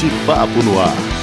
de 0.00 0.10
Papo 0.26 0.62
no 0.64 0.80
Ar. 0.80 1.13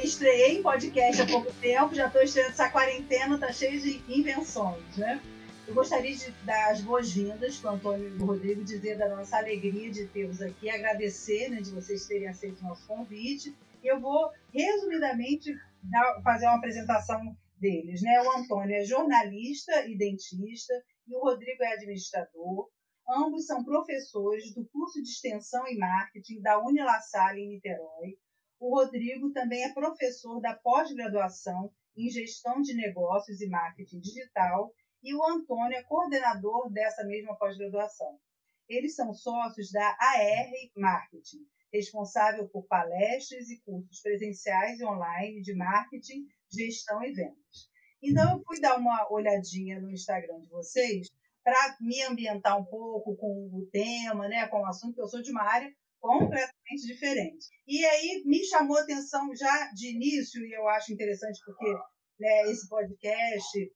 estreiei 0.03 0.57
em 0.57 0.61
podcast 0.61 1.21
há 1.21 1.25
pouco 1.25 1.51
tempo, 1.53 1.95
já 1.95 2.07
estou 2.07 2.21
estreando 2.21 2.51
essa 2.51 2.69
quarentena, 2.69 3.37
tá 3.37 3.51
cheia 3.51 3.79
de 3.79 4.01
invenções, 4.07 4.97
né? 4.97 5.21
Eu 5.67 5.73
gostaria 5.73 6.15
de 6.15 6.29
dar 6.43 6.71
as 6.71 6.81
boas-vindas 6.81 7.57
para 7.57 7.71
o 7.71 7.75
Antônio 7.75 8.07
e 8.07 8.21
o 8.21 8.25
Rodrigo, 8.25 8.63
dizer 8.63 8.97
da 8.97 9.09
nossa 9.09 9.37
alegria 9.37 9.89
de 9.89 10.05
tê-los 10.07 10.39
aqui, 10.41 10.69
agradecer 10.69 11.49
né, 11.49 11.59
de 11.59 11.71
vocês 11.71 12.05
terem 12.05 12.27
aceito 12.27 12.59
o 12.59 12.65
nosso 12.65 12.85
convite. 12.85 13.55
Eu 13.83 13.99
vou, 13.99 14.29
resumidamente, 14.53 15.57
dar, 15.81 16.21
fazer 16.21 16.45
uma 16.45 16.57
apresentação 16.57 17.35
deles. 17.59 18.03
Né? 18.03 18.21
O 18.21 18.37
Antônio 18.37 18.75
é 18.75 18.85
jornalista 18.85 19.87
e 19.87 19.97
dentista, 19.97 20.73
e 21.07 21.15
o 21.15 21.19
Rodrigo 21.19 21.63
é 21.63 21.73
administrador. 21.73 22.69
Ambos 23.09 23.47
são 23.47 23.63
professores 23.63 24.53
do 24.53 24.65
curso 24.67 25.01
de 25.01 25.09
extensão 25.09 25.67
e 25.67 25.77
marketing 25.77 26.41
da 26.41 26.59
Unilassalle 26.59 27.41
em 27.41 27.49
Niterói. 27.49 28.17
O 28.67 28.79
Rodrigo 28.79 29.31
também 29.31 29.63
é 29.63 29.71
professor 29.75 30.41
da 30.41 30.55
pós-graduação 30.55 31.71
em 31.95 32.09
gestão 32.09 32.63
de 32.63 32.73
negócios 32.73 33.39
e 33.39 33.47
marketing 33.47 33.99
digital 33.99 34.73
e 35.03 35.13
o 35.13 35.23
Antônio 35.23 35.77
é 35.77 35.83
coordenador 35.83 36.71
dessa 36.71 37.03
mesma 37.03 37.37
pós-graduação. 37.37 38.19
Eles 38.67 38.95
são 38.95 39.13
sócios 39.13 39.71
da 39.71 39.87
AR 39.87 40.51
Marketing, 40.75 41.45
responsável 41.71 42.49
por 42.49 42.65
palestras 42.65 43.51
e 43.51 43.61
cursos 43.61 44.01
presenciais 44.01 44.79
e 44.79 44.83
online 44.83 45.43
de 45.43 45.53
marketing, 45.53 46.25
gestão 46.51 47.03
e 47.03 47.13
vendas. 47.13 47.69
Então, 48.01 48.31
eu 48.31 48.43
fui 48.45 48.59
dar 48.59 48.79
uma 48.79 49.07
olhadinha 49.11 49.79
no 49.79 49.91
Instagram 49.91 50.39
de 50.39 50.49
vocês 50.49 51.11
para 51.43 51.77
me 51.79 52.01
ambientar 52.01 52.59
um 52.59 52.65
pouco 52.65 53.15
com 53.15 53.47
o 53.53 53.69
tema, 53.71 54.27
né, 54.27 54.47
com 54.47 54.61
o 54.61 54.65
assunto, 54.65 54.95
que 54.95 55.01
eu 55.01 55.07
sou 55.07 55.21
de 55.21 55.29
uma 55.29 55.43
área 55.43 55.71
completamente 56.05 56.85
diferente. 56.85 57.47
E 57.67 57.83
aí 57.83 58.23
me 58.25 58.43
chamou 58.45 58.77
a 58.77 58.81
atenção 58.81 59.35
já 59.35 59.71
de 59.71 59.95
início, 59.95 60.45
e 60.45 60.53
eu 60.53 60.67
acho 60.69 60.93
interessante 60.93 61.39
porque 61.43 61.71
né, 62.19 62.51
esse 62.51 62.69
podcast 62.69 63.73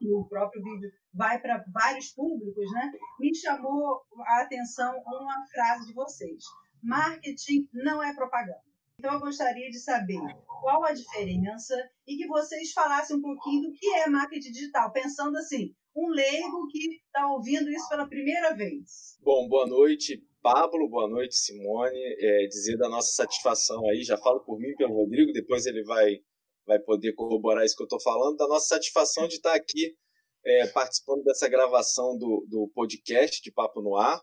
e 0.00 0.12
o 0.12 0.24
próprio 0.24 0.62
vídeo 0.62 0.90
vai 1.12 1.40
para 1.40 1.64
vários 1.72 2.10
públicos, 2.12 2.70
né? 2.72 2.92
Me 3.18 3.34
chamou 3.34 4.02
a 4.26 4.42
atenção 4.42 4.92
uma 5.06 5.46
frase 5.52 5.86
de 5.86 5.94
vocês. 5.94 6.44
Marketing 6.82 7.68
não 7.72 8.02
é 8.02 8.14
propaganda. 8.14 8.62
Então, 8.98 9.14
eu 9.14 9.20
gostaria 9.20 9.68
de 9.70 9.78
saber 9.78 10.20
qual 10.60 10.84
a 10.84 10.92
diferença 10.92 11.74
e 12.06 12.16
que 12.16 12.26
vocês 12.26 12.72
falassem 12.72 13.16
um 13.16 13.22
pouquinho 13.22 13.62
do 13.62 13.72
que 13.72 13.86
é 13.94 14.08
marketing 14.08 14.52
digital, 14.52 14.92
pensando 14.92 15.36
assim, 15.36 15.74
um 15.96 16.08
leigo 16.08 16.66
que 16.68 16.96
está 16.96 17.26
ouvindo 17.28 17.70
isso 17.70 17.88
pela 17.88 18.08
primeira 18.08 18.54
vez. 18.54 19.18
Bom, 19.20 19.48
boa 19.48 19.66
noite, 19.66 20.22
Pablo, 20.44 20.86
boa 20.90 21.08
noite, 21.08 21.36
Simone. 21.36 21.98
É, 22.18 22.46
dizer 22.48 22.76
da 22.76 22.86
nossa 22.86 23.10
satisfação 23.12 23.88
aí, 23.88 24.04
já 24.04 24.18
falo 24.18 24.40
por 24.40 24.60
mim 24.60 24.76
pelo 24.76 24.92
Rodrigo, 24.92 25.32
depois 25.32 25.64
ele 25.64 25.82
vai, 25.84 26.20
vai 26.66 26.78
poder 26.78 27.14
corroborar 27.14 27.64
isso 27.64 27.74
que 27.74 27.82
eu 27.82 27.86
estou 27.86 27.98
falando, 27.98 28.36
da 28.36 28.46
nossa 28.46 28.66
satisfação 28.66 29.26
de 29.26 29.36
estar 29.36 29.54
aqui 29.54 29.96
é, 30.44 30.66
participando 30.66 31.24
dessa 31.24 31.48
gravação 31.48 32.18
do, 32.18 32.46
do 32.46 32.70
podcast 32.74 33.42
de 33.42 33.50
Papo 33.50 33.80
no 33.80 33.96
Ar, 33.96 34.22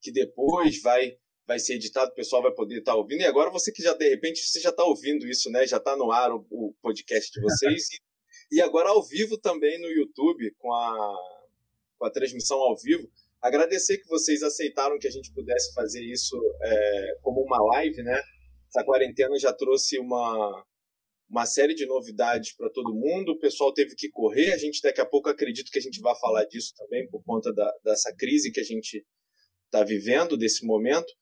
que 0.00 0.10
depois 0.10 0.82
vai 0.82 1.16
vai 1.46 1.60
ser 1.60 1.74
editado, 1.74 2.10
o 2.10 2.14
pessoal 2.14 2.42
vai 2.42 2.52
poder 2.52 2.78
estar 2.78 2.92
tá 2.92 2.98
ouvindo. 2.98 3.20
E 3.20 3.26
agora 3.26 3.50
você 3.50 3.70
que 3.70 3.82
já, 3.82 3.94
de 3.94 4.08
repente, 4.08 4.44
você 4.44 4.58
já 4.58 4.70
está 4.70 4.82
ouvindo 4.82 5.28
isso, 5.28 5.48
né? 5.48 5.64
Já 5.66 5.76
está 5.76 5.96
no 5.96 6.10
ar 6.10 6.32
o, 6.32 6.44
o, 6.50 6.74
podcast 6.82 7.30
de 7.32 7.40
vocês. 7.40 7.88
e, 7.92 7.98
e 8.58 8.60
agora 8.60 8.88
ao 8.88 9.02
vivo 9.02 9.38
também 9.38 9.80
no 9.80 9.88
YouTube, 9.88 10.52
com 10.58 10.72
a, 10.72 11.16
com 11.98 12.06
a 12.06 12.10
transmissão 12.10 12.58
ao 12.58 12.76
vivo. 12.76 13.08
Agradecer 13.42 13.98
que 13.98 14.08
vocês 14.08 14.42
aceitaram 14.42 14.98
que 14.98 15.08
a 15.08 15.10
gente 15.10 15.32
pudesse 15.32 15.74
fazer 15.74 16.02
isso 16.04 16.36
é, 16.62 17.16
como 17.22 17.42
uma 17.42 17.60
live, 17.74 18.02
né? 18.02 18.22
Essa 18.68 18.84
quarentena 18.84 19.36
já 19.36 19.52
trouxe 19.52 19.98
uma, 19.98 20.64
uma 21.28 21.44
série 21.44 21.74
de 21.74 21.84
novidades 21.84 22.54
para 22.54 22.70
todo 22.70 22.94
mundo. 22.94 23.32
O 23.32 23.38
pessoal 23.38 23.74
teve 23.74 23.96
que 23.96 24.08
correr. 24.10 24.52
A 24.52 24.58
gente 24.58 24.80
daqui 24.80 25.00
a 25.00 25.06
pouco 25.06 25.28
acredito 25.28 25.72
que 25.72 25.78
a 25.78 25.82
gente 25.82 26.00
vai 26.00 26.14
falar 26.20 26.44
disso 26.44 26.72
também 26.76 27.08
por 27.08 27.22
conta 27.24 27.52
da, 27.52 27.68
dessa 27.84 28.14
crise 28.16 28.52
que 28.52 28.60
a 28.60 28.64
gente 28.64 29.04
está 29.66 29.82
vivendo 29.82 30.36
desse 30.36 30.64
momento. 30.64 31.12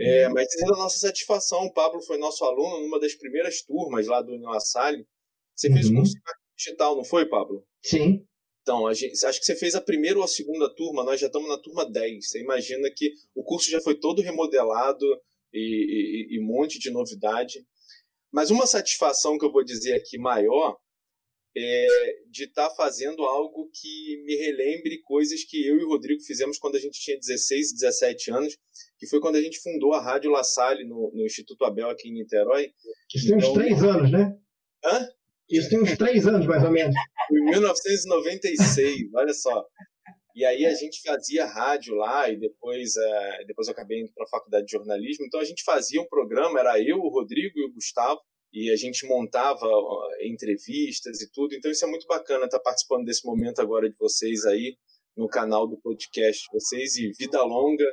É, 0.00 0.26
uhum. 0.26 0.34
mas 0.34 0.48
é 0.60 0.66
da 0.66 0.76
nossa 0.76 0.98
satisfação, 0.98 1.64
o 1.64 1.72
Pablo 1.72 2.00
foi 2.02 2.16
nosso 2.16 2.44
aluno 2.44 2.80
numa 2.80 3.00
das 3.00 3.14
primeiras 3.14 3.62
turmas 3.62 4.06
lá 4.06 4.20
do 4.22 4.32
Unilassalle. 4.32 5.06
Você 5.54 5.68
uhum. 5.68 5.74
fez 5.74 5.86
o 5.86 5.90
uhum. 5.90 5.96
curso 5.96 6.14
digital, 6.56 6.96
não 6.96 7.04
foi, 7.04 7.28
Pablo? 7.28 7.64
Sim. 7.82 8.24
Então, 8.62 8.92
gente, 8.94 9.26
acho 9.26 9.40
que 9.40 9.46
você 9.46 9.56
fez 9.56 9.74
a 9.74 9.80
primeira 9.80 10.18
ou 10.18 10.24
a 10.24 10.28
segunda 10.28 10.72
turma, 10.72 11.04
nós 11.04 11.20
já 11.20 11.26
estamos 11.26 11.48
na 11.48 11.58
turma 11.58 11.84
10. 11.84 12.28
Você 12.28 12.40
imagina 12.40 12.88
que 12.94 13.12
o 13.34 13.42
curso 13.42 13.70
já 13.70 13.80
foi 13.80 13.98
todo 13.98 14.22
remodelado 14.22 15.04
e, 15.52 16.28
e, 16.30 16.36
e 16.36 16.40
um 16.40 16.46
monte 16.46 16.78
de 16.78 16.90
novidade. 16.90 17.66
Mas 18.32 18.50
uma 18.50 18.66
satisfação 18.66 19.36
que 19.36 19.44
eu 19.44 19.52
vou 19.52 19.64
dizer 19.64 19.94
aqui 19.94 20.16
maior 20.16 20.78
é, 21.56 21.86
de 22.30 22.44
estar 22.44 22.70
tá 22.70 22.74
fazendo 22.74 23.24
algo 23.24 23.68
que 23.74 24.22
me 24.24 24.36
relembre 24.36 25.02
coisas 25.02 25.44
que 25.44 25.66
eu 25.66 25.78
e 25.78 25.84
o 25.84 25.88
Rodrigo 25.88 26.22
fizemos 26.22 26.56
quando 26.56 26.76
a 26.76 26.80
gente 26.80 26.98
tinha 26.98 27.18
16, 27.18 27.74
17 27.74 28.30
anos, 28.30 28.56
que 28.98 29.06
foi 29.06 29.20
quando 29.20 29.36
a 29.36 29.42
gente 29.42 29.60
fundou 29.60 29.92
a 29.92 30.00
Rádio 30.00 30.30
La 30.30 30.44
Salle 30.44 30.84
no, 30.84 31.12
no 31.12 31.26
Instituto 31.26 31.64
Abel 31.64 31.90
aqui 31.90 32.08
em 32.08 32.14
Niterói. 32.14 32.72
Então, 33.14 33.36
uns 33.36 33.44
então, 33.44 33.54
três 33.54 33.82
anos, 33.82 34.10
né? 34.10 34.38
Hã? 34.84 35.08
Isso 35.50 35.68
tem 35.68 35.82
uns 35.82 35.96
três 35.96 36.26
anos, 36.26 36.46
mais 36.46 36.64
ou 36.64 36.70
menos. 36.70 36.94
Em 37.30 37.44
1996, 37.44 39.12
olha 39.14 39.34
só. 39.34 39.64
E 40.34 40.44
aí 40.46 40.64
a 40.64 40.74
gente 40.74 41.02
fazia 41.02 41.44
rádio 41.44 41.94
lá 41.94 42.28
e 42.30 42.38
depois, 42.38 42.96
é, 42.96 43.44
depois 43.44 43.68
eu 43.68 43.72
acabei 43.72 44.00
indo 44.00 44.12
para 44.14 44.24
a 44.24 44.30
faculdade 44.30 44.64
de 44.64 44.72
jornalismo. 44.72 45.26
Então 45.26 45.40
a 45.40 45.44
gente 45.44 45.62
fazia 45.62 46.00
um 46.00 46.08
programa, 46.08 46.58
era 46.58 46.80
eu, 46.80 46.98
o 46.98 47.10
Rodrigo 47.10 47.58
e 47.58 47.66
o 47.66 47.72
Gustavo, 47.72 48.20
e 48.52 48.70
a 48.70 48.76
gente 48.76 49.06
montava 49.06 49.68
entrevistas 50.22 51.20
e 51.20 51.30
tudo. 51.32 51.54
Então 51.54 51.70
isso 51.70 51.84
é 51.84 51.88
muito 51.88 52.06
bacana 52.06 52.46
estar 52.46 52.60
participando 52.60 53.04
desse 53.04 53.26
momento 53.26 53.60
agora 53.60 53.88
de 53.88 53.96
vocês 53.98 54.44
aí 54.46 54.76
no 55.16 55.28
canal 55.28 55.68
do 55.68 55.78
podcast 55.78 56.42
de 56.44 56.58
vocês 56.58 56.96
e 56.96 57.12
vida 57.18 57.42
longa 57.42 57.84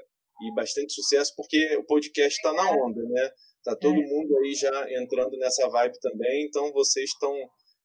e 0.41 0.53
bastante 0.55 0.93
sucesso 0.93 1.33
porque 1.35 1.75
o 1.75 1.83
podcast 1.83 2.37
está 2.37 2.53
na 2.53 2.71
onda, 2.71 3.01
né? 3.03 3.31
Tá 3.63 3.75
todo 3.75 3.99
é. 3.99 4.05
mundo 4.05 4.37
aí 4.37 4.53
já 4.55 4.87
entrando 5.01 5.37
nessa 5.37 5.67
vibe 5.67 5.99
também, 5.99 6.45
então 6.45 6.71
vocês 6.71 7.09
estão 7.09 7.33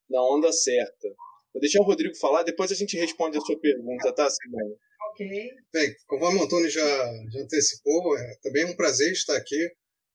na 0.09 0.23
onda 0.23 0.53
certa. 0.53 1.09
Vou 1.53 1.61
deixar 1.61 1.81
o 1.81 1.85
Rodrigo 1.85 2.17
falar, 2.17 2.43
depois 2.43 2.71
a 2.73 2.75
gente 2.75 2.97
responde 2.97 3.39
a 3.39 3.41
sua 3.41 3.59
pergunta, 3.59 4.13
tá, 4.13 4.29
Simone? 4.29 4.77
Ok. 5.11 5.27
Bem, 5.73 5.95
conforme 6.07 6.41
o 6.41 6.45
Antônio 6.45 6.71
já, 6.71 6.83
já 7.31 7.41
antecipou, 7.41 8.17
é 8.19 8.37
também 8.43 8.63
é 8.63 8.67
um 8.67 8.77
prazer 8.77 9.13
estar 9.13 9.37
aqui 9.37 9.71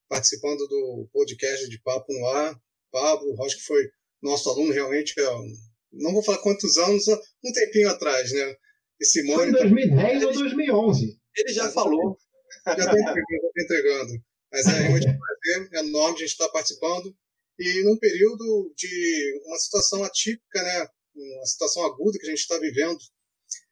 participando 0.10 0.68
do 0.68 1.08
podcast 1.14 1.70
de 1.70 1.82
Papo 1.82 2.12
no 2.12 2.26
Ar. 2.28 2.60
Pablo, 2.92 3.44
acho 3.46 3.58
que 3.58 3.64
foi 3.64 3.88
nosso 4.22 4.50
aluno 4.50 4.74
realmente, 4.74 5.14
não 5.94 6.12
vou 6.12 6.24
falar 6.24 6.40
quantos 6.40 6.78
anos, 6.78 7.08
um 7.08 7.52
tempinho 7.54 7.90
atrás, 7.90 8.32
né? 8.32 8.56
E 9.00 9.06
Simone. 9.06 9.38
Foi 9.38 9.48
em 9.48 9.52
2010 9.52 10.24
ou 10.24 10.34
2011. 10.34 11.20
Ele 11.38 11.54
já 11.54 11.70
falou. 11.72 12.18
Já 12.66 12.74
está 12.74 12.92
entregando, 12.92 13.52
tá 13.54 13.64
entregando. 13.64 14.24
Mas 14.52 14.66
é 14.66 14.72
realmente 14.72 15.08
um 15.08 15.20
prazer 15.20 15.70
enorme 15.74 16.16
a 16.16 16.20
gente 16.20 16.32
estar 16.32 16.50
participando. 16.50 17.16
E 17.60 17.84
num 17.84 17.98
período 17.98 18.74
de 18.76 19.42
uma 19.46 19.58
situação 19.58 20.04
atípica, 20.04 20.62
né? 20.64 20.88
uma 21.16 21.46
situação 21.46 21.86
aguda 21.86 22.18
que 22.18 22.26
a 22.26 22.30
gente 22.30 22.40
está 22.40 22.58
vivendo, 22.58 23.00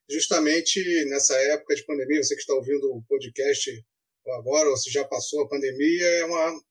justamente 0.09 0.81
nessa 1.06 1.35
época 1.53 1.75
de 1.75 1.85
pandemia. 1.85 2.24
Você 2.24 2.35
que 2.35 2.41
está 2.41 2.53
ouvindo 2.53 2.91
o 2.94 3.03
podcast 3.07 3.85
agora, 4.27 4.69
ou 4.69 4.77
se 4.77 4.91
já 4.91 5.06
passou 5.06 5.41
a 5.41 5.47
pandemia, 5.47 6.06
é 6.06 6.25
uma, 6.25 6.62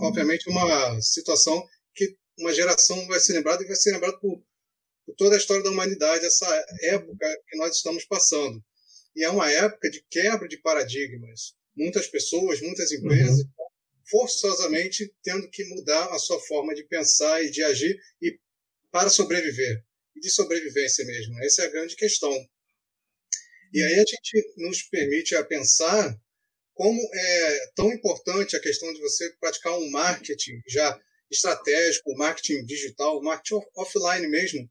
obviamente 0.00 0.48
uma 0.48 1.00
situação 1.00 1.64
que 1.94 2.16
uma 2.38 2.52
geração 2.52 3.06
vai 3.06 3.20
ser 3.20 3.34
lembrada 3.34 3.62
e 3.62 3.66
vai 3.66 3.76
ser 3.76 3.92
lembrada 3.92 4.18
por, 4.18 4.42
por 5.06 5.14
toda 5.16 5.36
a 5.36 5.38
história 5.38 5.62
da 5.62 5.70
humanidade, 5.70 6.24
essa 6.24 6.46
época 6.82 7.26
que 7.48 7.56
nós 7.56 7.76
estamos 7.76 8.04
passando. 8.04 8.62
E 9.14 9.22
é 9.22 9.30
uma 9.30 9.50
época 9.50 9.88
de 9.90 10.04
quebra 10.10 10.48
de 10.48 10.56
paradigmas. 10.58 11.54
Muitas 11.76 12.06
pessoas, 12.06 12.60
muitas 12.60 12.90
empresas, 12.90 13.40
uhum. 13.40 13.50
Forçosamente 14.14 15.12
tendo 15.24 15.50
que 15.50 15.64
mudar 15.64 16.06
a 16.12 16.18
sua 16.20 16.40
forma 16.42 16.72
de 16.72 16.84
pensar 16.84 17.42
e 17.42 17.50
de 17.50 17.64
agir 17.64 18.00
e 18.22 18.38
para 18.92 19.10
sobreviver 19.10 19.84
e 20.14 20.20
de 20.20 20.30
sobrevivência 20.30 21.04
mesmo. 21.04 21.36
Essa 21.42 21.62
é 21.62 21.66
a 21.66 21.70
grande 21.70 21.96
questão. 21.96 22.32
E 23.72 23.82
aí 23.82 23.94
a 23.94 24.04
gente 24.06 24.54
nos 24.56 24.82
permite 24.82 25.34
a 25.34 25.42
pensar 25.42 26.16
como 26.74 27.00
é 27.12 27.66
tão 27.74 27.92
importante 27.92 28.54
a 28.54 28.60
questão 28.60 28.92
de 28.94 29.00
você 29.00 29.28
praticar 29.40 29.76
um 29.76 29.90
marketing 29.90 30.62
já 30.68 30.96
estratégico, 31.28 32.16
marketing 32.16 32.64
digital, 32.64 33.20
marketing 33.20 33.66
offline 33.76 34.28
mesmo, 34.28 34.70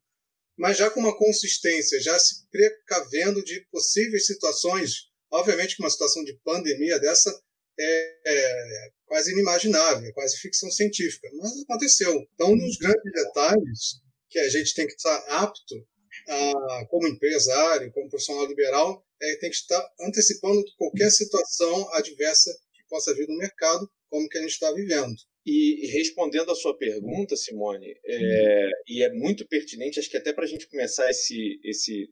mas 0.57 0.77
já 0.77 0.89
com 0.89 1.01
uma 1.01 1.17
consistência, 1.17 1.99
já 1.99 2.17
se 2.17 2.47
precavendo 2.49 3.43
de 3.43 3.59
possíveis 3.69 4.25
situações. 4.25 5.09
Obviamente 5.29 5.75
que 5.75 5.83
uma 5.83 5.89
situação 5.89 6.23
de 6.23 6.39
pandemia 6.45 6.97
dessa 6.97 7.42
é, 7.79 8.19
é 8.25 8.89
quase 9.05 9.31
inimaginável, 9.31 10.07
é 10.07 10.11
quase 10.11 10.37
ficção 10.37 10.71
científica, 10.71 11.29
mas 11.35 11.61
aconteceu. 11.61 12.27
Então, 12.33 12.55
nos 12.55 12.77
grandes 12.77 13.11
detalhes 13.13 14.01
que 14.29 14.39
a 14.39 14.49
gente 14.49 14.73
tem 14.73 14.87
que 14.87 14.93
estar 14.93 15.17
apto, 15.27 15.87
a, 16.27 16.85
como 16.89 17.07
empresário, 17.07 17.91
como 17.91 18.09
profissional 18.09 18.47
liberal, 18.47 19.05
é, 19.21 19.35
tem 19.37 19.49
que 19.49 19.55
estar 19.55 19.87
antecipando 20.01 20.63
qualquer 20.77 21.09
situação 21.11 21.93
adversa 21.93 22.51
que 22.73 22.83
possa 22.89 23.13
vir 23.13 23.27
no 23.27 23.37
mercado, 23.37 23.89
como 24.09 24.27
que 24.27 24.37
a 24.37 24.41
gente 24.41 24.51
está 24.51 24.71
vivendo. 24.71 25.15
E 25.45 25.87
respondendo 25.87 26.51
a 26.51 26.55
sua 26.55 26.77
pergunta, 26.77 27.35
Simone, 27.35 27.95
é, 28.05 28.69
e 28.87 29.03
é 29.03 29.11
muito 29.13 29.45
pertinente, 29.47 29.99
acho 29.99 30.09
que 30.09 30.17
até 30.17 30.31
para 30.31 30.45
a 30.45 30.47
gente 30.47 30.69
começar 30.69 31.09
esse, 31.09 31.59
esse, 31.63 32.09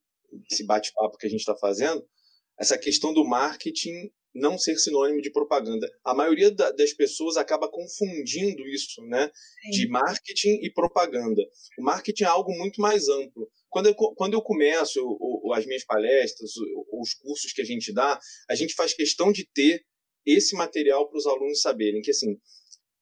esse 0.52 0.66
bate-papo 0.66 1.18
que 1.18 1.28
a 1.28 1.30
gente 1.30 1.40
está 1.40 1.56
fazendo, 1.56 2.06
essa 2.60 2.78
questão 2.78 3.14
do 3.14 3.26
marketing 3.26 4.12
não 4.34 4.58
ser 4.58 4.78
sinônimo 4.78 5.22
de 5.22 5.32
propaganda. 5.32 5.90
A 6.04 6.14
maioria 6.14 6.52
da, 6.52 6.72
das 6.72 6.94
pessoas 6.94 7.38
acaba 7.38 7.70
confundindo 7.70 8.68
isso, 8.68 9.02
né, 9.08 9.32
Sim. 9.64 9.70
de 9.72 9.88
marketing 9.88 10.60
e 10.64 10.72
propaganda. 10.72 11.42
O 11.78 11.84
marketing 11.84 12.24
é 12.24 12.28
algo 12.28 12.52
muito 12.58 12.82
mais 12.82 13.08
amplo. 13.10 13.50
Quando 13.70 13.88
eu, 13.88 13.96
quando 13.96 14.34
eu 14.34 14.42
começo 14.42 15.02
o, 15.02 15.50
o, 15.50 15.54
as 15.54 15.66
minhas 15.66 15.86
palestras, 15.86 16.52
o, 16.58 17.02
os 17.02 17.14
cursos 17.14 17.54
que 17.54 17.62
a 17.62 17.66
gente 17.66 17.94
dá, 17.94 18.20
a 18.50 18.56
gente 18.56 18.74
faz 18.74 18.94
questão 18.94 19.32
de 19.32 19.48
ter 19.54 19.84
esse 20.26 20.56
material 20.56 21.10
para 21.10 21.18
os 21.18 21.26
alunos 21.26 21.62
saberem 21.62 22.02
que 22.02 22.12
assim 22.12 22.38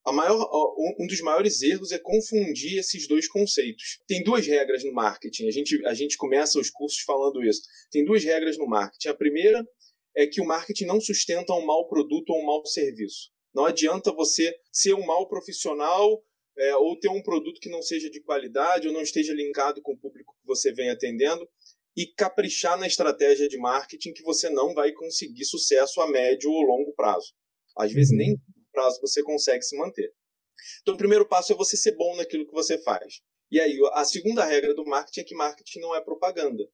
a 0.06 0.12
maior, 0.12 0.50
um 0.98 1.06
dos 1.06 1.22
maiores 1.22 1.62
erros 1.62 1.92
é 1.92 2.00
confundir 2.00 2.80
esses 2.80 3.08
dois 3.08 3.28
conceitos. 3.28 4.00
Tem 4.08 4.24
duas 4.24 4.46
regras 4.48 4.84
no 4.84 4.94
marketing. 4.94 5.48
A 5.48 5.52
gente, 5.52 5.86
a 5.86 5.94
gente 5.94 6.18
começa 6.18 6.60
os 6.60 6.70
cursos 6.70 7.02
falando 7.02 7.44
isso. 7.44 7.62
Tem 7.92 8.04
duas 8.04 8.24
regras 8.24 8.58
no 8.58 8.66
marketing. 8.66 9.10
A 9.10 9.14
primeira 9.14 9.68
é 10.16 10.28
que 10.28 10.42
o 10.42 10.46
marketing 10.46 10.86
não 10.86 11.00
sustenta 11.00 11.54
um 11.54 11.66
mau 11.66 11.88
produto 11.88 12.30
ou 12.32 12.42
um 12.42 12.46
mau 12.46 12.66
serviço. 12.66 13.32
Não 13.54 13.66
adianta 13.66 14.12
você 14.12 14.56
ser 14.72 14.94
um 14.94 15.06
mau 15.06 15.28
profissional 15.28 16.24
é, 16.58 16.76
ou 16.76 17.00
ter 17.00 17.10
um 17.10 17.22
produto 17.22 17.60
que 17.60 17.70
não 17.70 17.82
seja 17.82 18.10
de 18.10 18.22
qualidade 18.22 18.88
ou 18.88 18.94
não 18.94 19.02
esteja 19.02 19.34
linkado 19.34 19.82
com 19.82 19.94
o 19.94 19.98
público 19.98 20.36
que 20.40 20.46
você 20.46 20.74
vem 20.74 20.90
atendendo 20.90 21.48
e 21.96 22.08
caprichar 22.08 22.78
na 22.78 22.88
estratégia 22.88 23.48
de 23.48 23.58
marketing 23.58 24.14
que 24.14 24.24
você 24.24 24.50
não 24.50 24.74
vai 24.74 24.92
conseguir 24.92 25.46
sucesso 25.46 26.02
a 26.02 26.08
médio 26.08 26.52
ou 26.52 26.62
longo 26.62 26.94
prazo. 26.94 27.34
Às 27.78 27.92
vezes 27.92 28.16
nem 28.16 28.38
prazo 28.72 29.02
você 29.02 29.24
consegue 29.24 29.64
se 29.64 29.78
manter. 29.78 30.14
Então, 30.82 30.94
o 30.94 30.98
primeiro 30.98 31.28
passo 31.28 31.54
é 31.54 31.56
você 31.56 31.78
ser 31.78 31.96
bom 31.96 32.16
naquilo 32.16 32.46
que 32.46 32.54
você 32.54 32.78
faz. 32.84 33.22
E 33.52 33.60
aí, 33.60 33.78
a 33.94 34.04
segunda 34.04 34.46
regra 34.46 34.74
do 34.74 34.86
marketing 34.86 35.22
é 35.22 35.24
que 35.24 35.36
marketing 35.36 35.80
não 35.80 35.96
é 35.96 36.02
propaganda. 36.02 36.70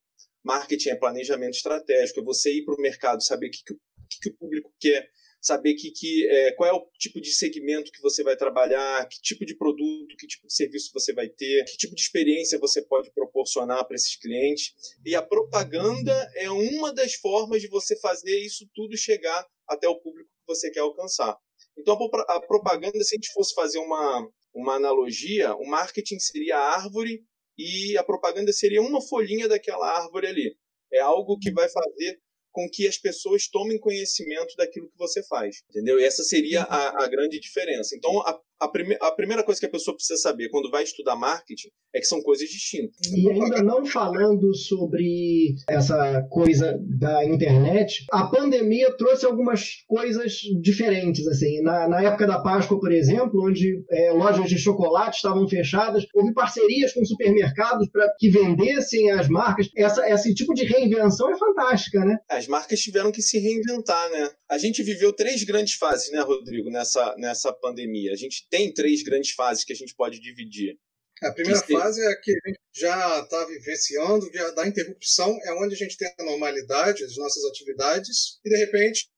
Marketing 0.45 0.89
é 0.89 0.95
planejamento 0.95 1.55
estratégico, 1.55 2.19
é 2.19 2.23
você 2.23 2.53
ir 2.53 2.63
para 2.63 2.75
o 2.75 2.81
mercado, 2.81 3.23
saber 3.23 3.47
o 3.47 3.51
que, 3.51 3.63
que, 3.63 4.19
que, 4.21 4.29
o 4.29 4.37
público 4.37 4.71
quer, 4.79 5.09
saber 5.41 5.73
que, 5.73 5.89
que, 5.89 6.29
é, 6.29 6.51
qual 6.51 6.69
é 6.69 6.73
o 6.73 6.87
tipo 6.99 7.19
de 7.19 7.31
segmento 7.31 7.91
que 7.91 7.99
você 7.99 8.23
vai 8.23 8.37
trabalhar, 8.37 9.07
que 9.09 9.19
tipo 9.21 9.43
de 9.43 9.57
produto, 9.57 10.15
que 10.15 10.27
tipo 10.27 10.45
de 10.45 10.53
serviço 10.53 10.91
você 10.93 11.13
vai 11.13 11.27
ter, 11.27 11.65
que 11.65 11.77
tipo 11.77 11.95
de 11.95 12.01
experiência 12.01 12.59
você 12.59 12.79
pode 12.83 13.11
proporcionar 13.11 13.83
para 13.87 13.95
esses 13.95 14.15
clientes. 14.15 14.75
E 15.03 15.15
a 15.15 15.21
propaganda 15.23 16.13
é 16.35 16.49
uma 16.51 16.93
das 16.93 17.15
formas 17.15 17.59
de 17.59 17.67
você 17.67 17.99
fazer 17.99 18.37
isso 18.39 18.69
tudo 18.75 18.95
chegar 18.95 19.47
até 19.67 19.87
o 19.87 19.99
público 19.99 20.29
que 20.29 20.47
você 20.47 20.69
quer 20.69 20.81
alcançar. 20.81 21.35
Então, 21.75 21.97
a 22.27 22.39
propaganda, 22.39 23.03
se 23.03 23.15
a 23.15 23.17
gente 23.17 23.33
fosse 23.33 23.53
fazer 23.55 23.79
uma, 23.79 24.29
uma 24.53 24.75
analogia, 24.75 25.55
o 25.55 25.65
marketing 25.65 26.19
seria 26.19 26.55
a 26.55 26.75
árvore 26.75 27.25
e 27.57 27.97
a 27.97 28.03
propaganda 28.03 28.51
seria 28.51 28.81
uma 28.81 29.01
folhinha 29.01 29.47
daquela 29.47 29.87
árvore 29.87 30.27
ali. 30.27 30.57
É 30.91 30.99
algo 30.99 31.37
que 31.39 31.51
vai 31.51 31.67
fazer 31.69 32.19
com 32.51 32.69
que 32.71 32.87
as 32.87 32.97
pessoas 32.97 33.49
tomem 33.49 33.77
conhecimento 33.77 34.55
daquilo 34.55 34.89
que 34.89 34.97
você 34.97 35.21
faz, 35.27 35.57
entendeu? 35.69 35.99
E 35.99 36.05
essa 36.05 36.23
seria 36.23 36.63
a, 36.63 37.03
a 37.03 37.07
grande 37.07 37.37
diferença. 37.37 37.95
Então, 37.95 38.21
a, 38.21 38.39
a, 38.59 38.67
prime 38.67 38.97
a, 39.01 39.11
primeira 39.11 39.43
coisa 39.43 39.59
que 39.59 39.65
a 39.65 39.71
pessoa 39.71 39.95
precisa 39.95 40.19
saber 40.19 40.49
quando 40.49 40.71
vai 40.71 40.83
estudar 40.83 41.15
marketing 41.15 41.69
é 41.93 41.99
que 41.99 42.05
são 42.05 42.21
coisas 42.21 42.49
distintas. 42.49 43.07
E 43.11 43.29
ainda 43.29 43.63
não 43.63 43.85
falando 43.85 44.53
sobre 44.53 45.55
essa 45.69 46.21
coisa 46.29 46.77
da 46.99 47.23
internet, 47.23 48.05
a 48.11 48.25
pandemia 48.27 48.95
trouxe 48.97 49.25
algumas 49.25 49.83
coisas 49.87 50.33
diferentes. 50.61 51.25
assim. 51.27 51.61
Na, 51.61 51.87
na 51.87 52.01
época 52.01 52.27
da 52.27 52.39
Páscoa, 52.39 52.79
por 52.79 52.91
exemplo, 52.91 53.45
onde 53.45 53.83
é, 53.89 54.11
lojas 54.11 54.49
de 54.49 54.57
chocolate 54.57 55.17
estavam 55.17 55.47
fechadas, 55.47 56.05
houve 56.13 56.33
parcerias 56.33 56.93
com 56.93 57.05
supermercados 57.05 57.89
para 57.89 58.09
que 58.19 58.29
vendessem 58.29 59.11
as 59.11 59.29
marcas. 59.29 59.69
Essa, 59.75 60.07
esse 60.09 60.33
tipo 60.33 60.53
de 60.53 60.65
reinvenção 60.65 61.31
é 61.31 61.37
fantástica, 61.37 62.03
né? 62.03 62.17
As 62.29 62.47
marcas 62.47 62.79
tiveram 62.79 63.11
que 63.11 63.21
se 63.21 63.39
reinventar, 63.39 64.09
né? 64.11 64.29
A 64.49 64.57
gente 64.57 64.83
viveu 64.83 65.13
três 65.13 65.43
grandes 65.43 65.75
fases, 65.75 66.11
né, 66.11 66.21
Rodrigo, 66.21 66.69
nessa, 66.69 67.15
nessa 67.17 67.51
pandemia. 67.53 68.11
A 68.11 68.15
gente 68.15 68.44
tem 68.49 68.73
três 68.73 69.03
grandes 69.03 69.31
fases 69.31 69.63
que 69.63 69.73
a 69.73 69.75
gente 69.75 69.95
pode 69.95 70.19
dividir. 70.19 70.77
A 71.21 71.31
primeira 71.31 71.61
fase 71.61 72.01
é 72.01 72.07
a 72.07 72.19
que 72.19 72.31
a 72.31 72.49
gente 72.49 72.59
já 72.75 73.19
está 73.21 73.45
vivenciando, 73.45 74.29
da 74.53 74.67
interrupção, 74.67 75.37
é 75.43 75.53
onde 75.53 75.73
a 75.73 75.77
gente 75.77 75.97
tem 75.97 76.13
a 76.19 76.23
normalidade 76.23 77.03
das 77.03 77.15
nossas 77.15 77.43
atividades, 77.45 78.39
e 78.43 78.49
de 78.49 78.57
repente 78.57 79.09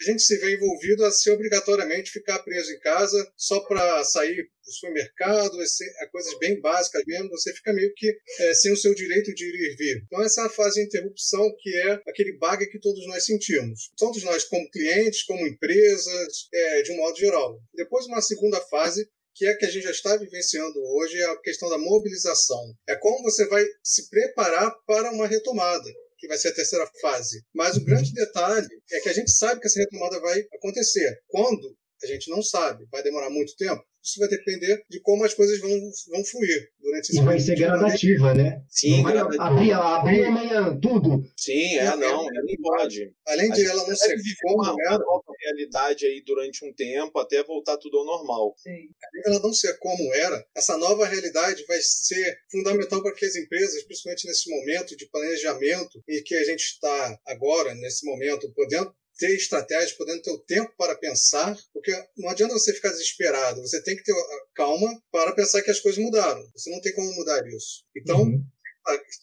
a 0.00 0.04
gente 0.04 0.22
se 0.22 0.36
vê 0.38 0.54
envolvido 0.54 1.04
a 1.04 1.10
ser 1.10 1.30
obrigatoriamente 1.30 2.10
ficar 2.10 2.38
preso 2.40 2.70
em 2.70 2.78
casa 2.80 3.32
só 3.36 3.60
para 3.60 4.04
sair 4.04 4.48
do 4.64 4.72
supermercado, 4.72 5.56
é 5.62 6.06
coisas 6.06 6.38
bem 6.38 6.60
básicas 6.60 7.02
mesmo, 7.06 7.30
você 7.30 7.52
fica 7.54 7.72
meio 7.72 7.92
que 7.94 8.12
é, 8.40 8.54
sem 8.54 8.72
o 8.72 8.76
seu 8.76 8.94
direito 8.94 9.32
de 9.34 9.44
ir 9.44 9.54
e 9.54 9.76
vir. 9.76 10.02
Então 10.04 10.22
essa 10.22 10.42
é 10.42 10.46
a 10.46 10.50
fase 10.50 10.80
de 10.80 10.86
interrupção 10.86 11.54
que 11.58 11.74
é 11.76 12.00
aquele 12.08 12.36
bug 12.36 12.66
que 12.66 12.80
todos 12.80 13.06
nós 13.06 13.24
sentimos. 13.24 13.90
Todos 13.96 14.22
nós 14.24 14.44
como 14.44 14.68
clientes, 14.70 15.22
como 15.22 15.46
empresas, 15.46 16.48
é, 16.52 16.82
de 16.82 16.92
um 16.92 16.96
modo 16.96 17.16
geral. 17.18 17.58
Depois 17.74 18.06
uma 18.06 18.20
segunda 18.20 18.60
fase 18.60 19.08
que 19.36 19.46
é 19.46 19.54
que 19.54 19.66
a 19.66 19.70
gente 19.70 19.84
já 19.84 19.90
está 19.90 20.16
vivenciando 20.16 20.80
hoje, 20.94 21.18
é 21.18 21.26
a 21.26 21.36
questão 21.36 21.68
da 21.68 21.76
mobilização. 21.76 22.74
É 22.88 22.96
como 22.96 23.22
você 23.22 23.46
vai 23.46 23.62
se 23.82 24.08
preparar 24.08 24.74
para 24.86 25.12
uma 25.12 25.26
retomada 25.26 25.90
que 26.26 26.28
vai 26.28 26.38
ser 26.38 26.48
a 26.48 26.54
terceira 26.54 26.90
fase. 27.00 27.42
Mas 27.54 27.76
o 27.76 27.84
grande 27.84 28.12
detalhe 28.12 28.68
é 28.92 29.00
que 29.00 29.08
a 29.08 29.12
gente 29.12 29.30
sabe 29.30 29.60
que 29.60 29.66
essa 29.66 29.78
retomada 29.78 30.20
vai 30.20 30.42
acontecer. 30.54 31.18
Quando? 31.28 31.76
A 32.02 32.06
gente 32.06 32.30
não 32.30 32.42
sabe. 32.42 32.86
Vai 32.90 33.02
demorar 33.02 33.30
muito 33.30 33.56
tempo? 33.56 33.82
Isso 34.06 34.20
vai 34.20 34.28
depender 34.28 34.84
de 34.88 35.00
como 35.00 35.24
as 35.24 35.34
coisas 35.34 35.58
vão, 35.58 35.68
vão 36.10 36.24
fluir 36.24 36.70
durante 36.80 37.10
esse 37.10 37.18
E 37.18 37.24
vai 37.24 37.40
ser 37.40 37.56
gradativa, 37.56 38.32
né? 38.34 38.62
Sim, 38.68 39.02
não 39.02 39.40
abrir, 39.40 39.72
abrir 39.72 40.24
amanhã 40.24 40.78
tudo. 40.78 41.24
Sim, 41.36 41.76
é, 41.76 41.96
não, 41.96 42.24
não 42.24 42.56
pode. 42.62 43.12
Além 43.26 43.50
de 43.50 43.66
ela 43.66 43.84
não 43.84 43.96
ser 43.96 44.16
uma, 44.44 44.72
uma 44.72 44.98
nova 44.98 45.32
realidade 45.40 46.06
aí 46.06 46.22
durante 46.24 46.64
um 46.64 46.72
tempo 46.72 47.18
até 47.18 47.42
voltar 47.42 47.78
tudo 47.78 47.98
ao 47.98 48.04
normal. 48.04 48.54
Sim. 48.58 48.88
ela 49.24 49.40
não 49.40 49.52
ser 49.52 49.76
como 49.78 50.14
era, 50.14 50.46
essa 50.54 50.78
nova 50.78 51.04
realidade 51.04 51.64
vai 51.66 51.80
ser 51.82 52.38
fundamental 52.48 53.02
para 53.02 53.12
que 53.12 53.26
as 53.26 53.34
empresas, 53.34 53.82
principalmente 53.82 54.28
nesse 54.28 54.48
momento 54.48 54.96
de 54.96 55.06
planejamento 55.06 56.00
e 56.06 56.22
que 56.22 56.36
a 56.36 56.44
gente 56.44 56.62
está 56.62 57.20
agora, 57.26 57.74
nesse 57.74 58.06
momento, 58.06 58.52
podendo 58.54 58.94
ter 59.18 59.34
estratégias, 59.34 59.92
podendo 59.92 60.22
ter 60.22 60.30
o 60.30 60.38
tempo 60.38 60.72
para 60.76 60.94
pensar, 60.96 61.56
porque 61.72 61.92
não 62.16 62.28
adianta 62.28 62.54
você 62.54 62.72
ficar 62.72 62.90
desesperado, 62.90 63.60
você 63.62 63.82
tem 63.82 63.96
que 63.96 64.02
ter 64.02 64.14
calma 64.54 64.88
para 65.10 65.32
pensar 65.32 65.62
que 65.62 65.70
as 65.70 65.80
coisas 65.80 66.02
mudaram. 66.02 66.42
Você 66.54 66.70
não 66.70 66.80
tem 66.80 66.94
como 66.94 67.12
mudar 67.14 67.46
isso. 67.48 67.84
Então, 67.96 68.20
uhum 68.20 68.44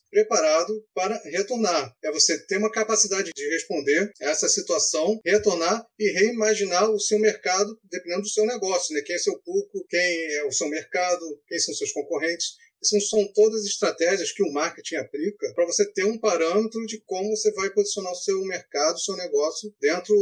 preparado 0.10 0.86
para 0.94 1.16
retornar. 1.26 1.96
É 2.04 2.12
você 2.12 2.38
ter 2.46 2.58
uma 2.58 2.72
capacidade 2.72 3.32
de 3.34 3.50
responder 3.50 4.12
a 4.22 4.30
essa 4.30 4.48
situação, 4.48 5.20
retornar 5.26 5.86
e 5.98 6.12
reimaginar 6.12 6.90
o 6.92 7.00
seu 7.00 7.18
mercado 7.18 7.80
dependendo 7.90 8.22
do 8.22 8.30
seu 8.30 8.46
negócio, 8.46 8.94
né? 8.94 9.02
Quem 9.02 9.16
é 9.16 9.20
seu 9.20 9.40
público, 9.40 9.86
quem 9.90 10.36
é 10.36 10.44
o 10.46 10.52
seu 10.52 10.68
mercado, 10.68 11.26
quem 11.48 11.60
são 11.60 11.74
seus 11.74 11.92
concorrentes. 11.92 12.58
Essas 12.84 13.08
são 13.08 13.26
todas 13.34 13.64
estratégias 13.64 14.34
que 14.34 14.44
o 14.44 14.52
marketing 14.52 14.96
aplica 14.96 15.54
para 15.56 15.66
você 15.66 15.90
ter 15.94 16.04
um 16.04 16.20
parâmetro 16.20 16.86
de 16.86 17.00
como 17.06 17.30
você 17.30 17.50
vai 17.54 17.70
posicionar 17.70 18.12
o 18.12 18.16
seu 18.16 18.44
mercado, 18.44 18.96
o 18.96 19.00
seu 19.00 19.16
negócio 19.16 19.74
dentro 19.80 20.14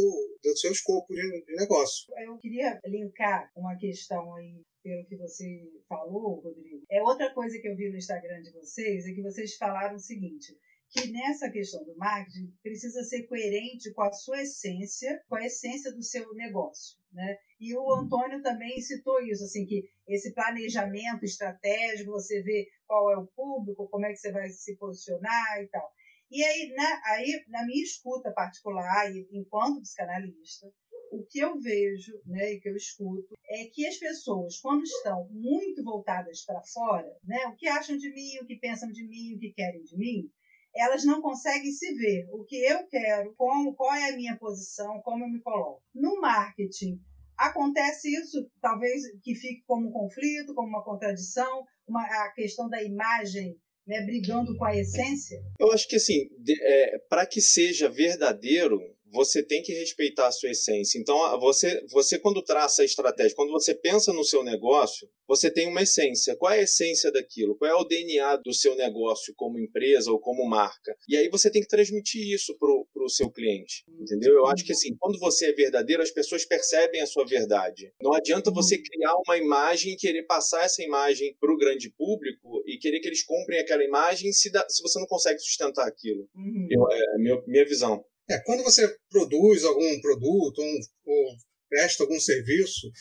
do 0.43 0.55
seu 0.55 0.71
escopo 0.71 1.11
de 1.11 1.55
negócio. 1.55 2.05
Eu 2.23 2.37
queria 2.37 2.79
linkar 2.85 3.51
uma 3.55 3.75
questão 3.77 4.35
aí 4.35 4.61
pelo 4.83 5.05
que 5.05 5.15
você 5.15 5.67
falou, 5.89 6.39
Rodrigo. 6.39 6.83
É 6.91 7.01
outra 7.01 7.33
coisa 7.33 7.57
que 7.59 7.67
eu 7.67 7.75
vi 7.75 7.89
no 7.89 7.97
Instagram 7.97 8.43
de 8.43 8.51
vocês 8.51 9.07
é 9.07 9.13
que 9.13 9.23
vocês 9.23 9.55
falaram 9.55 9.95
o 9.95 9.99
seguinte: 9.99 10.55
que 10.91 11.09
nessa 11.11 11.49
questão 11.49 11.83
do 11.83 11.95
marketing 11.95 12.53
precisa 12.61 13.03
ser 13.03 13.23
coerente 13.23 13.91
com 13.93 14.03
a 14.03 14.13
sua 14.13 14.41
essência, 14.41 15.19
com 15.27 15.35
a 15.35 15.45
essência 15.45 15.91
do 15.91 16.03
seu 16.03 16.31
negócio, 16.35 16.99
né? 17.11 17.37
E 17.61 17.77
o 17.77 17.93
Antônio 17.93 18.41
também 18.41 18.81
citou 18.81 19.21
isso, 19.21 19.43
assim 19.43 19.67
que 19.67 19.87
esse 20.07 20.33
planejamento 20.33 21.23
estratégico, 21.23 22.09
você 22.09 22.41
vê 22.41 22.67
qual 22.87 23.11
é 23.11 23.17
o 23.17 23.27
público, 23.27 23.87
como 23.87 24.03
é 24.07 24.09
que 24.09 24.17
você 24.17 24.31
vai 24.31 24.49
se 24.49 24.75
posicionar 24.77 25.61
e 25.61 25.67
tal. 25.67 25.93
E 26.31 26.43
aí, 26.43 26.73
na, 26.75 27.01
aí, 27.05 27.43
na 27.49 27.63
minha 27.63 27.83
escuta 27.83 28.31
particular, 28.31 29.11
enquanto 29.31 29.81
psicanalista, 29.81 30.73
o 31.11 31.23
que 31.23 31.37
eu 31.37 31.59
vejo 31.59 32.19
né, 32.25 32.53
e 32.53 32.59
que 32.59 32.67
eu 32.67 32.75
escuto 32.75 33.37
é 33.47 33.65
que 33.65 33.85
as 33.85 33.97
pessoas, 33.97 34.59
quando 34.59 34.83
estão 34.83 35.29
muito 35.29 35.83
voltadas 35.83 36.43
para 36.43 36.63
fora, 36.63 37.15
né, 37.23 37.45
o 37.45 37.55
que 37.55 37.67
acham 37.67 37.95
de 37.95 38.11
mim, 38.11 38.39
o 38.41 38.47
que 38.47 38.55
pensam 38.55 38.89
de 38.91 39.05
mim, 39.07 39.35
o 39.35 39.39
que 39.39 39.53
querem 39.53 39.83
de 39.83 39.95
mim, 39.95 40.31
elas 40.73 41.03
não 41.03 41.21
conseguem 41.21 41.71
se 41.71 41.93
ver 41.93 42.27
o 42.31 42.43
que 42.43 42.55
eu 42.55 42.87
quero, 42.87 43.35
como, 43.35 43.75
qual 43.75 43.93
é 43.93 44.09
a 44.09 44.15
minha 44.15 44.35
posição, 44.37 44.99
como 45.01 45.25
eu 45.25 45.29
me 45.29 45.41
coloco. 45.41 45.83
No 45.93 46.19
marketing, 46.19 46.99
acontece 47.47 48.09
isso, 48.13 48.49
talvez 48.61 49.03
que 49.23 49.35
fique 49.35 49.63
como 49.65 49.89
um 49.89 49.91
conflito, 49.91 50.53
como 50.53 50.67
uma 50.67 50.83
contradição, 50.83 51.63
uma, 51.87 52.03
a 52.03 52.31
questão 52.33 52.69
da 52.69 52.81
imagem 52.83 53.55
né, 53.87 54.01
brigando 54.05 54.55
com 54.57 54.65
a 54.65 54.75
essência? 54.75 55.39
Eu 55.59 55.71
acho 55.71 55.87
que 55.87 55.95
assim, 55.95 56.29
é, 56.61 56.99
para 57.09 57.25
que 57.25 57.41
seja 57.41 57.89
verdadeiro, 57.89 58.79
você 59.11 59.43
tem 59.43 59.61
que 59.61 59.73
respeitar 59.73 60.27
a 60.27 60.31
sua 60.31 60.49
essência. 60.49 60.97
Então, 60.97 61.39
você, 61.39 61.85
você 61.91 62.17
quando 62.17 62.41
traça 62.41 62.81
a 62.81 62.85
estratégia, 62.85 63.35
quando 63.35 63.51
você 63.51 63.75
pensa 63.75 64.13
no 64.13 64.23
seu 64.23 64.43
negócio, 64.43 65.07
você 65.27 65.51
tem 65.51 65.67
uma 65.67 65.81
essência. 65.81 66.35
Qual 66.35 66.51
é 66.51 66.59
a 66.59 66.63
essência 66.63 67.11
daquilo? 67.11 67.55
Qual 67.55 67.69
é 67.69 67.73
o 67.73 67.83
DNA 67.83 68.37
do 68.37 68.53
seu 68.53 68.75
negócio 68.75 69.33
como 69.35 69.59
empresa 69.59 70.11
ou 70.11 70.19
como 70.19 70.47
marca? 70.47 70.95
E 71.07 71.15
aí 71.15 71.29
você 71.29 71.49
tem 71.51 71.61
que 71.61 71.67
transmitir 71.67 72.33
isso 72.33 72.57
para 72.57 73.03
o 73.03 73.09
seu 73.09 73.29
cliente, 73.29 73.83
entendeu? 73.99 74.33
Eu 74.33 74.47
acho 74.47 74.65
que 74.65 74.71
assim, 74.71 74.95
quando 74.97 75.19
você 75.19 75.47
é 75.47 75.53
verdadeiro, 75.53 76.01
as 76.01 76.11
pessoas 76.11 76.45
percebem 76.45 77.01
a 77.01 77.05
sua 77.05 77.25
verdade. 77.25 77.93
Não 78.01 78.13
adianta 78.13 78.51
você 78.51 78.77
criar 78.77 79.13
uma 79.25 79.37
imagem 79.37 79.93
e 79.93 79.97
querer 79.97 80.23
passar 80.23 80.63
essa 80.63 80.83
imagem 80.83 81.35
para 81.39 81.51
o 81.51 81.57
grande 81.57 81.89
público 81.91 82.63
e 82.65 82.77
querer 82.77 82.99
que 82.99 83.07
eles 83.07 83.23
comprem 83.23 83.59
aquela 83.59 83.83
imagem 83.83 84.31
se, 84.31 84.51
dá, 84.51 84.65
se 84.69 84.81
você 84.81 84.99
não 84.99 85.07
consegue 85.07 85.39
sustentar 85.39 85.87
aquilo. 85.87 86.27
Uhum. 86.35 86.67
Eu, 86.69 86.91
é 86.91 87.15
a 87.15 87.17
minha, 87.17 87.43
minha 87.47 87.65
visão. 87.65 88.03
É, 88.29 88.39
quando 88.39 88.63
você 88.63 88.87
produz 89.09 89.63
algum 89.63 89.99
produto 90.01 90.61
um, 90.61 90.79
ou 91.05 91.35
presta 91.69 92.03
algum 92.03 92.19
serviço, 92.19 92.91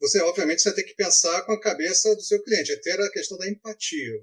você 0.00 0.20
obviamente 0.20 0.62
você 0.62 0.74
tem 0.74 0.84
que 0.84 0.94
pensar 0.94 1.42
com 1.42 1.52
a 1.52 1.60
cabeça 1.60 2.14
do 2.14 2.22
seu 2.22 2.42
cliente, 2.42 2.72
é 2.72 2.76
ter 2.76 2.98
a 3.00 3.10
questão 3.10 3.36
da 3.38 3.48
empatia. 3.48 4.14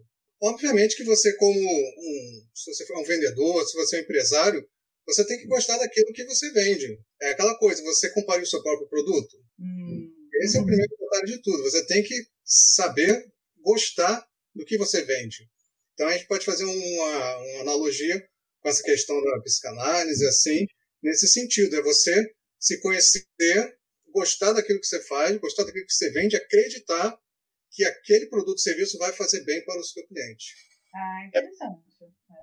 Obviamente 0.42 0.96
que 0.96 1.04
você 1.04 1.34
como 1.36 1.60
um, 1.60 2.48
se 2.54 2.74
você 2.74 2.86
for 2.86 3.00
um 3.00 3.04
vendedor, 3.04 3.66
se 3.66 3.74
você 3.74 3.98
é 3.98 4.00
um 4.00 4.04
empresário, 4.04 4.68
você 5.06 5.26
tem 5.26 5.38
que 5.38 5.48
gostar 5.48 5.78
daquilo 5.78 6.14
que 6.14 6.26
você 6.26 6.52
vende. 6.52 7.00
É 7.22 7.30
aquela 7.30 7.58
coisa, 7.58 7.82
você 7.82 8.10
compara 8.12 8.42
o 8.42 8.46
seu 8.46 8.62
próprio 8.62 8.90
produto. 8.90 9.38
Hum. 9.60 10.12
Esse 10.44 10.58
é 10.58 10.62
o 10.62 10.66
primeiro 10.66 10.94
detalhe 11.00 11.26
de 11.28 11.42
tudo. 11.42 11.64
Você 11.64 11.86
tem 11.86 12.04
que 12.04 12.28
saber 12.44 13.26
gostar 13.64 14.28
do 14.54 14.66
que 14.66 14.78
você 14.78 15.04
vende. 15.04 15.50
Então 15.94 16.08
a 16.08 16.14
gente 16.14 16.28
pode 16.28 16.46
fazer 16.46 16.66
uma, 16.66 17.38
uma 17.38 17.62
analogia 17.62 18.28
com 18.68 18.70
essa 18.70 18.84
questão 18.84 19.24
da 19.24 19.42
psicanálise, 19.42 20.28
assim, 20.28 20.68
nesse 21.02 21.26
sentido, 21.26 21.74
é 21.78 21.82
você 21.82 22.14
se 22.60 22.82
conhecer, 22.82 23.24
gostar 24.14 24.52
daquilo 24.52 24.82
que 24.82 24.88
você 24.88 25.02
faz, 25.04 25.38
gostar 25.38 25.64
daquilo 25.64 25.86
que 25.86 25.94
você 25.94 26.12
vende, 26.12 26.36
acreditar 26.36 27.18
que 27.72 27.86
aquele 27.86 28.26
produto 28.26 28.58
ou 28.58 28.58
serviço 28.58 28.98
vai 28.98 29.14
fazer 29.14 29.44
bem 29.46 29.64
para 29.64 29.80
o 29.80 29.84
seu 29.84 30.06
cliente. 30.06 30.54
Ah, 30.94 31.28
interessante. 31.28 31.82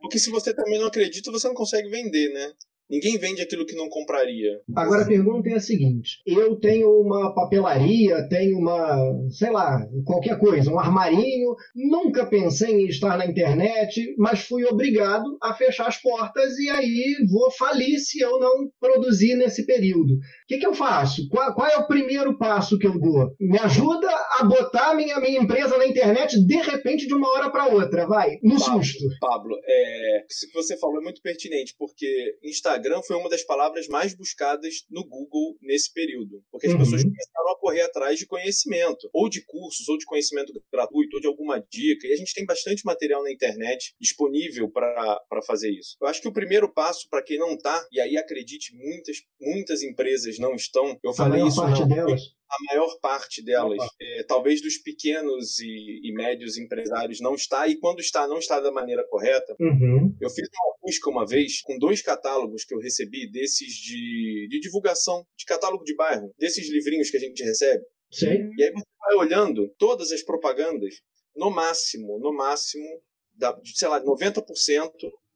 Porque 0.00 0.18
se 0.18 0.30
você 0.30 0.54
também 0.54 0.78
não 0.78 0.86
acredita, 0.86 1.30
você 1.30 1.46
não 1.46 1.54
consegue 1.54 1.90
vender, 1.90 2.32
né? 2.32 2.54
Ninguém 2.90 3.16
vende 3.18 3.40
aquilo 3.40 3.64
que 3.64 3.74
não 3.74 3.88
compraria. 3.88 4.60
Agora 4.76 5.02
a 5.02 5.06
pergunta 5.06 5.48
é 5.48 5.54
a 5.54 5.60
seguinte: 5.60 6.20
eu 6.26 6.56
tenho 6.56 6.88
uma 7.00 7.34
papelaria, 7.34 8.28
tenho 8.28 8.58
uma, 8.58 8.96
sei 9.30 9.50
lá, 9.50 9.80
qualquer 10.04 10.38
coisa, 10.38 10.70
um 10.70 10.78
armarinho, 10.78 11.54
nunca 11.74 12.26
pensei 12.26 12.72
em 12.72 12.86
estar 12.86 13.16
na 13.16 13.26
internet, 13.26 14.14
mas 14.18 14.40
fui 14.40 14.64
obrigado 14.66 15.24
a 15.42 15.54
fechar 15.54 15.88
as 15.88 16.00
portas 16.00 16.58
e 16.58 16.68
aí 16.68 17.16
vou 17.30 17.50
falir 17.52 17.98
se 17.98 18.20
eu 18.20 18.38
não 18.38 18.68
produzir 18.78 19.34
nesse 19.34 19.64
período. 19.64 20.12
O 20.12 20.18
que, 20.46 20.58
que 20.58 20.66
eu 20.66 20.74
faço? 20.74 21.26
Qual, 21.30 21.54
qual, 21.54 21.68
é 21.68 21.78
o 21.78 21.86
primeiro 21.86 22.36
passo 22.36 22.78
que 22.78 22.86
eu 22.86 23.00
dou? 23.00 23.30
Me 23.40 23.58
ajuda 23.58 24.08
a 24.38 24.44
botar 24.44 24.94
minha, 24.94 25.18
minha 25.20 25.40
empresa 25.40 25.78
na 25.78 25.86
internet 25.86 26.38
de 26.46 26.56
repente 26.56 27.06
de 27.06 27.14
uma 27.14 27.30
hora 27.30 27.50
para 27.50 27.68
outra, 27.68 28.06
vai, 28.06 28.38
no 28.42 28.58
Pablo, 28.58 28.84
susto. 28.84 29.04
Pablo, 29.20 29.56
é, 29.64 30.24
isso 30.30 30.46
que 30.46 30.54
você 30.54 30.76
falou 30.78 31.00
é 31.00 31.04
muito 31.04 31.22
pertinente, 31.22 31.74
porque 31.78 32.36
Instagram 32.44 32.73
foi 33.06 33.16
uma 33.16 33.28
das 33.28 33.44
palavras 33.44 33.86
mais 33.88 34.14
buscadas 34.14 34.84
no 34.90 35.06
Google 35.06 35.56
nesse 35.60 35.92
período, 35.92 36.42
porque 36.50 36.66
as 36.66 36.72
uhum. 36.72 36.78
pessoas 36.78 37.02
começaram 37.02 37.50
a 37.50 37.58
correr 37.58 37.82
atrás 37.82 38.18
de 38.18 38.26
conhecimento, 38.26 39.08
ou 39.12 39.28
de 39.28 39.44
cursos, 39.44 39.88
ou 39.88 39.98
de 39.98 40.04
conhecimento 40.04 40.52
gratuito, 40.72 41.16
ou 41.16 41.20
de 41.20 41.26
alguma 41.26 41.58
dica, 41.60 42.06
e 42.06 42.12
a 42.12 42.16
gente 42.16 42.34
tem 42.34 42.44
bastante 42.44 42.84
material 42.84 43.22
na 43.22 43.32
internet 43.32 43.94
disponível 44.00 44.70
para 44.70 45.42
fazer 45.46 45.70
isso. 45.70 45.96
Eu 46.00 46.08
acho 46.08 46.20
que 46.20 46.28
o 46.28 46.32
primeiro 46.32 46.72
passo 46.72 47.08
para 47.08 47.22
quem 47.22 47.38
não 47.38 47.54
está, 47.54 47.86
e 47.92 48.00
aí 48.00 48.16
acredite, 48.16 48.74
muitas, 48.74 49.16
muitas 49.40 49.82
empresas 49.82 50.38
não 50.38 50.54
estão. 50.54 50.98
Eu 51.02 51.12
falei 51.12 51.42
a 51.42 51.46
isso 51.46 51.60
parte 51.60 51.80
não, 51.80 51.88
delas. 51.88 52.22
A 52.48 52.56
maior 52.70 52.98
parte 53.00 53.42
delas, 53.42 53.78
é, 54.00 54.22
talvez 54.24 54.60
dos 54.60 54.76
pequenos 54.78 55.58
e, 55.58 56.00
e, 56.04 56.12
médios 56.12 56.56
empresários, 56.56 57.20
não 57.20 57.34
está, 57.34 57.66
e 57.66 57.76
quando 57.76 58.00
está, 58.00 58.28
não 58.28 58.38
está 58.38 58.60
da 58.60 58.70
maneira 58.70 59.04
correta. 59.08 59.56
Uhum. 59.58 60.14
Eu 60.20 60.30
fiz 60.30 60.48
uma 60.48 60.74
busca 60.82 61.10
uma 61.10 61.26
vez 61.26 61.62
com 61.62 61.78
dois 61.78 62.02
catálogos 62.02 62.64
que 62.64 62.74
eu 62.74 62.78
recebi, 62.78 63.30
desses 63.30 63.74
de, 63.74 64.46
de 64.50 64.60
divulgação, 64.60 65.26
de 65.36 65.44
catálogo 65.46 65.84
de 65.84 65.96
bairro, 65.96 66.32
desses 66.38 66.70
livrinhos 66.70 67.10
que 67.10 67.16
a 67.16 67.20
gente 67.20 67.42
recebe. 67.42 67.82
Sim. 68.12 68.50
E 68.56 68.62
aí 68.62 68.70
você 68.70 68.84
vai 69.00 69.14
olhando 69.16 69.68
todas 69.78 70.12
as 70.12 70.22
propagandas, 70.22 70.94
no 71.34 71.50
máximo, 71.50 72.18
no 72.20 72.32
máximo, 72.32 72.86
da, 73.34 73.58
sei 73.64 73.88
lá, 73.88 74.00
90% 74.00 74.42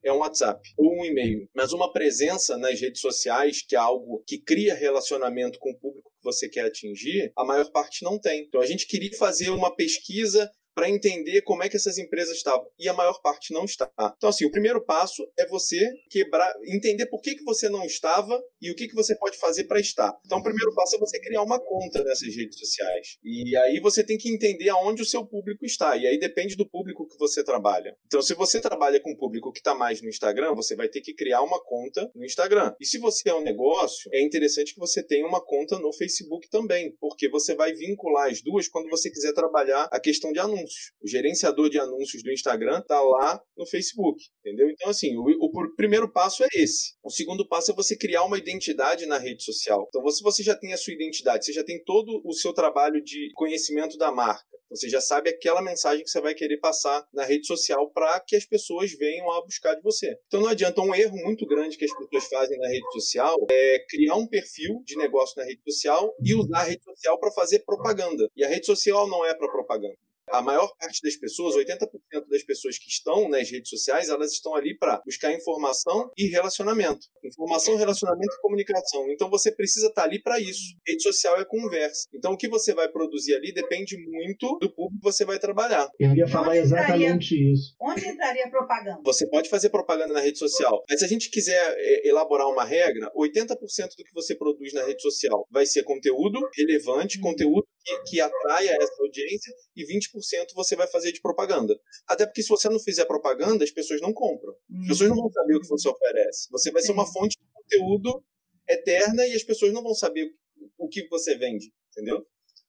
é 0.05 0.12
um 0.12 0.19
WhatsApp 0.19 0.61
ou 0.76 1.00
um 1.00 1.05
e-mail, 1.05 1.49
mas 1.55 1.73
uma 1.73 1.93
presença 1.93 2.57
nas 2.57 2.81
redes 2.81 3.00
sociais, 3.00 3.62
que 3.62 3.75
é 3.75 3.78
algo 3.78 4.23
que 4.26 4.38
cria 4.38 4.75
relacionamento 4.75 5.59
com 5.59 5.71
o 5.71 5.78
público 5.78 6.11
que 6.11 6.25
você 6.25 6.49
quer 6.49 6.67
atingir, 6.67 7.33
a 7.37 7.45
maior 7.45 7.71
parte 7.71 8.05
não 8.05 8.19
tem. 8.19 8.43
Então 8.43 8.61
a 8.61 8.67
gente 8.67 8.87
queria 8.87 9.17
fazer 9.17 9.50
uma 9.50 9.75
pesquisa 9.75 10.50
para 10.78 10.88
entender 10.88 11.42
como 11.42 11.64
é 11.64 11.68
que 11.68 11.75
essas 11.75 11.99
empresas 11.99 12.37
estavam. 12.37 12.64
E 12.78 12.88
a 12.88 12.92
maior 12.92 13.20
parte 13.20 13.52
não 13.52 13.64
está. 13.64 13.90
Então, 14.16 14.30
assim, 14.30 14.44
o 14.44 14.50
primeiro 14.52 14.80
passo 14.80 15.28
é 15.37 15.44
você 15.49 15.76
quebrar, 16.08 16.54
entender 16.68 17.06
por 17.06 17.20
que, 17.20 17.35
que 17.35 17.42
você 17.42 17.68
não 17.68 17.85
estava 17.85 18.40
e 18.62 18.70
o 18.70 18.76
que, 18.76 18.87
que 18.87 18.94
você 18.94 19.16
pode 19.16 19.37
fazer 19.38 19.64
para 19.64 19.80
estar. 19.80 20.16
Então, 20.25 20.38
o 20.38 20.42
primeiro 20.42 20.73
passo 20.76 20.94
é 20.94 20.99
você 21.00 21.18
criar 21.18 21.42
uma 21.42 21.58
conta 21.58 22.04
nessas 22.04 22.32
redes 22.32 22.56
sociais. 22.61 23.18
E 23.25 23.56
aí 23.56 23.80
você 23.80 24.04
tem 24.04 24.16
que 24.16 24.32
entender 24.32 24.68
aonde 24.68 25.02
o 25.02 25.04
seu 25.04 25.26
público 25.26 25.66
está. 25.66 25.97
E 25.97 26.06
aí 26.06 26.16
depende 26.16 26.54
do 26.54 26.64
público 26.64 27.08
que 27.08 27.18
você 27.18 27.42
trabalha. 27.42 27.97
Então, 28.06 28.23
se 28.23 28.35
você 28.35 28.61
trabalha 28.61 29.00
com 29.00 29.16
público 29.16 29.50
que 29.50 29.58
está 29.58 29.75
mais 29.75 30.00
no 30.00 30.08
Instagram, 30.08 30.54
você 30.54 30.76
vai 30.76 30.88
ter 30.88 31.00
que 31.00 31.12
criar 31.12 31.42
uma 31.42 31.61
conta 31.61 32.08
no 32.14 32.25
Instagram. 32.25 32.73
E 32.80 32.87
se 32.87 32.99
você 32.99 33.30
é 33.30 33.35
um 33.35 33.42
negócio, 33.42 34.08
é 34.12 34.23
interessante 34.23 34.75
que 34.75 34.78
você 34.78 35.02
tenha 35.02 35.26
uma 35.26 35.44
conta 35.44 35.76
no 35.80 35.92
Facebook 35.92 36.49
também, 36.49 36.94
porque 37.00 37.28
você 37.28 37.56
vai 37.56 37.73
vincular 37.73 38.30
as 38.30 38.40
duas 38.40 38.68
quando 38.68 38.88
você 38.88 39.11
quiser 39.11 39.32
trabalhar 39.32 39.88
a 39.90 39.99
questão 39.99 40.32
de 40.32 40.38
anúncios. 40.68 40.92
O 41.02 41.08
gerenciador 41.08 41.70
de 41.70 41.78
anúncios 41.78 42.22
do 42.22 42.30
Instagram 42.30 42.78
está 42.78 43.00
lá 43.00 43.40
no 43.56 43.66
Facebook, 43.66 44.22
entendeu? 44.40 44.68
Então, 44.70 44.90
assim, 44.90 45.16
o, 45.16 45.22
o, 45.22 45.75
primeiro 45.75 46.10
passo 46.12 46.44
é 46.44 46.48
esse. 46.54 46.94
O 47.02 47.10
segundo 47.10 47.46
passo 47.48 47.72
é 47.72 47.75
você 47.75 47.96
criar 47.96 48.25
uma 48.25 48.38
identidade 48.38 49.06
na 49.06 49.18
rede 49.18 49.42
social. 49.42 49.87
Então, 49.88 50.06
se 50.10 50.22
você 50.22 50.42
já 50.42 50.54
tem 50.54 50.72
a 50.72 50.76
sua 50.76 50.92
identidade, 50.92 51.44
você 51.44 51.52
já 51.52 51.64
tem 51.64 51.82
todo 51.84 52.20
o 52.25 52.32
seu 52.32 52.52
trabalho 52.52 53.02
de 53.02 53.30
conhecimento 53.34 53.96
da 53.96 54.12
marca, 54.12 54.44
você 54.70 54.88
já 54.88 55.00
sabe 55.00 55.30
aquela 55.30 55.62
mensagem 55.62 56.04
que 56.04 56.10
você 56.10 56.20
vai 56.20 56.34
querer 56.34 56.58
passar 56.58 57.06
na 57.12 57.25
rede 57.25 57.46
social 57.46 57.90
para 57.90 58.20
que 58.20 58.37
as 58.37 58.44
pessoas 58.44 58.92
venham 58.92 59.30
a 59.32 59.42
buscar 59.42 59.75
de 59.75 59.82
você. 59.82 60.14
Então 60.26 60.40
não 60.40 60.48
adianta 60.48 60.82
um 60.82 60.94
erro 60.94 61.16
muito 61.25 61.46
grande 61.46 61.78
que 61.78 61.87
as 61.87 61.96
pessoas 61.96 62.28
fazem 62.28 62.58
na 62.58 62.68
rede 62.68 62.92
social 62.92 63.34
é 63.50 63.78
criar 63.88 64.16
um 64.16 64.26
perfil 64.26 64.82
de 64.84 64.96
negócio 64.96 65.34
na 65.38 65.44
rede 65.44 65.62
social 65.66 66.14
e 66.22 66.34
usar 66.34 66.58
a 66.58 66.64
rede 66.64 66.84
social 66.84 67.18
para 67.18 67.32
fazer 67.32 67.60
propaganda. 67.60 68.28
E 68.37 68.44
a 68.44 68.48
rede 68.48 68.66
social 68.66 69.08
não 69.08 69.25
é 69.25 69.34
para 69.34 69.50
propaganda. 69.50 69.96
A 70.30 70.42
maior 70.42 70.73
parte 70.78 71.00
das 71.02 71.16
pessoas, 71.16 71.54
80% 71.54 71.88
das 72.28 72.42
pessoas 72.42 72.78
que 72.78 72.88
estão 72.88 73.28
nas 73.28 73.50
redes 73.50 73.68
sociais, 73.68 74.08
elas 74.08 74.32
estão 74.32 74.54
ali 74.54 74.76
para 74.76 75.00
buscar 75.04 75.32
informação 75.32 76.11
e 76.16 76.28
relacionamento. 76.28 77.06
Informação, 77.25 77.76
relacionamento 77.76 78.35
e 78.35 78.40
comunicação. 78.40 79.11
Então 79.11 79.28
você 79.30 79.52
precisa 79.52 79.88
estar 79.88 80.02
tá 80.02 80.08
ali 80.08 80.23
para 80.23 80.38
isso. 80.40 80.75
Rede 80.87 81.02
social 81.02 81.38
é 81.40 81.44
conversa. 81.44 82.08
Então 82.14 82.32
o 82.32 82.37
que 82.37 82.49
você 82.49 82.75
vai 82.75 82.88
produzir 82.88 83.35
ali 83.35 83.52
depende 83.52 83.97
muito 83.97 84.58
do 84.58 84.73
público 84.73 84.99
que 84.99 85.12
você 85.12 85.25
vai 85.25 85.38
trabalhar. 85.38 85.88
Eu 85.99 86.14
ia 86.14 86.26
falar 86.26 86.50
onde 86.50 86.58
exatamente 86.58 87.35
entraria, 87.35 87.52
isso. 87.52 87.75
Onde 87.80 88.08
entraria 88.08 88.44
a 88.44 88.50
propaganda? 88.50 89.00
Você 89.04 89.28
pode 89.28 89.49
fazer 89.49 89.70
propaganda 89.70 90.14
na 90.14 90.20
rede 90.20 90.38
social, 90.38 90.82
mas 90.88 90.99
se 91.00 91.04
a 91.04 91.08
gente 91.08 91.30
quiser 91.30 91.75
é, 91.76 92.08
elaborar 92.08 92.49
uma 92.49 92.64
regra, 92.64 93.11
80% 93.16 93.56
do 93.97 94.04
que 94.04 94.14
você 94.14 94.35
produz 94.35 94.73
na 94.73 94.85
rede 94.85 95.02
social 95.02 95.47
vai 95.50 95.66
ser 95.66 95.82
conteúdo 95.85 96.40
relevante, 96.56 97.18
hum. 97.18 97.23
conteúdo 97.23 97.66
que, 97.85 98.11
que 98.11 98.20
atraia 98.20 98.76
essa 98.80 99.02
audiência 99.02 99.52
e 99.76 99.85
20% 99.85 100.17
você 100.54 100.76
vai 100.76 100.87
fazer 100.87 101.12
de 101.12 101.20
propaganda. 101.20 101.78
Até 102.06 102.26
porque 102.26 102.42
se 102.42 102.48
você 102.48 102.68
não 102.68 102.78
fizer 102.78 103.04
propaganda, 103.04 103.64
as 103.64 103.70
pessoas 103.70 104.00
não 104.00 104.12
compram. 104.12 104.54
As 104.82 104.88
pessoas 104.88 105.10
não 105.10 105.16
vão 105.16 105.30
saber 105.30 105.56
o 105.56 105.60
que 105.60 105.68
você 105.68 105.88
oferece. 105.88 106.48
Você 106.50 106.70
vai 106.70 106.82
ser 106.82 106.92
uma 106.92 107.06
fonte 107.06 107.37
de 107.38 107.46
conteúdo 107.52 108.25
eterna 108.68 109.26
e 109.26 109.34
as 109.34 109.42
pessoas 109.42 109.72
não 109.72 109.82
vão 109.82 109.94
saber 109.94 110.30
o 110.76 110.88
que 110.88 111.08
você 111.08 111.37
vende, 111.37 111.72
entendeu? 111.90 112.26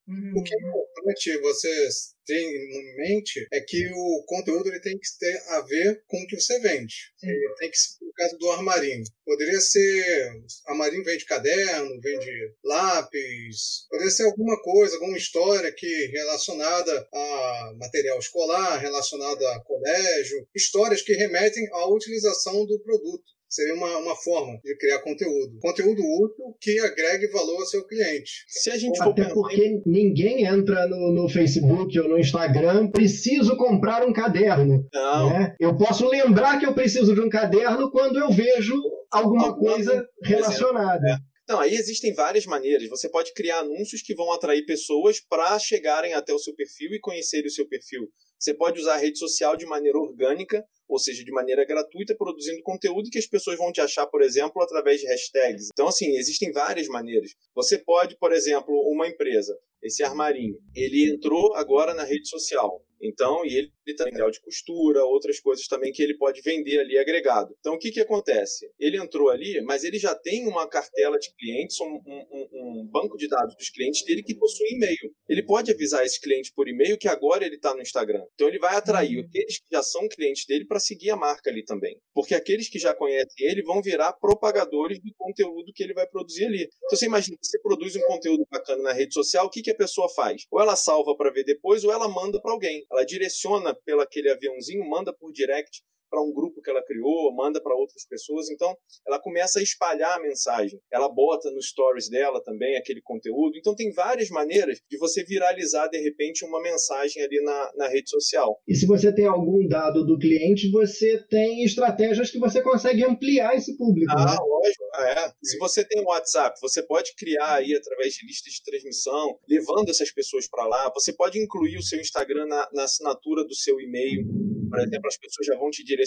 Uhum. 0.10 0.39
O 0.39 0.44
que 0.44 0.56
é 0.56 0.58
importante 0.58 1.38
você 1.38 1.88
ter 2.25 2.42
em 2.42 2.96
mente 2.96 3.48
é 3.54 3.62
que 3.62 3.89
o 3.94 4.24
conteúdo 4.25 4.70
ele 4.70 4.80
tem 4.80 4.98
que 4.98 5.08
ter 5.20 5.38
a 5.50 5.62
ver 5.62 6.04
com 6.08 6.18
o 6.18 6.28
que 6.28 6.39
você 6.39 6.60
vende. 6.60 6.96
Ele 7.22 7.56
tem 7.60 7.70
que 7.70 7.78
ser 7.78 8.04
no 8.04 8.12
caso 8.13 8.38
do 8.38 8.51
armarinho. 8.51 9.04
Poderia 9.24 9.60
ser. 9.60 10.32
Armarinho 10.66 11.04
vende 11.04 11.25
caderno, 11.25 12.01
vende 12.01 12.32
lápis, 12.63 13.86
poderia 13.89 14.12
ser 14.12 14.24
alguma 14.24 14.60
coisa, 14.62 14.96
alguma 14.96 15.18
história 15.18 15.72
que 15.72 16.08
relacionada 16.08 17.08
a 17.13 17.74
material 17.78 18.18
escolar, 18.18 18.78
relacionada 18.80 19.54
a 19.54 19.63
colégio, 19.63 20.48
histórias 20.56 21.04
que 21.04 21.13
remetem 21.13 21.68
à 21.72 21.88
utilização 21.88 22.66
do 22.66 22.80
produto 22.80 23.38
seria 23.50 23.74
uma, 23.74 23.98
uma 23.98 24.15
forma 24.15 24.60
de 24.63 24.77
criar 24.77 25.00
conteúdo. 25.00 25.58
Conteúdo 25.60 26.01
útil 26.01 26.56
que 26.62 26.79
agregue 26.79 27.27
valor 27.27 27.60
ao 27.60 27.65
seu 27.65 27.86
cliente. 27.86 28.46
Se 28.48 28.70
a 28.70 28.77
gente 28.77 29.01
Até 29.01 29.29
for 29.29 29.34
porque 29.34 29.82
ninguém 29.86 30.46
entra 30.46 30.88
no, 30.88 31.12
no, 31.12 31.27
Facebook 31.27 32.00
ou 32.00 32.08
no 32.08 32.20
Instagram, 32.20 32.91
preciso 32.91 33.58
comprar 33.58 34.06
um 34.08 34.13
caderno. 34.13 34.88
Não. 34.94 35.29
Né? 35.29 35.56
Eu 35.60 35.75
posso 35.75 36.08
lembrar 36.08 36.60
que 36.60 36.65
eu 36.65 36.74
preciso 36.74 37.15
de 37.15 37.22
um 37.22 37.29
caderno 37.29 37.91
quando 37.91 38.20
eu 38.20 38.32
vejo 38.32 38.75
alguma, 39.12 39.48
alguma 39.48 39.58
coisa 39.58 40.08
relacionada. 40.24 41.08
É. 41.08 41.29
Então, 41.44 41.60
aí 41.60 41.74
existem 41.74 42.13
várias 42.13 42.46
maneiras. 42.46 42.88
Você 42.89 43.10
pode 43.10 43.34
criar 43.34 43.62
anúncios 43.62 44.03
que 44.03 44.13
vão 44.13 44.32
atrair 44.32 44.68
pessoas 44.68 45.20
para 45.20 45.58
chegarem 45.58 46.13
até 46.13 46.32
o 46.32 46.38
seu 46.38 46.53
perfil 46.53 46.94
e 46.94 47.00
conhecerem 47.00 47.48
o 47.48 47.51
seu 47.51 47.68
perfil. 47.68 48.08
Você 48.39 48.53
pode 48.53 48.79
usar 48.79 48.93
a 48.93 48.98
rede 48.98 49.19
social 49.19 49.58
de 49.58 49.65
maneira 49.65 49.98
orgânica, 49.98 50.63
ou 50.88 50.98
seja, 50.98 51.24
de 51.24 51.31
maneira 51.31 51.65
gratuita, 51.65 52.15
produzindo 52.15 52.63
conteúdo 52.63 53.10
que 53.12 53.19
as 53.19 53.27
pessoas 53.27 53.58
vão 53.58 53.72
te 53.72 53.81
achar, 53.81 54.08
por 54.08 54.22
exemplo, 54.22 54.62
através 54.62 55.01
de 55.01 55.08
hashtags. 55.08 55.67
Então, 55.74 55.88
assim, 55.88 56.15
existem 56.15 56.51
várias 56.51 56.88
maneiras. 56.88 57.31
Você 57.53 57.77
pode, 57.77 58.17
por 58.17 58.31
exemplo, 58.31 58.74
uma 58.89 59.08
empresa, 59.08 59.55
esse 59.84 60.03
armarinho, 60.03 60.58
ele 60.74 61.12
entrou 61.12 61.53
agora 61.55 61.93
na 61.93 62.03
rede 62.03 62.27
social. 62.27 62.81
Então, 63.01 63.46
e 63.46 63.56
ele, 63.56 63.72
ele 63.86 63.96
tem 63.96 64.06
material 64.08 64.32
de 64.32 64.41
costura, 64.41 65.03
outras 65.06 65.39
coisas 65.39 65.65
também 65.68 65.91
que 65.91 66.03
ele 66.03 66.17
pode 66.17 66.41
vender 66.41 66.80
ali 66.80 66.97
agregado. 66.97 67.56
Então, 67.60 67.76
o 67.76 67.80
que, 67.80 67.91
que 67.91 68.02
acontece? 68.02 68.69
Ele 68.80 68.97
entrou 68.97 69.30
ali, 69.30 69.62
mas 69.62 69.84
ele 69.84 69.97
já 69.97 70.13
tem 70.13 70.47
uma 70.47 70.67
cartela 70.67 71.17
de 71.17 71.34
clientes, 71.36 71.80
um, 71.80 72.02
um, 72.06 72.47
um 72.52 72.89
banco 72.91 73.17
de 73.17 73.28
dados 73.28 73.56
dos 73.56 73.69
clientes 73.69 74.04
dele 74.04 74.24
que 74.24 74.36
possui 74.36 74.67
e-mail. 74.71 75.13
Ele 75.28 75.43
pode 75.43 75.71
avisar 75.71 76.06
esse 76.06 76.19
cliente 76.19 76.52
por 76.54 76.67
e-mail 76.67 76.97
que 76.97 77.08
agora 77.08 77.45
ele 77.45 77.56
está 77.56 77.74
no 77.74 77.82
Instagram. 77.82 78.24
Então, 78.34 78.47
ele 78.47 78.60
vai 78.60 78.76
atrair 78.76 79.19
uhum. 79.19 79.26
aqueles 79.26 79.60
que 79.60 79.67
já 79.71 79.82
são 79.82 80.08
clientes 80.08 80.45
dele 80.45 80.65
para 80.65 80.80
seguir 80.80 81.12
a 81.12 81.15
marca 81.15 81.50
ali 81.50 81.63
também. 81.63 81.97
Porque 82.13 82.36
aqueles 82.36 82.69
que 82.69 82.80
já 82.80 82.93
conhecem 82.93 83.30
ele 83.39 83.63
vão 83.63 83.82
virar 83.82 84.13
propagadores 84.13 85.00
do 85.00 85.13
conteúdo 85.17 85.71
que 85.74 85.84
ele 85.84 85.93
vai 85.93 86.08
produzir 86.08 86.45
ali. 86.45 86.63
Então, 86.63 86.97
você 86.97 87.06
imagina, 87.06 87.38
você 87.41 87.60
produz 87.62 87.95
um 87.95 88.02
conteúdo 88.02 88.45
bacana 88.52 88.84
na 88.84 88.93
rede 88.93 89.13
social, 89.13 89.45
o 89.45 89.50
que, 89.50 89.62
que 89.62 89.71
a 89.71 89.76
pessoa 89.76 90.10
faz? 90.10 90.43
Ou 90.52 90.62
ela 90.62 90.76
salva 90.76 91.15
para 91.15 91.32
ver 91.32 91.43
depois, 91.43 91.84
ou 91.84 91.91
ela 91.91 92.08
manda 92.08 92.41
para 92.41 92.52
alguém 92.52 92.86
ela 92.91 93.06
direciona 93.06 93.73
pelo 93.73 94.02
aquele 94.02 94.32
aviãozinho, 94.32 94.88
manda 94.88 95.13
por 95.13 95.32
direct 95.32 95.84
para 96.10 96.22
um 96.22 96.34
grupo 96.34 96.62
que 96.62 96.69
ela 96.69 96.84
criou, 96.84 97.34
manda 97.36 97.62
para 97.62 97.76
outras 97.76 98.06
pessoas. 98.08 98.50
Então, 98.50 98.76
ela 99.08 99.19
começa 99.19 99.60
a 99.60 99.63
espalhar 99.63 100.17
a 100.17 100.22
mensagem. 100.22 100.80
Ela 100.91 101.08
bota 101.08 101.50
no 101.52 101.62
stories 101.62 102.10
dela 102.10 102.41
também 102.43 102.78
aquele 102.78 103.02
conteúdo. 103.02 103.58
Então, 103.58 103.76
tem 103.76 103.91
várias 103.91 104.30
maneiras 104.30 104.80
de 104.89 104.98
você 104.98 105.24
viralizar, 105.24 105.88
de 105.88 106.00
repente, 106.00 106.45
uma 106.45 106.62
mensagem 106.62 107.24
ali 107.24 107.41
na, 107.41 107.72
na 107.76 107.88
rede 107.88 108.10
social. 108.10 108.60
E 108.67 108.76
se 108.76 108.86
você 108.86 109.13
tem 109.13 109.26
algum 109.26 109.67
dado 109.67 110.06
do 110.06 110.17
cliente, 110.17 110.72
você 110.72 111.24
tem 111.30 111.63
estratégias 111.63 112.32
que 112.32 112.39
você 112.39 112.62
consegue 112.62 113.04
ampliar 113.04 113.56
esse 113.56 113.78
público. 113.78 114.12
Ah, 114.12 114.26
né? 114.26 114.38
lógico. 114.39 114.84
É. 115.00 115.32
Se 115.43 115.58
você 115.58 115.86
tem 115.86 116.02
um 116.02 116.08
WhatsApp, 116.08 116.60
você 116.62 116.84
pode 116.84 117.13
criar 117.15 117.56
aí 117.56 117.74
através 117.76 118.13
de 118.13 118.26
listas 118.26 118.54
de 118.54 118.63
transmissão, 118.63 119.39
levando 119.48 119.89
essas 119.89 120.12
pessoas 120.12 120.48
para 120.50 120.65
lá. 120.65 120.91
Você 120.93 121.13
pode 121.13 121.39
incluir 121.39 121.78
o 121.78 121.84
seu 121.84 122.00
Instagram 122.00 122.45
na, 122.48 122.69
na 122.74 122.84
assinatura 122.84 123.43
do 123.45 123.56
seu 123.56 123.80
e-mail 123.80 124.28
por 124.69 124.80
exemplo, 124.80 125.08
as 125.08 125.17
pessoas 125.17 125.48
já 125.48 125.58
vão 125.58 125.69
te 125.72 125.84
direcionar, 125.84 125.99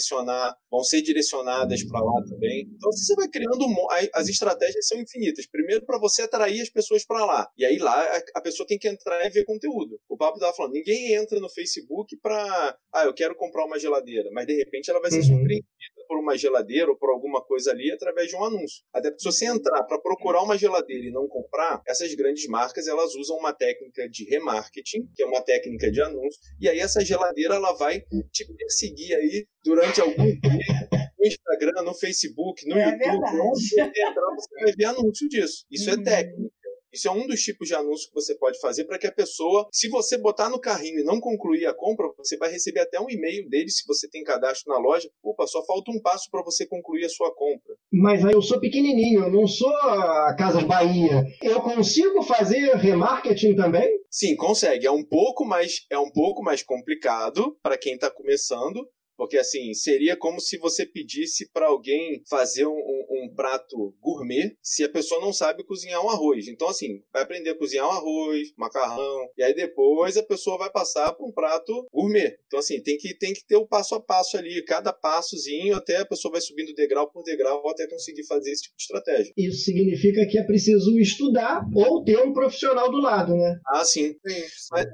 vão 0.71 0.83
ser 0.83 1.01
direcionadas 1.01 1.83
para 1.83 1.99
lá 1.99 2.23
também. 2.27 2.67
Então 2.75 2.91
você 2.91 3.15
vai 3.15 3.27
criando 3.27 3.65
as 4.13 4.27
estratégias 4.27 4.87
são 4.87 4.99
infinitas. 4.99 5.47
Primeiro 5.47 5.85
para 5.85 5.99
você 5.99 6.23
atrair 6.23 6.61
as 6.61 6.69
pessoas 6.69 7.05
para 7.05 7.25
lá. 7.25 7.47
E 7.57 7.65
aí 7.65 7.77
lá 7.77 8.21
a 8.35 8.41
pessoa 8.41 8.67
tem 8.67 8.77
que 8.77 8.87
entrar 8.87 9.25
e 9.25 9.29
ver 9.29 9.45
conteúdo. 9.45 9.99
O 10.09 10.17
papo 10.17 10.37
estava 10.37 10.53
falando, 10.55 10.73
ninguém 10.73 11.13
entra 11.13 11.39
no 11.39 11.49
Facebook 11.49 12.17
para, 12.21 12.77
ah, 12.93 13.05
eu 13.05 13.13
quero 13.13 13.35
comprar 13.35 13.65
uma 13.65 13.79
geladeira, 13.79 14.29
mas 14.31 14.45
de 14.47 14.55
repente 14.55 14.89
ela 14.89 15.01
vai 15.01 15.11
ser 15.11 15.17
uhum. 15.17 15.23
surpreendida 15.23 15.92
por 16.07 16.19
uma 16.19 16.37
geladeira 16.37 16.89
ou 16.89 16.97
por 16.97 17.09
alguma 17.09 17.43
coisa 17.43 17.71
ali 17.71 17.91
através 17.91 18.29
de 18.29 18.35
um 18.35 18.43
anúncio. 18.43 18.83
Até 18.93 19.09
porque 19.09 19.23
se 19.23 19.31
você 19.31 19.45
entrar 19.45 19.83
para 19.83 19.99
procurar 19.99 20.41
uma 20.43 20.57
geladeira 20.57 21.05
e 21.05 21.11
não 21.11 21.27
comprar, 21.27 21.81
essas 21.87 22.13
grandes 22.15 22.47
marcas 22.47 22.87
elas 22.87 23.15
usam 23.15 23.37
uma 23.37 23.53
técnica 23.53 24.09
de 24.09 24.25
remarketing, 24.25 25.07
que 25.15 25.23
é 25.23 25.25
uma 25.25 25.41
técnica 25.41 25.91
de 25.91 26.01
anúncio, 26.01 26.39
e 26.59 26.69
aí 26.69 26.79
essa 26.79 27.03
geladeira 27.03 27.55
ela 27.55 27.73
vai 27.73 28.01
te 28.31 28.45
perseguir 28.53 29.15
aí 29.15 29.47
durante 29.63 30.01
algum 30.01 30.39
tempo 30.39 31.03
no 31.23 31.27
Instagram, 31.27 31.83
no 31.83 31.93
Facebook, 31.93 32.67
no 32.67 32.77
é 32.77 32.85
YouTube, 32.85 33.39
onde 33.39 33.69
você 33.69 33.81
entrar, 33.81 34.35
você 34.35 34.63
vai 34.63 34.73
ver 34.73 34.85
anúncio 34.85 35.27
disso. 35.29 35.65
Isso 35.71 35.89
é 35.89 35.93
uhum. 35.93 36.01
é 36.01 36.03
técnica. 36.03 36.62
Isso 36.93 37.07
é 37.07 37.11
um 37.11 37.25
dos 37.25 37.41
tipos 37.41 37.67
de 37.67 37.73
anúncio 37.73 38.07
que 38.07 38.13
você 38.13 38.35
pode 38.35 38.59
fazer 38.59 38.85
para 38.85 38.99
que 38.99 39.07
a 39.07 39.11
pessoa, 39.11 39.67
se 39.71 39.89
você 39.89 40.15
botar 40.17 40.49
no 40.49 40.59
carrinho 40.59 40.99
e 40.99 41.03
não 41.03 41.19
concluir 41.19 41.65
a 41.65 41.73
compra, 41.73 42.07
você 42.17 42.37
vai 42.37 42.51
receber 42.51 42.81
até 42.81 42.99
um 42.99 43.09
e-mail 43.09 43.49
dele, 43.49 43.69
se 43.69 43.83
você 43.87 44.07
tem 44.07 44.23
cadastro 44.23 44.71
na 44.71 44.79
loja. 44.79 45.09
Opa, 45.23 45.47
só 45.47 45.65
falta 45.65 45.91
um 45.91 45.99
passo 45.99 46.29
para 46.29 46.43
você 46.43 46.67
concluir 46.67 47.05
a 47.05 47.09
sua 47.09 47.33
compra. 47.33 47.75
Mas 47.91 48.23
aí 48.23 48.33
eu 48.33 48.41
sou 48.41 48.59
pequenininho, 48.59 49.23
eu 49.23 49.31
não 49.31 49.47
sou 49.47 49.73
a 49.75 50.35
Casas 50.37 50.63
Bahia. 50.63 51.23
Eu 51.41 51.61
consigo 51.61 52.21
fazer 52.21 52.75
remarketing 52.75 53.55
também? 53.55 53.89
Sim, 54.11 54.35
consegue. 54.35 54.85
É 54.85 54.91
um 54.91 55.03
pouco 55.03 55.43
mais, 55.43 55.85
é 55.89 55.97
um 55.97 56.11
pouco 56.11 56.43
mais 56.43 56.61
complicado 56.61 57.57
para 57.63 57.77
quem 57.77 57.95
está 57.95 58.11
começando, 58.11 58.87
Porque 59.17 59.37
assim, 59.37 59.73
seria 59.73 60.15
como 60.17 60.39
se 60.39 60.57
você 60.57 60.85
pedisse 60.85 61.49
para 61.51 61.67
alguém 61.67 62.21
fazer 62.29 62.65
um, 62.65 62.71
um, 62.71 63.23
um, 63.23 63.35
prato 63.35 63.93
gourmet 64.01 64.55
se 64.61 64.83
a 64.83 64.89
pessoa 64.89 65.21
não 65.21 65.31
sabe 65.31 65.63
cozinhar 65.63 66.03
um 66.03 66.09
arroz. 66.09 66.47
Então, 66.47 66.67
assim, 66.67 67.01
vai 67.11 67.23
aprender 67.23 67.51
a 67.51 67.57
cozinhar 67.57 67.87
um 67.87 67.91
arroz, 67.91 68.53
macarrão, 68.57 69.27
e 69.37 69.43
aí 69.43 69.53
depois 69.53 70.17
a 70.17 70.23
pessoa 70.23 70.57
vai 70.57 70.71
passar 70.71 71.13
para 71.13 71.25
um 71.25 71.31
prato 71.31 71.87
gourmet. 71.91 72.37
Então, 72.47 72.59
assim, 72.59 72.81
tem 72.81 72.97
que, 72.97 73.17
tem 73.17 73.33
que 73.33 73.45
ter 73.45 73.55
o 73.55 73.67
passo 73.67 73.95
a 73.95 74.01
passo 74.01 74.37
ali, 74.37 74.63
cada 74.65 74.91
passozinho, 74.91 75.75
até 75.75 75.97
a 75.97 76.05
pessoa 76.05 76.33
vai 76.33 76.41
subindo 76.41 76.73
degrau 76.73 77.09
por 77.09 77.23
degrau 77.23 77.67
até 77.69 77.87
conseguir 77.87 78.25
fazer 78.25 78.51
esse 78.51 78.63
tipo 78.63 78.75
de 78.77 78.83
estratégia. 78.83 79.33
Isso 79.37 79.63
significa 79.63 80.25
que 80.25 80.37
é 80.37 80.43
preciso 80.43 80.99
estudar 80.99 81.65
ou 81.75 82.03
ter 82.03 82.19
um 82.19 82.33
profissional 82.33 82.89
do 82.91 82.97
lado, 82.97 83.35
né? 83.35 83.59
Ah, 83.67 83.83
sim. 83.83 84.15
sim. 84.27 84.43
Mas, 84.71 84.87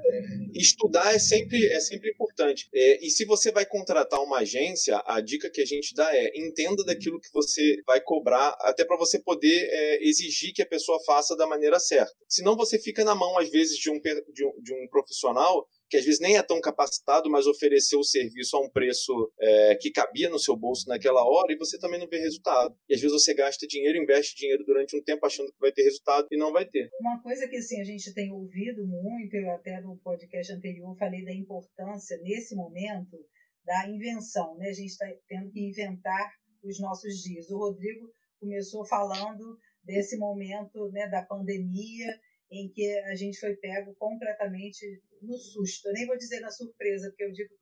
estudar 0.54 1.14
é 1.14 1.18
sempre, 1.18 1.66
é 1.66 1.80
sempre 1.80 2.10
importante. 2.10 2.68
É, 2.74 3.04
e 3.04 3.10
se 3.10 3.24
você 3.24 3.50
vai 3.50 3.66
contratar 3.66 4.09
uma 4.18 4.38
agência, 4.38 5.02
a 5.06 5.20
dica 5.20 5.50
que 5.50 5.60
a 5.60 5.66
gente 5.66 5.94
dá 5.94 6.08
é 6.16 6.30
entenda 6.34 6.82
daquilo 6.84 7.20
que 7.20 7.30
você 7.32 7.76
vai 7.86 8.00
cobrar, 8.00 8.56
até 8.60 8.84
para 8.84 8.96
você 8.96 9.22
poder 9.22 9.68
é, 9.70 10.08
exigir 10.08 10.52
que 10.54 10.62
a 10.62 10.66
pessoa 10.66 10.98
faça 11.04 11.36
da 11.36 11.46
maneira 11.46 11.78
certa. 11.78 12.12
Senão 12.28 12.56
você 12.56 12.78
fica 12.78 13.04
na 13.04 13.14
mão, 13.14 13.38
às 13.38 13.50
vezes, 13.50 13.76
de 13.76 13.90
um, 13.90 14.00
de 14.00 14.46
um, 14.46 14.62
de 14.62 14.74
um 14.74 14.88
profissional 14.90 15.66
que 15.90 15.96
às 15.96 16.04
vezes 16.04 16.20
nem 16.20 16.36
é 16.36 16.42
tão 16.42 16.60
capacitado, 16.60 17.28
mas 17.28 17.46
ofereceu 17.46 17.98
o 17.98 18.04
serviço 18.04 18.56
a 18.56 18.60
um 18.60 18.70
preço 18.70 19.12
é, 19.40 19.74
que 19.74 19.90
cabia 19.90 20.30
no 20.30 20.38
seu 20.38 20.56
bolso 20.56 20.88
naquela 20.88 21.24
hora 21.24 21.52
e 21.52 21.58
você 21.58 21.76
também 21.78 21.98
não 21.98 22.06
vê 22.06 22.18
resultado. 22.18 22.72
E 22.88 22.94
às 22.94 23.00
vezes 23.00 23.12
você 23.12 23.34
gasta 23.34 23.66
dinheiro, 23.66 23.98
investe 23.98 24.36
dinheiro 24.36 24.64
durante 24.64 24.96
um 24.96 25.02
tempo 25.02 25.26
achando 25.26 25.50
que 25.50 25.58
vai 25.58 25.72
ter 25.72 25.82
resultado 25.82 26.28
e 26.30 26.38
não 26.38 26.52
vai 26.52 26.64
ter. 26.64 26.88
Uma 27.00 27.20
coisa 27.20 27.48
que 27.48 27.56
assim 27.56 27.80
a 27.80 27.84
gente 27.84 28.14
tem 28.14 28.30
ouvido 28.32 28.86
muito, 28.86 29.34
eu 29.34 29.50
até 29.50 29.80
no 29.80 29.98
podcast 29.98 30.52
anterior 30.52 30.96
falei 30.96 31.24
da 31.24 31.34
importância 31.34 32.16
nesse 32.22 32.54
momento 32.54 33.18
da 33.64 33.88
invenção, 33.88 34.56
né? 34.56 34.68
A 34.68 34.72
gente 34.72 34.90
está 34.90 35.06
tendo 35.28 35.50
que 35.50 35.60
inventar 35.60 36.32
os 36.62 36.80
nossos 36.80 37.16
dias. 37.22 37.50
O 37.50 37.58
Rodrigo 37.58 38.10
começou 38.38 38.84
falando 38.86 39.58
desse 39.82 40.16
momento 40.16 40.90
né, 40.90 41.08
da 41.08 41.22
pandemia 41.22 42.18
em 42.50 42.68
que 42.68 42.98
a 43.00 43.14
gente 43.14 43.38
foi 43.38 43.54
pego 43.56 43.94
completamente 43.94 44.84
no 45.22 45.36
susto. 45.36 45.88
Eu 45.88 45.92
nem 45.92 46.06
vou 46.06 46.16
dizer 46.16 46.40
na 46.40 46.50
surpresa, 46.50 47.08
porque 47.08 47.24
eu 47.24 47.32
digo 47.32 47.54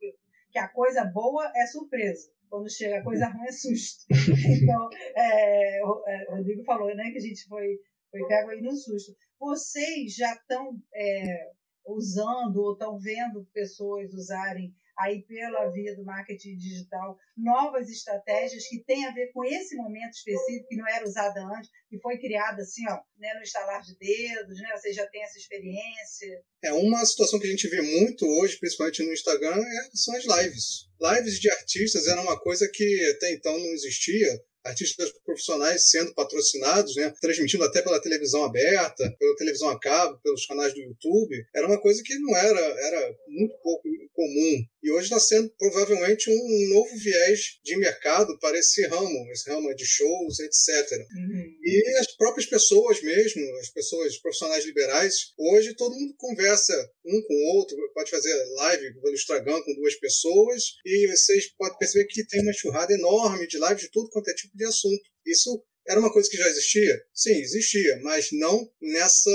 que 0.50 0.58
a 0.58 0.68
coisa 0.68 1.04
boa 1.04 1.50
é 1.54 1.66
surpresa. 1.66 2.30
Quando 2.48 2.70
chega 2.70 2.98
a 2.98 3.04
coisa 3.04 3.26
ruim 3.26 3.46
é 3.46 3.52
susto. 3.52 4.06
Então, 4.62 4.88
é, 5.14 5.84
o 5.84 6.02
é, 6.06 6.24
Rodrigo 6.30 6.64
falou 6.64 6.94
né, 6.94 7.11
que 7.11 7.18
a 7.18 7.20
gente 7.20 7.46
foi, 7.46 7.78
foi 8.11 8.26
pego 8.26 8.50
aí 8.50 8.62
no 8.62 8.74
susto. 8.74 9.14
Vocês 9.38 10.14
já 10.14 10.32
estão 10.32 10.80
é, 10.94 11.50
usando 11.87 12.56
ou 12.56 12.72
estão 12.72 12.98
vendo 12.98 13.46
pessoas 13.52 14.12
usarem 14.14 14.74
aí 14.98 15.22
pela 15.22 15.70
via 15.70 15.94
do 15.94 16.04
marketing 16.04 16.56
digital, 16.56 17.16
novas 17.37 17.88
estratégias 17.88 18.66
que 18.66 18.82
têm 18.84 19.06
a 19.06 19.12
ver 19.12 19.30
com 19.32 19.44
esse 19.44 19.76
momento 19.76 20.14
específico 20.14 20.68
que 20.68 20.76
não 20.76 20.88
era 20.88 21.06
usada 21.06 21.40
antes, 21.40 21.70
que 21.88 21.98
foi 22.00 22.18
criada 22.18 22.62
assim, 22.62 22.82
ó, 22.88 22.98
né, 23.16 23.34
no 23.34 23.42
estalar 23.42 23.80
de 23.82 23.96
dedos, 23.96 24.61
né? 24.61 24.76
Você 24.76 24.92
já 24.92 25.06
tem 25.06 25.22
essa 25.22 25.38
experiência. 25.38 26.42
É 26.62 26.72
uma 26.72 27.04
situação 27.06 27.38
que 27.38 27.46
a 27.46 27.50
gente 27.50 27.68
vê 27.68 27.80
muito 27.80 28.26
hoje, 28.26 28.58
principalmente 28.58 29.04
no 29.04 29.12
Instagram, 29.12 29.62
é, 29.62 29.90
são 29.94 30.14
as 30.16 30.24
lives. 30.24 30.88
Lives 31.00 31.38
de 31.38 31.50
artistas 31.50 32.08
era 32.08 32.20
uma 32.20 32.38
coisa 32.38 32.68
que 32.72 33.12
até 33.16 33.32
então 33.32 33.56
não 33.56 33.72
existia 33.72 34.28
artistas 34.64 35.11
profissionais 35.24 35.88
sendo 35.88 36.12
patrocinados, 36.14 36.96
né, 36.96 37.12
transmitindo 37.20 37.64
até 37.64 37.80
pela 37.82 38.00
televisão 38.00 38.44
aberta, 38.44 39.11
pela 39.18 39.37
televisão 39.37 39.68
a 39.70 39.78
cabo, 39.78 40.20
pelos 40.22 40.46
canais 40.46 40.74
do 40.74 40.80
YouTube, 40.80 41.46
era 41.54 41.66
uma 41.66 41.80
coisa 41.80 42.02
que 42.04 42.18
não 42.18 42.37
era, 42.37 42.61
era 42.61 43.16
muito 43.28 43.56
pouco 43.62 43.88
comum. 44.12 44.64
E 44.82 44.90
hoje 44.90 45.04
está 45.04 45.18
sendo 45.18 45.50
provavelmente 45.58 46.30
um 46.30 46.68
novo 46.68 46.96
viés 46.98 47.58
de 47.64 47.76
mercado 47.76 48.38
para 48.38 48.58
esse 48.58 48.86
ramo, 48.86 49.30
esse 49.32 49.50
ramo 49.50 49.74
de 49.74 49.84
shows, 49.84 50.38
etc. 50.38 50.90
Uhum. 51.16 51.56
E 51.62 51.98
as 51.98 52.16
próprias 52.16 52.46
pessoas 52.46 53.02
mesmo, 53.02 53.42
as 53.60 53.70
pessoas 53.70 54.18
profissionais 54.18 54.64
liberais, 54.64 55.32
hoje 55.36 55.74
todo 55.74 55.94
mundo 55.96 56.14
conversa 56.16 56.74
um 57.04 57.22
com 57.22 57.34
o 57.34 57.56
outro, 57.56 57.76
pode 57.94 58.10
fazer 58.10 58.34
live 58.56 59.00
pelo 59.00 59.14
Instagram 59.14 59.60
com 59.62 59.74
duas 59.74 59.94
pessoas 59.96 60.62
e 60.84 61.06
vocês 61.08 61.46
podem 61.56 61.78
perceber 61.78 62.06
que 62.06 62.26
tem 62.26 62.40
uma 62.42 62.52
churrada 62.52 62.92
enorme 62.92 63.46
de 63.46 63.58
live 63.58 63.80
de 63.80 63.90
tudo 63.90 64.10
quanto 64.10 64.30
é 64.30 64.34
tipo 64.34 64.56
de 64.56 64.64
assunto. 64.64 65.02
Isso 65.26 65.62
era 65.88 65.98
uma 65.98 66.12
coisa 66.12 66.29
que 66.29 66.37
já 66.37 66.46
existia? 66.46 66.94
Sim, 67.14 67.35
existia, 67.40 67.98
mas 68.03 68.29
não 68.33 68.68
nessa 68.81 69.31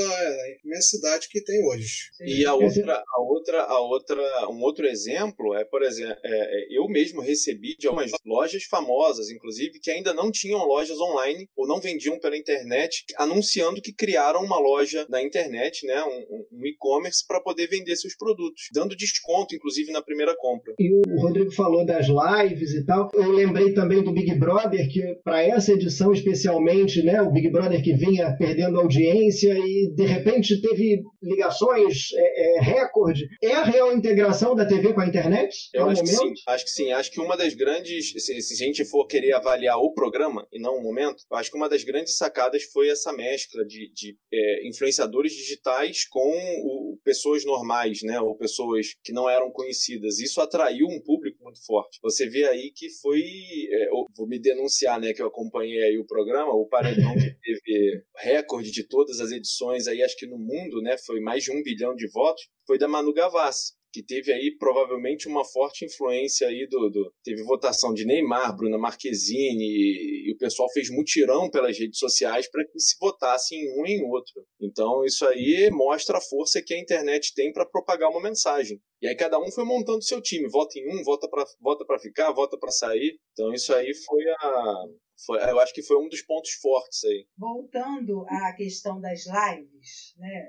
imensidade 0.63 1.27
que 1.29 1.43
tem 1.43 1.63
hoje. 1.65 2.09
E 2.21 2.45
a 2.45 2.53
outra, 2.53 3.03
a 3.05 3.21
outra, 3.21 3.61
a 3.63 3.79
outra, 3.79 4.49
um 4.49 4.61
outro 4.61 4.87
exemplo 4.87 5.55
é, 5.55 5.65
por 5.65 5.81
exemplo, 5.81 6.15
é, 6.23 6.29
é, 6.29 6.77
eu 6.77 6.87
mesmo 6.87 7.21
recebi 7.21 7.75
de 7.77 7.87
algumas 7.87 8.11
lojas 8.25 8.63
famosas, 8.65 9.29
inclusive, 9.29 9.79
que 9.79 9.91
ainda 9.91 10.13
não 10.13 10.31
tinham 10.31 10.63
lojas 10.65 10.99
online 10.99 11.47
ou 11.55 11.67
não 11.67 11.81
vendiam 11.81 12.19
pela 12.19 12.37
internet, 12.37 13.05
anunciando 13.17 13.81
que 13.81 13.93
criaram 13.93 14.43
uma 14.43 14.59
loja 14.59 15.05
na 15.09 15.21
internet, 15.21 15.85
né, 15.85 16.03
um, 16.03 16.59
um 16.59 16.65
e-commerce 16.65 17.25
para 17.25 17.41
poder 17.41 17.67
vender 17.67 17.95
seus 17.95 18.15
produtos, 18.15 18.63
dando 18.73 18.95
desconto, 18.95 19.55
inclusive, 19.55 19.91
na 19.91 20.01
primeira 20.01 20.35
compra. 20.37 20.73
E 20.79 20.93
o 20.93 21.21
Rodrigo 21.21 21.51
falou 21.51 21.85
das 21.85 22.05
lives 22.07 22.71
e 22.73 22.85
tal. 22.85 23.09
Eu 23.13 23.31
lembrei 23.31 23.73
também 23.73 24.03
do 24.03 24.13
Big 24.13 24.35
Brother 24.35 24.87
que 24.89 25.15
para 25.23 25.43
essa 25.43 25.71
edição 25.71 26.11
especial 26.13 26.42
especialmente 26.43 27.01
né, 27.01 27.21
o 27.21 27.31
Big 27.31 27.49
Brother 27.49 27.81
que 27.81 27.93
vinha 27.93 28.35
perdendo 28.37 28.79
audiência 28.79 29.53
e 29.57 29.93
de 29.95 30.05
repente 30.05 30.61
teve 30.61 31.01
ligações 31.21 32.09
é, 32.13 32.57
é, 32.57 32.61
recorde. 32.61 33.27
É 33.41 33.53
a 33.53 33.63
real 33.63 33.95
integração 33.95 34.53
da 34.55 34.65
TV 34.65 34.93
com 34.93 35.01
a 35.01 35.07
internet? 35.07 35.69
Eu 35.73 35.89
acho 35.89 36.01
momento? 36.01 36.33
que 36.33 36.37
sim. 36.37 36.43
Acho 36.47 36.65
que 36.65 36.71
sim. 36.71 36.91
Acho 36.91 37.11
que 37.11 37.21
uma 37.21 37.37
das 37.37 37.53
grandes, 37.53 38.11
se, 38.11 38.41
se, 38.41 38.53
a 38.53 38.67
gente 38.67 38.83
for 38.85 39.07
querer 39.07 39.33
avaliar 39.33 39.77
o 39.77 39.93
programa 39.93 40.45
e 40.51 40.59
não 40.59 40.75
o 40.75 40.83
momento, 40.83 41.23
acho 41.31 41.49
que 41.49 41.57
uma 41.57 41.69
das 41.69 41.83
grandes 41.83 42.17
sacadas 42.17 42.63
foi 42.63 42.89
essa 42.89 43.13
mescla 43.13 43.65
de, 43.65 43.91
de 43.93 44.17
é, 44.31 44.67
influenciadores 44.67 45.33
digitais 45.33 46.05
com 46.09 46.19
o, 46.19 46.97
pessoas 47.03 47.45
normais, 47.45 48.01
né, 48.03 48.19
ou 48.19 48.35
pessoas 48.35 48.87
que 49.03 49.13
não 49.13 49.29
eram 49.29 49.49
conhecidas. 49.51 50.19
Isso 50.19 50.41
atraiu 50.41 50.87
um 50.87 51.01
público 51.01 51.32
muito 51.53 51.65
forte. 51.65 51.99
Você 52.01 52.27
vê 52.27 52.45
aí 52.45 52.71
que 52.75 52.89
foi, 52.89 53.21
é, 53.21 53.89
vou 54.17 54.27
me 54.27 54.39
denunciar, 54.39 54.99
né, 54.99 55.13
que 55.13 55.21
eu 55.21 55.27
acompanhei 55.27 55.83
aí 55.83 55.97
o 55.97 56.05
programa 56.05 56.53
o 56.53 56.67
Paredão 56.67 57.13
que 57.13 57.35
teve 57.41 58.03
recorde 58.17 58.71
de 58.71 58.87
todas 58.87 59.19
as 59.19 59.31
edições 59.31 59.87
aí, 59.87 60.01
acho 60.01 60.17
que 60.17 60.27
no 60.27 60.37
mundo, 60.37 60.81
né, 60.81 60.97
foi 61.05 61.19
mais 61.19 61.43
de 61.43 61.51
um 61.51 61.61
bilhão 61.61 61.95
de 61.95 62.07
votos, 62.09 62.49
foi 62.65 62.77
da 62.77 62.87
Manu 62.87 63.13
Gavassi 63.13 63.73
que 63.93 64.03
teve 64.03 64.33
aí 64.33 64.57
provavelmente 64.57 65.27
uma 65.27 65.45
forte 65.45 65.85
influência 65.85 66.47
aí 66.47 66.67
do, 66.67 66.89
do, 66.89 67.13
teve 67.23 67.43
votação 67.43 67.93
de 67.93 68.05
Neymar, 68.05 68.55
Bruna 68.57 68.77
Marquezine 68.77 69.63
e, 69.63 70.29
e 70.29 70.33
o 70.33 70.37
pessoal 70.37 70.67
fez 70.73 70.89
mutirão 70.89 71.47
pelas 71.49 71.77
redes 71.77 71.99
sociais 71.99 72.49
para 72.49 72.65
que 72.65 72.79
se 72.79 72.97
votasse 72.99 73.55
em 73.55 73.79
um 73.79 73.85
e 73.85 73.91
em 73.91 74.03
outro. 74.03 74.43
Então 74.59 75.05
isso 75.05 75.23
aí 75.27 75.69
mostra 75.71 76.17
a 76.17 76.21
força 76.21 76.61
que 76.65 76.73
a 76.73 76.79
internet 76.79 77.33
tem 77.35 77.53
para 77.53 77.69
propagar 77.69 78.09
uma 78.09 78.21
mensagem. 78.21 78.81
E 78.99 79.07
aí 79.07 79.15
cada 79.15 79.39
um 79.39 79.51
foi 79.51 79.63
montando 79.63 80.03
seu 80.03 80.19
time, 80.19 80.49
vota 80.49 80.79
em 80.79 80.89
um, 80.89 81.03
vota 81.03 81.29
para 81.29 81.45
vota 81.61 81.85
para 81.85 81.99
ficar, 81.99 82.31
vota 82.31 82.57
para 82.57 82.71
sair. 82.71 83.19
Então 83.33 83.53
isso 83.53 83.73
aí 83.75 83.93
foi 83.93 84.23
a 84.27 84.85
foi, 85.25 85.37
eu 85.49 85.59
acho 85.59 85.73
que 85.73 85.83
foi 85.83 85.97
um 85.97 86.09
dos 86.09 86.21
pontos 86.23 86.51
fortes 86.53 87.03
aí. 87.05 87.27
Voltando 87.37 88.25
à 88.27 88.53
questão 88.55 88.99
das 88.99 89.25
lives, 89.25 90.15
né? 90.17 90.47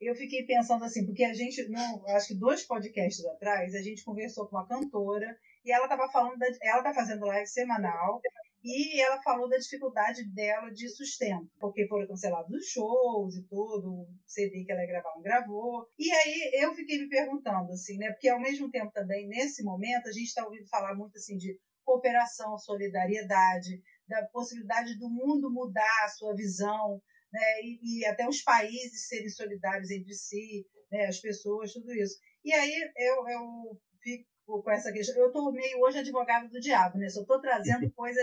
Eu 0.00 0.14
fiquei 0.14 0.44
pensando 0.44 0.84
assim, 0.84 1.04
porque 1.04 1.24
a 1.24 1.34
gente, 1.34 1.68
não, 1.68 2.06
acho 2.08 2.28
que 2.28 2.34
dois 2.38 2.64
podcasts 2.64 3.24
atrás, 3.26 3.74
a 3.74 3.82
gente 3.82 4.04
conversou 4.04 4.46
com 4.46 4.56
uma 4.56 4.66
cantora 4.66 5.36
e 5.64 5.72
ela 5.72 5.84
estava 5.84 6.08
falando, 6.10 6.38
da, 6.38 6.46
ela 6.62 6.78
está 6.78 6.94
fazendo 6.94 7.26
live 7.26 7.48
semanal 7.48 8.20
e 8.62 9.00
ela 9.00 9.22
falou 9.22 9.48
da 9.48 9.56
dificuldade 9.56 10.24
dela 10.32 10.70
de 10.70 10.88
sustento, 10.88 11.48
porque 11.60 11.86
foram 11.86 12.06
cancelados 12.06 12.50
os 12.50 12.66
shows 12.66 13.36
e 13.36 13.42
tudo, 13.44 14.02
o 14.02 14.08
CD 14.26 14.64
que 14.64 14.72
ela 14.72 14.86
gravar 14.86 15.14
não 15.14 15.22
gravou. 15.22 15.86
E 15.98 16.10
aí 16.10 16.50
eu 16.62 16.74
fiquei 16.74 16.98
me 16.98 17.08
perguntando, 17.08 17.72
assim, 17.72 17.96
né? 17.98 18.10
Porque 18.10 18.28
ao 18.28 18.40
mesmo 18.40 18.70
tempo 18.70 18.92
também, 18.92 19.28
nesse 19.28 19.62
momento, 19.62 20.08
a 20.08 20.12
gente 20.12 20.26
está 20.26 20.44
ouvindo 20.44 20.68
falar 20.68 20.94
muito 20.94 21.16
assim 21.16 21.36
de 21.36 21.58
cooperação, 21.84 22.58
solidariedade, 22.58 23.80
da 24.06 24.22
possibilidade 24.26 24.98
do 24.98 25.08
mundo 25.08 25.50
mudar 25.50 26.04
a 26.04 26.08
sua 26.08 26.34
visão, 26.34 27.00
né, 27.32 27.62
e, 27.62 28.00
e, 28.00 28.06
até 28.06 28.26
os 28.28 28.42
países 28.42 29.08
serem 29.08 29.28
solidários 29.28 29.90
entre 29.90 30.14
si, 30.14 30.66
né, 30.90 31.06
as 31.06 31.20
pessoas, 31.20 31.72
tudo 31.72 31.92
isso. 31.92 32.16
E 32.44 32.52
aí 32.52 32.72
eu, 32.96 33.28
eu 33.28 33.80
fico 34.02 34.26
com 34.46 34.70
essa 34.70 34.92
questão. 34.92 35.16
Eu 35.16 35.28
estou 35.28 35.52
meio 35.52 35.80
hoje 35.80 35.98
advogado 35.98 36.48
do 36.48 36.60
diabo, 36.60 36.98
né? 36.98 37.08
Só 37.08 37.20
estou 37.20 37.40
trazendo 37.40 37.90
coisa 37.92 38.20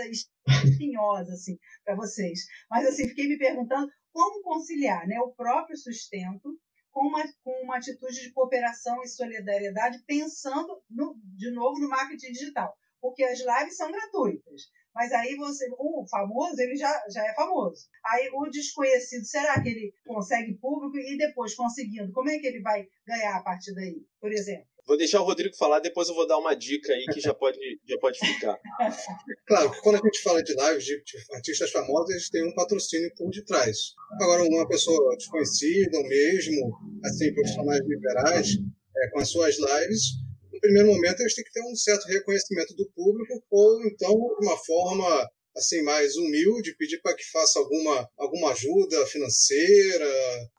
espinhosa 0.64 1.32
assim, 1.32 1.58
para 1.84 1.94
vocês. 1.94 2.40
Mas 2.70 2.86
assim, 2.86 3.08
fiquei 3.08 3.28
me 3.28 3.38
perguntando 3.38 3.88
como 4.12 4.42
conciliar 4.42 5.06
né, 5.06 5.20
o 5.20 5.32
próprio 5.32 5.76
sustento 5.76 6.58
com 6.90 7.06
uma, 7.06 7.22
com 7.44 7.62
uma 7.62 7.76
atitude 7.76 8.22
de 8.22 8.32
cooperação 8.32 9.02
e 9.02 9.08
solidariedade, 9.08 10.02
pensando, 10.06 10.82
no, 10.88 11.14
de 11.36 11.50
novo, 11.50 11.78
no 11.78 11.88
marketing 11.88 12.32
digital 12.32 12.74
porque 13.06 13.22
as 13.22 13.38
lives 13.38 13.76
são 13.76 13.90
gratuitas. 13.90 14.62
Mas 14.96 15.12
aí 15.12 15.36
você, 15.36 15.68
o 15.78 16.06
famoso, 16.08 16.58
ele 16.58 16.74
já, 16.74 16.90
já 17.12 17.22
é 17.22 17.34
famoso. 17.34 17.86
Aí 18.02 18.30
o 18.32 18.48
desconhecido, 18.48 19.26
será 19.26 19.62
que 19.62 19.68
ele 19.68 19.94
consegue 20.06 20.54
público 20.54 20.96
e 20.96 21.18
depois 21.18 21.54
conseguindo, 21.54 22.10
como 22.12 22.30
é 22.30 22.38
que 22.38 22.46
ele 22.46 22.62
vai 22.62 22.88
ganhar 23.06 23.36
a 23.36 23.42
partir 23.42 23.74
daí? 23.74 24.02
Por 24.18 24.32
exemplo. 24.32 24.66
Vou 24.86 24.96
deixar 24.96 25.20
o 25.20 25.24
Rodrigo 25.24 25.54
falar, 25.54 25.80
depois 25.80 26.08
eu 26.08 26.14
vou 26.14 26.26
dar 26.26 26.38
uma 26.38 26.54
dica 26.54 26.94
aí 26.94 27.04
que 27.12 27.20
já 27.20 27.34
pode, 27.34 27.58
já 27.86 27.98
pode 27.98 28.18
ficar. 28.18 28.58
Claro, 29.46 29.70
quando 29.82 29.96
a 29.96 30.00
gente 30.02 30.22
fala 30.22 30.42
de 30.42 30.54
lives 30.54 30.84
de, 30.84 31.02
de 31.04 31.34
artistas 31.34 31.70
famosos, 31.70 32.10
eles 32.10 32.30
têm 32.30 32.44
um 32.44 32.54
patrocínio 32.54 33.12
por 33.16 33.30
detrás. 33.30 33.94
Agora, 34.20 34.42
uma 34.44 34.66
pessoa 34.66 35.14
desconhecida, 35.16 35.98
ou 35.98 36.08
mesmo 36.08 36.72
assim, 37.04 37.34
profissionais 37.34 37.80
liberais, 37.86 38.48
é, 38.96 39.10
com 39.10 39.18
as 39.20 39.28
suas 39.28 39.56
lives, 39.58 40.25
no 40.56 40.60
primeiro 40.60 40.88
momento 40.88 41.20
eles 41.20 41.34
têm 41.34 41.44
que 41.44 41.52
ter 41.52 41.62
um 41.62 41.76
certo 41.76 42.06
reconhecimento 42.06 42.74
do 42.74 42.90
público, 42.94 43.42
ou 43.50 43.86
então 43.86 44.12
uma 44.40 44.56
forma 44.56 45.30
assim 45.56 45.80
mais 45.82 46.16
humilde, 46.16 46.76
pedir 46.76 47.00
para 47.00 47.16
que 47.16 47.24
faça 47.30 47.58
alguma, 47.58 48.06
alguma 48.18 48.52
ajuda 48.52 49.06
financeira, 49.06 50.06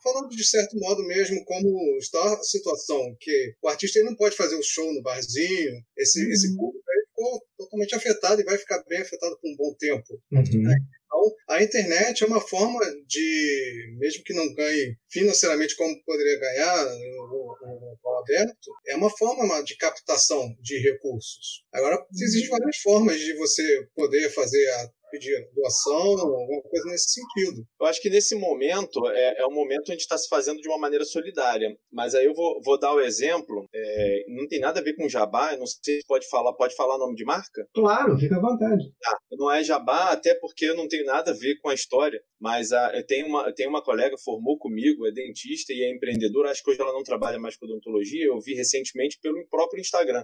falando 0.04 0.30
de 0.30 0.44
certo 0.44 0.76
modo 0.78 1.04
mesmo 1.04 1.44
como 1.46 1.98
está 2.00 2.34
a 2.34 2.44
situação, 2.44 3.16
que 3.20 3.54
o 3.62 3.68
artista 3.68 4.00
ele 4.00 4.10
não 4.10 4.16
pode 4.16 4.36
fazer 4.36 4.56
o 4.56 4.64
show 4.64 4.92
no 4.94 5.04
barzinho, 5.04 5.84
esse, 5.96 6.26
uhum. 6.26 6.32
esse 6.32 6.56
público 6.56 6.84
ficou 7.18 7.42
totalmente 7.58 7.96
afetado 7.96 8.40
e 8.40 8.46
vai 8.46 8.58
ficar 8.58 8.84
bem 8.88 9.02
afetado 9.02 9.38
por 9.42 9.50
um 9.50 9.56
bom 9.56 9.74
tempo. 9.78 10.22
Uhum. 10.32 10.62
Né? 10.62 10.76
Então, 11.06 11.36
a 11.50 11.64
internet 11.64 12.24
é 12.24 12.28
uma 12.28 12.40
forma 12.40 12.80
de, 13.08 13.96
mesmo 13.98 14.24
que 14.24 14.34
não 14.34 14.54
ganhe 14.54 14.96
financeiramente 15.10 15.76
como 15.76 16.04
poderia 16.04 16.40
ganhar 16.40 16.86
no, 16.86 17.58
no, 18.04 18.18
aberto, 18.20 18.72
é 18.88 18.96
uma 18.96 19.10
forma 19.10 19.64
de 19.64 19.76
captação 19.78 20.56
de 20.62 20.80
recursos. 20.80 21.64
Agora, 21.72 22.04
existem 22.12 22.50
várias 22.50 22.78
formas 22.78 23.20
de 23.20 23.34
você 23.36 23.88
poder 23.96 24.30
fazer 24.32 24.68
a 24.70 24.92
pedir 25.10 25.50
doação, 25.54 26.20
alguma 26.20 26.62
coisa 26.64 26.86
nesse 26.90 27.12
sentido. 27.12 27.66
Eu 27.80 27.88
acho 27.88 28.02
que 28.02 28.10
nesse 28.10 28.36
momento 28.36 29.08
é, 29.08 29.42
é 29.42 29.46
um 29.46 29.54
momento 29.54 29.92
onde 29.92 30.02
está 30.02 30.18
se 30.18 30.28
fazendo 30.28 30.62
de 30.62 30.68
uma 30.68 30.78
maneira 30.78 31.06
solidária. 31.06 31.76
Mas 31.92 32.16
aí 32.16 32.26
eu 32.26 32.34
vou, 32.34 32.62
vou 32.64 32.80
dar 32.80 32.94
o 32.94 33.02
exemplo. 33.02 33.66
É, 33.74 34.24
não 34.28 34.48
tem 34.48 34.60
nada 34.60 34.80
a 34.80 34.84
ver 34.84 34.96
com 34.96 35.10
jabá. 35.10 35.54
Eu 35.54 35.60
não 35.60 35.68
sei 35.68 36.02
se 36.02 36.08
pode 36.08 36.28
falar. 36.30 36.54
Pode 36.54 36.76
falar 36.76 36.98
nome 36.98 37.16
de 37.16 37.26
marca? 37.26 37.68
Claro, 37.74 38.18
fica 38.18 38.38
à 38.38 38.42
vontade. 38.42 38.84
Ah, 39.06 39.18
não 39.32 39.52
é 39.52 39.64
jabá, 39.64 40.12
até 40.12 40.34
porque 40.36 40.66
eu 40.66 40.76
não 40.76 40.88
tenho 40.88 41.06
nada 41.06 41.32
a 41.32 41.34
ver 41.34 41.58
com 41.62 41.70
a 41.70 41.74
história. 41.74 42.22
Mas 42.40 42.72
a, 42.72 42.96
eu 42.96 43.06
tenho 43.06 43.28
uma, 43.28 43.48
eu 43.48 43.54
tenho 43.54 43.70
uma 43.70 43.84
colega 43.84 44.16
formou 44.24 44.58
comigo, 44.58 45.06
é 45.06 45.12
dentista 45.12 45.74
e 45.74 45.84
é 45.84 45.92
empreendedora. 45.92 46.52
Acho 46.52 46.64
que 46.64 46.72
hoje 46.72 46.82
ela 46.82 46.94
não 46.94 47.04
trabalha 47.04 47.40
mais 47.40 47.58
com 47.58 47.66
odontologia. 47.66 48.26
Eu 48.26 48.40
vi 48.40 48.54
recentemente 48.54 49.20
pelo 49.22 49.48
próprio 49.50 49.82
Instagram 49.82 50.24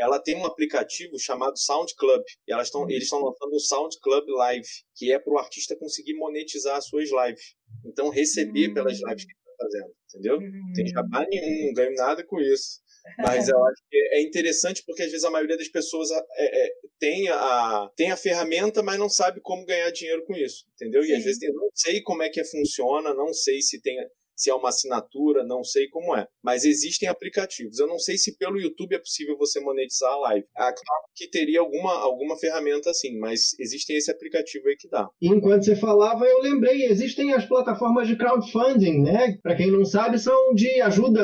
ela 0.00 0.18
tem 0.18 0.36
um 0.36 0.46
aplicativo 0.46 1.18
chamado 1.18 1.58
Sound 1.58 1.94
Club. 1.94 2.22
E 2.48 2.52
elas 2.52 2.70
tão, 2.70 2.88
eles 2.88 3.04
estão 3.04 3.20
lançando 3.20 3.52
o 3.52 3.60
Sound 3.60 3.96
Club 4.00 4.24
Live, 4.28 4.68
que 4.96 5.12
é 5.12 5.18
para 5.18 5.32
o 5.32 5.38
artista 5.38 5.76
conseguir 5.76 6.14
monetizar 6.14 6.76
as 6.76 6.86
suas 6.86 7.10
lives. 7.10 7.54
Então, 7.84 8.08
receber 8.08 8.68
uhum. 8.68 8.74
pelas 8.74 8.98
lives 8.98 9.24
que 9.24 9.32
está 9.32 9.52
fazendo, 9.58 9.94
entendeu? 10.08 10.38
Uhum. 10.38 10.72
Tem 10.74 10.86
jabá 10.86 11.26
nenhum, 11.28 11.66
não 11.66 11.74
ganho 11.74 11.94
nada 11.94 12.24
com 12.24 12.40
isso. 12.40 12.80
Mas 13.18 13.48
eu 13.48 13.64
acho 13.64 13.82
que 13.90 13.96
é 13.96 14.22
interessante 14.22 14.82
porque 14.86 15.02
às 15.02 15.10
vezes 15.10 15.24
a 15.24 15.30
maioria 15.30 15.56
das 15.56 15.68
pessoas 15.68 16.10
é, 16.10 16.20
é, 16.36 16.72
tem, 16.98 17.28
a, 17.28 17.90
tem 17.96 18.10
a 18.10 18.16
ferramenta, 18.16 18.82
mas 18.82 18.98
não 18.98 19.08
sabe 19.08 19.40
como 19.40 19.64
ganhar 19.64 19.90
dinheiro 19.90 20.22
com 20.26 20.36
isso, 20.36 20.66
entendeu? 20.74 21.02
Sim. 21.02 21.08
E 21.08 21.14
às 21.14 21.24
vezes 21.24 21.42
eu 21.42 21.54
não 21.54 21.68
sei 21.74 22.02
como 22.02 22.22
é 22.22 22.28
que 22.28 22.44
funciona, 22.44 23.14
não 23.14 23.32
sei 23.32 23.62
se 23.62 23.80
tem 23.80 23.98
se 24.40 24.50
é 24.50 24.54
uma 24.54 24.70
assinatura, 24.70 25.44
não 25.44 25.62
sei 25.62 25.86
como 25.88 26.16
é. 26.16 26.26
Mas 26.42 26.64
existem 26.64 27.08
aplicativos. 27.08 27.78
Eu 27.78 27.86
não 27.86 27.98
sei 27.98 28.16
se 28.16 28.36
pelo 28.38 28.58
YouTube 28.58 28.94
é 28.94 28.98
possível 28.98 29.36
você 29.36 29.60
monetizar 29.60 30.10
a 30.12 30.20
live. 30.20 30.46
Ah, 30.56 30.72
claro 30.72 31.02
que 31.14 31.28
teria 31.28 31.60
alguma, 31.60 31.92
alguma 32.00 32.38
ferramenta 32.38 32.88
assim, 32.88 33.18
mas 33.18 33.58
existem 33.60 33.96
esse 33.96 34.10
aplicativo 34.10 34.66
aí 34.68 34.76
que 34.76 34.88
dá. 34.88 35.06
Enquanto 35.20 35.64
você 35.64 35.76
falava, 35.76 36.24
eu 36.24 36.40
lembrei, 36.40 36.86
existem 36.86 37.34
as 37.34 37.44
plataformas 37.44 38.08
de 38.08 38.16
crowdfunding, 38.16 39.02
né? 39.02 39.36
Para 39.42 39.56
quem 39.56 39.70
não 39.70 39.84
sabe, 39.84 40.18
são 40.18 40.54
de 40.54 40.80
ajuda, 40.80 41.20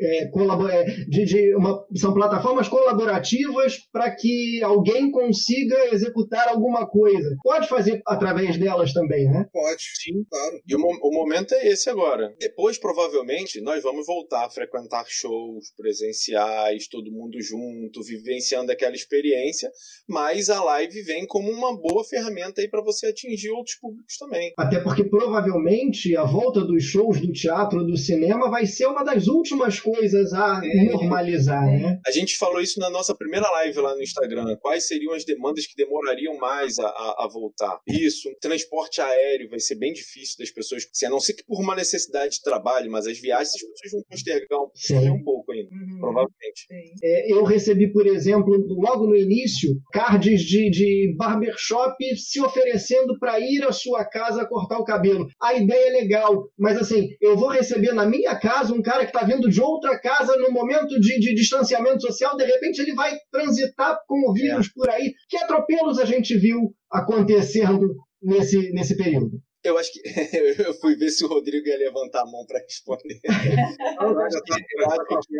é, 0.00 0.24
é, 0.24 0.84
de, 1.08 1.24
de 1.24 1.56
uma, 1.56 1.84
são 1.96 2.14
plataformas 2.14 2.68
colaborativas 2.68 3.78
para 3.92 4.14
que 4.14 4.62
alguém 4.62 5.10
consiga 5.10 5.92
executar 5.92 6.48
alguma 6.48 6.86
coisa. 6.86 7.36
Pode 7.42 7.66
fazer 7.66 8.00
através 8.06 8.56
delas 8.56 8.92
também, 8.92 9.28
né? 9.28 9.46
Pode, 9.52 9.82
sim, 10.00 10.24
claro. 10.30 10.60
E 10.66 10.76
o, 10.76 10.78
o 10.78 11.12
momento 11.12 11.54
é 11.54 11.66
esse 11.68 11.90
agora. 11.90 12.32
Depois, 12.52 12.76
provavelmente, 12.76 13.62
nós 13.62 13.82
vamos 13.82 14.06
voltar 14.06 14.44
a 14.44 14.50
frequentar 14.50 15.06
shows 15.08 15.72
presenciais, 15.74 16.86
todo 16.86 17.10
mundo 17.10 17.40
junto, 17.40 18.02
vivenciando 18.02 18.70
aquela 18.70 18.94
experiência, 18.94 19.70
mas 20.06 20.50
a 20.50 20.62
live 20.62 21.00
vem 21.02 21.26
como 21.26 21.50
uma 21.50 21.74
boa 21.74 22.04
ferramenta 22.04 22.60
aí 22.60 22.68
para 22.68 22.82
você 22.82 23.06
atingir 23.06 23.48
outros 23.52 23.76
públicos 23.76 24.18
também. 24.18 24.52
Até 24.58 24.80
porque 24.80 25.02
provavelmente 25.02 26.14
a 26.14 26.24
volta 26.24 26.60
dos 26.60 26.84
shows 26.84 27.22
do 27.22 27.32
teatro, 27.32 27.86
do 27.86 27.96
cinema, 27.96 28.50
vai 28.50 28.66
ser 28.66 28.84
uma 28.84 29.02
das 29.02 29.28
últimas 29.28 29.80
coisas 29.80 30.34
a 30.34 30.60
é. 30.62 30.84
normalizar, 30.92 31.64
né? 31.64 32.00
A 32.06 32.10
gente 32.10 32.36
falou 32.36 32.60
isso 32.60 32.78
na 32.78 32.90
nossa 32.90 33.14
primeira 33.14 33.50
live 33.50 33.78
lá 33.80 33.94
no 33.94 34.02
Instagram. 34.02 34.58
Quais 34.60 34.86
seriam 34.86 35.14
as 35.14 35.24
demandas 35.24 35.66
que 35.66 35.74
demorariam 35.74 36.36
mais 36.36 36.78
a, 36.78 36.86
a, 36.86 37.24
a 37.24 37.28
voltar? 37.32 37.80
Isso, 37.88 38.28
transporte 38.42 39.00
aéreo 39.00 39.48
vai 39.48 39.58
ser 39.58 39.76
bem 39.76 39.94
difícil 39.94 40.36
das 40.38 40.50
pessoas, 40.50 40.86
a 41.02 41.08
não 41.08 41.18
ser 41.18 41.32
que 41.32 41.44
por 41.44 41.58
uma 41.58 41.74
necessidade 41.74 42.31
trabalho, 42.40 42.90
mas 42.90 43.06
as 43.06 43.18
viagens 43.18 43.50
as 43.54 43.80
pessoas 43.80 43.92
vão 43.92 44.02
postergar 44.08 44.58
um, 44.60 45.14
um 45.14 45.24
pouco 45.24 45.52
ainda, 45.52 45.68
uhum. 45.70 45.98
provavelmente. 45.98 46.66
É, 47.02 47.32
eu 47.32 47.44
recebi, 47.44 47.92
por 47.92 48.06
exemplo, 48.06 48.54
logo 48.68 49.06
no 49.06 49.16
início, 49.16 49.76
cards 49.92 50.42
de, 50.42 50.70
de 50.70 51.14
barbershop 51.16 51.96
se 52.16 52.40
oferecendo 52.40 53.18
para 53.18 53.40
ir 53.40 53.64
à 53.64 53.72
sua 53.72 54.04
casa 54.04 54.46
cortar 54.46 54.78
o 54.78 54.84
cabelo. 54.84 55.26
A 55.40 55.54
ideia 55.54 55.88
é 55.88 56.00
legal, 56.02 56.48
mas 56.58 56.76
assim, 56.76 57.08
eu 57.20 57.36
vou 57.36 57.48
receber 57.48 57.92
na 57.92 58.06
minha 58.06 58.38
casa 58.38 58.72
um 58.72 58.82
cara 58.82 59.04
que 59.04 59.14
está 59.14 59.26
vindo 59.26 59.48
de 59.48 59.60
outra 59.60 59.98
casa 59.98 60.36
no 60.36 60.50
momento 60.50 60.98
de, 61.00 61.18
de 61.18 61.34
distanciamento 61.34 62.02
social, 62.02 62.36
de 62.36 62.44
repente 62.44 62.80
ele 62.80 62.94
vai 62.94 63.16
transitar 63.30 63.98
com 64.06 64.30
o 64.30 64.32
vírus 64.32 64.66
é. 64.66 64.70
por 64.74 64.88
aí. 64.90 65.12
Que 65.28 65.36
atropelos 65.36 65.98
a 65.98 66.04
gente 66.04 66.36
viu 66.36 66.74
acontecendo 66.90 67.94
nesse, 68.22 68.72
nesse 68.72 68.96
período? 68.96 69.40
Eu 69.64 69.78
acho 69.78 69.92
que 69.92 70.00
eu 70.66 70.74
fui 70.74 70.96
ver 70.96 71.10
se 71.10 71.24
o 71.24 71.28
Rodrigo 71.28 71.68
ia 71.68 71.78
levantar 71.78 72.22
a 72.22 72.26
mão 72.26 72.44
para 72.46 72.58
responder. 72.60 73.20
eu, 74.00 74.20
acho 74.20 74.42
que, 74.42 74.52
eu, 74.52 74.90
acho 74.90 75.28
que 75.28 75.36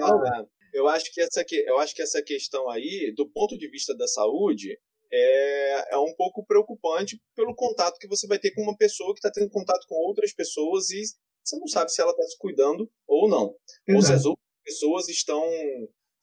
eu, 0.73 0.89
acho 0.89 1.13
que 1.13 1.21
essa, 1.21 1.45
eu 1.67 1.79
acho 1.79 1.95
que 1.95 2.03
essa 2.03 2.23
questão 2.23 2.71
aí, 2.71 3.13
do 3.17 3.29
ponto 3.29 3.59
de 3.59 3.69
vista 3.69 3.97
da 3.97 4.07
saúde, 4.07 4.79
é, 5.13 5.95
é 5.95 5.99
um 5.99 6.15
pouco 6.17 6.45
preocupante 6.47 7.21
pelo 7.35 7.55
contato 7.55 7.99
que 7.99 8.09
você 8.09 8.27
vai 8.27 8.39
ter 8.39 8.53
com 8.53 8.63
uma 8.63 8.77
pessoa 8.77 9.13
que 9.13 9.19
está 9.19 9.31
tendo 9.31 9.51
contato 9.51 9.87
com 9.89 9.97
outras 9.97 10.33
pessoas 10.33 10.91
e 10.91 11.03
você 11.45 11.59
não 11.59 11.67
sabe 11.67 11.93
se 11.93 12.01
ela 12.01 12.13
está 12.13 12.23
se 12.23 12.39
cuidando 12.39 12.91
ou 13.07 13.29
não. 13.29 13.55
Exato. 13.87 13.97
Ou 13.97 14.03
se 14.03 14.13
as 14.13 14.25
outras 14.25 14.47
pessoas 14.65 15.09
estão 15.09 15.45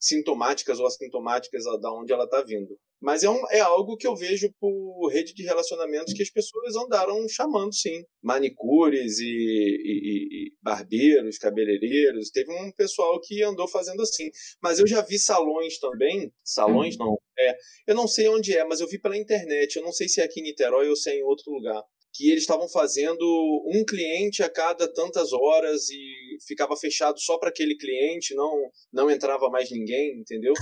sintomáticas 0.00 0.80
ou 0.80 0.86
assintomáticas 0.86 1.64
da 1.80 1.92
onde 1.92 2.12
ela 2.12 2.24
está 2.24 2.42
vindo. 2.42 2.78
Mas 3.00 3.22
é, 3.22 3.30
um, 3.30 3.42
é 3.50 3.60
algo 3.60 3.96
que 3.96 4.06
eu 4.06 4.14
vejo 4.14 4.52
por 4.60 5.08
rede 5.08 5.32
de 5.32 5.42
relacionamentos 5.42 6.12
que 6.12 6.22
as 6.22 6.28
pessoas 6.28 6.76
andaram 6.76 7.26
chamando, 7.28 7.74
sim. 7.74 8.04
Manicures 8.22 9.18
e, 9.18 9.24
e, 9.24 10.28
e, 10.30 10.52
barbeiros, 10.62 11.38
cabeleireiros. 11.38 12.30
Teve 12.30 12.52
um 12.52 12.70
pessoal 12.72 13.18
que 13.20 13.42
andou 13.42 13.66
fazendo 13.66 14.02
assim. 14.02 14.30
Mas 14.62 14.78
eu 14.78 14.86
já 14.86 15.00
vi 15.00 15.18
salões 15.18 15.78
também. 15.78 16.30
Salões 16.44 16.98
não. 16.98 17.16
É, 17.38 17.56
eu 17.88 17.94
não 17.94 18.06
sei 18.06 18.28
onde 18.28 18.54
é, 18.54 18.64
mas 18.64 18.80
eu 18.80 18.88
vi 18.88 18.98
pela 19.00 19.16
internet. 19.16 19.76
Eu 19.76 19.82
não 19.82 19.92
sei 19.92 20.06
se 20.06 20.20
é 20.20 20.24
aqui 20.24 20.40
em 20.40 20.44
Niterói 20.44 20.88
ou 20.88 20.96
se 20.96 21.10
é 21.10 21.16
em 21.16 21.22
outro 21.22 21.50
lugar. 21.50 21.82
Que 22.12 22.30
eles 22.30 22.42
estavam 22.42 22.68
fazendo 22.68 23.24
um 23.72 23.82
cliente 23.84 24.42
a 24.42 24.50
cada 24.50 24.92
tantas 24.92 25.32
horas 25.32 25.88
e 25.88 26.36
ficava 26.46 26.76
fechado 26.76 27.18
só 27.18 27.38
para 27.38 27.48
aquele 27.48 27.76
cliente, 27.76 28.34
não, 28.34 28.70
não 28.92 29.10
entrava 29.10 29.48
mais 29.48 29.70
ninguém, 29.70 30.18
entendeu? 30.18 30.52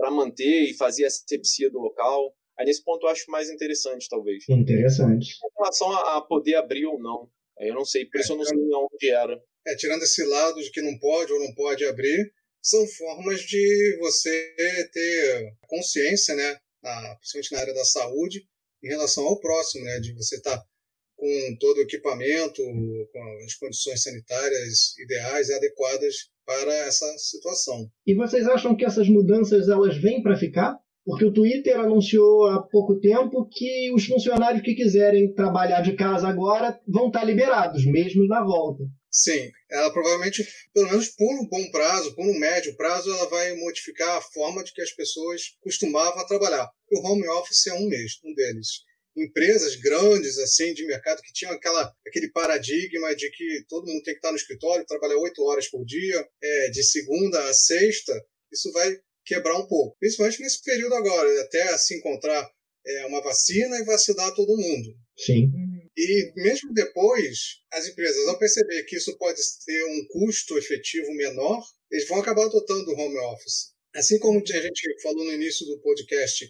Para 0.00 0.10
manter 0.10 0.70
e 0.70 0.74
fazer 0.74 1.04
a 1.04 1.08
asepsia 1.08 1.70
do 1.70 1.78
local. 1.78 2.34
Aí 2.58 2.64
nesse 2.64 2.82
ponto 2.82 3.06
eu 3.06 3.10
acho 3.10 3.30
mais 3.30 3.50
interessante, 3.50 4.08
talvez. 4.08 4.44
Interessante. 4.48 5.38
Com 5.40 5.62
relação 5.62 5.92
a, 5.92 6.22
poder 6.22 6.54
abrir 6.56 6.86
ou 6.86 6.98
não. 6.98 7.30
Aí 7.58 7.68
eu 7.68 7.74
não 7.74 7.84
sei, 7.84 8.06
por 8.06 8.20
isso 8.20 8.32
eu 8.32 8.36
não 8.38 8.44
sei 8.44 8.56
onde 8.58 9.10
era. 9.10 9.40
É, 9.66 9.76
tirando 9.76 10.02
esse 10.02 10.24
lado 10.24 10.60
de 10.62 10.70
que 10.70 10.80
não 10.80 10.98
pode 10.98 11.30
ou 11.32 11.38
não 11.38 11.54
pode 11.54 11.84
abrir, 11.84 12.32
são 12.62 12.86
formas 12.86 13.42
de 13.42 13.98
você 14.00 14.54
ter 14.92 15.54
consciência, 15.68 16.34
né, 16.34 16.58
na, 16.82 17.16
principalmente 17.16 17.52
na 17.52 17.60
área 17.60 17.74
da 17.74 17.84
saúde, 17.84 18.46
em 18.82 18.88
relação 18.88 19.24
ao 19.24 19.38
próximo, 19.38 19.84
né, 19.84 20.00
de 20.00 20.14
você 20.14 20.36
estar 20.36 20.56
tá 20.56 20.64
com 21.16 21.56
todo 21.60 21.76
o 21.76 21.82
equipamento, 21.82 22.62
com 23.12 23.44
as 23.44 23.54
condições 23.56 24.02
sanitárias 24.02 24.96
ideais 24.98 25.50
e 25.50 25.54
adequadas 25.54 26.29
para 26.50 26.74
essa 26.78 27.06
situação. 27.16 27.88
E 28.04 28.12
vocês 28.12 28.44
acham 28.48 28.76
que 28.76 28.84
essas 28.84 29.08
mudanças 29.08 29.68
elas 29.68 29.96
vêm 29.96 30.20
para 30.20 30.36
ficar? 30.36 30.76
Porque 31.04 31.24
o 31.24 31.32
Twitter 31.32 31.78
anunciou 31.78 32.48
há 32.48 32.60
pouco 32.60 32.98
tempo 32.98 33.48
que 33.48 33.92
os 33.94 34.04
funcionários 34.04 34.60
que 34.60 34.74
quiserem 34.74 35.32
trabalhar 35.32 35.80
de 35.80 35.94
casa 35.94 36.26
agora 36.26 36.76
vão 36.88 37.06
estar 37.06 37.22
liberados, 37.22 37.86
mesmo 37.86 38.26
na 38.26 38.42
volta. 38.42 38.82
Sim, 39.12 39.48
ela 39.70 39.92
provavelmente, 39.92 40.44
pelo 40.74 40.88
menos 40.88 41.08
por 41.10 41.32
um 41.34 41.48
bom 41.48 41.70
prazo, 41.70 42.14
por 42.16 42.26
um 42.26 42.38
médio 42.38 42.76
prazo, 42.76 43.10
ela 43.10 43.28
vai 43.28 43.54
modificar 43.54 44.18
a 44.18 44.20
forma 44.20 44.64
de 44.64 44.72
que 44.72 44.82
as 44.82 44.90
pessoas 44.90 45.42
costumavam 45.62 46.26
trabalhar. 46.26 46.68
O 46.92 47.06
home 47.06 47.28
office 47.28 47.68
é 47.68 47.74
um 47.74 47.88
mês, 47.88 48.18
um 48.24 48.34
deles 48.34 48.89
empresas 49.16 49.76
grandes 49.76 50.38
assim 50.38 50.72
de 50.72 50.86
mercado 50.86 51.22
que 51.22 51.32
tinham 51.32 51.52
aquela, 51.52 51.92
aquele 52.06 52.30
paradigma 52.30 53.14
de 53.14 53.30
que 53.30 53.64
todo 53.68 53.86
mundo 53.86 54.02
tem 54.02 54.14
que 54.14 54.18
estar 54.18 54.30
no 54.30 54.36
escritório, 54.36 54.86
trabalhar 54.86 55.16
oito 55.18 55.42
horas 55.42 55.68
por 55.68 55.84
dia, 55.84 56.28
é, 56.42 56.70
de 56.70 56.82
segunda 56.82 57.48
a 57.48 57.52
sexta, 57.52 58.12
isso 58.52 58.72
vai 58.72 58.96
quebrar 59.24 59.56
um 59.56 59.66
pouco. 59.66 59.96
Principalmente 59.98 60.40
nesse 60.40 60.62
período 60.62 60.94
agora, 60.94 61.40
até 61.42 61.76
se 61.78 61.96
encontrar 61.96 62.48
é, 62.86 63.06
uma 63.06 63.22
vacina 63.22 63.78
e 63.78 63.84
vacinar 63.84 64.34
todo 64.34 64.56
mundo. 64.56 64.96
Sim. 65.18 65.50
E 65.96 66.32
mesmo 66.36 66.72
depois, 66.72 67.60
as 67.72 67.86
empresas, 67.86 68.26
ao 68.26 68.38
perceber 68.38 68.84
que 68.84 68.96
isso 68.96 69.16
pode 69.18 69.40
ter 69.66 69.84
um 69.84 70.06
custo 70.08 70.56
efetivo 70.56 71.12
menor, 71.14 71.62
eles 71.90 72.08
vão 72.08 72.20
acabar 72.20 72.44
adotando 72.44 72.90
o 72.90 72.98
home 72.98 73.18
office. 73.18 73.72
Assim 73.94 74.18
como 74.18 74.38
a 74.38 74.60
gente 74.60 75.02
falou 75.02 75.24
no 75.24 75.32
início 75.32 75.66
do 75.66 75.80
podcast, 75.80 76.48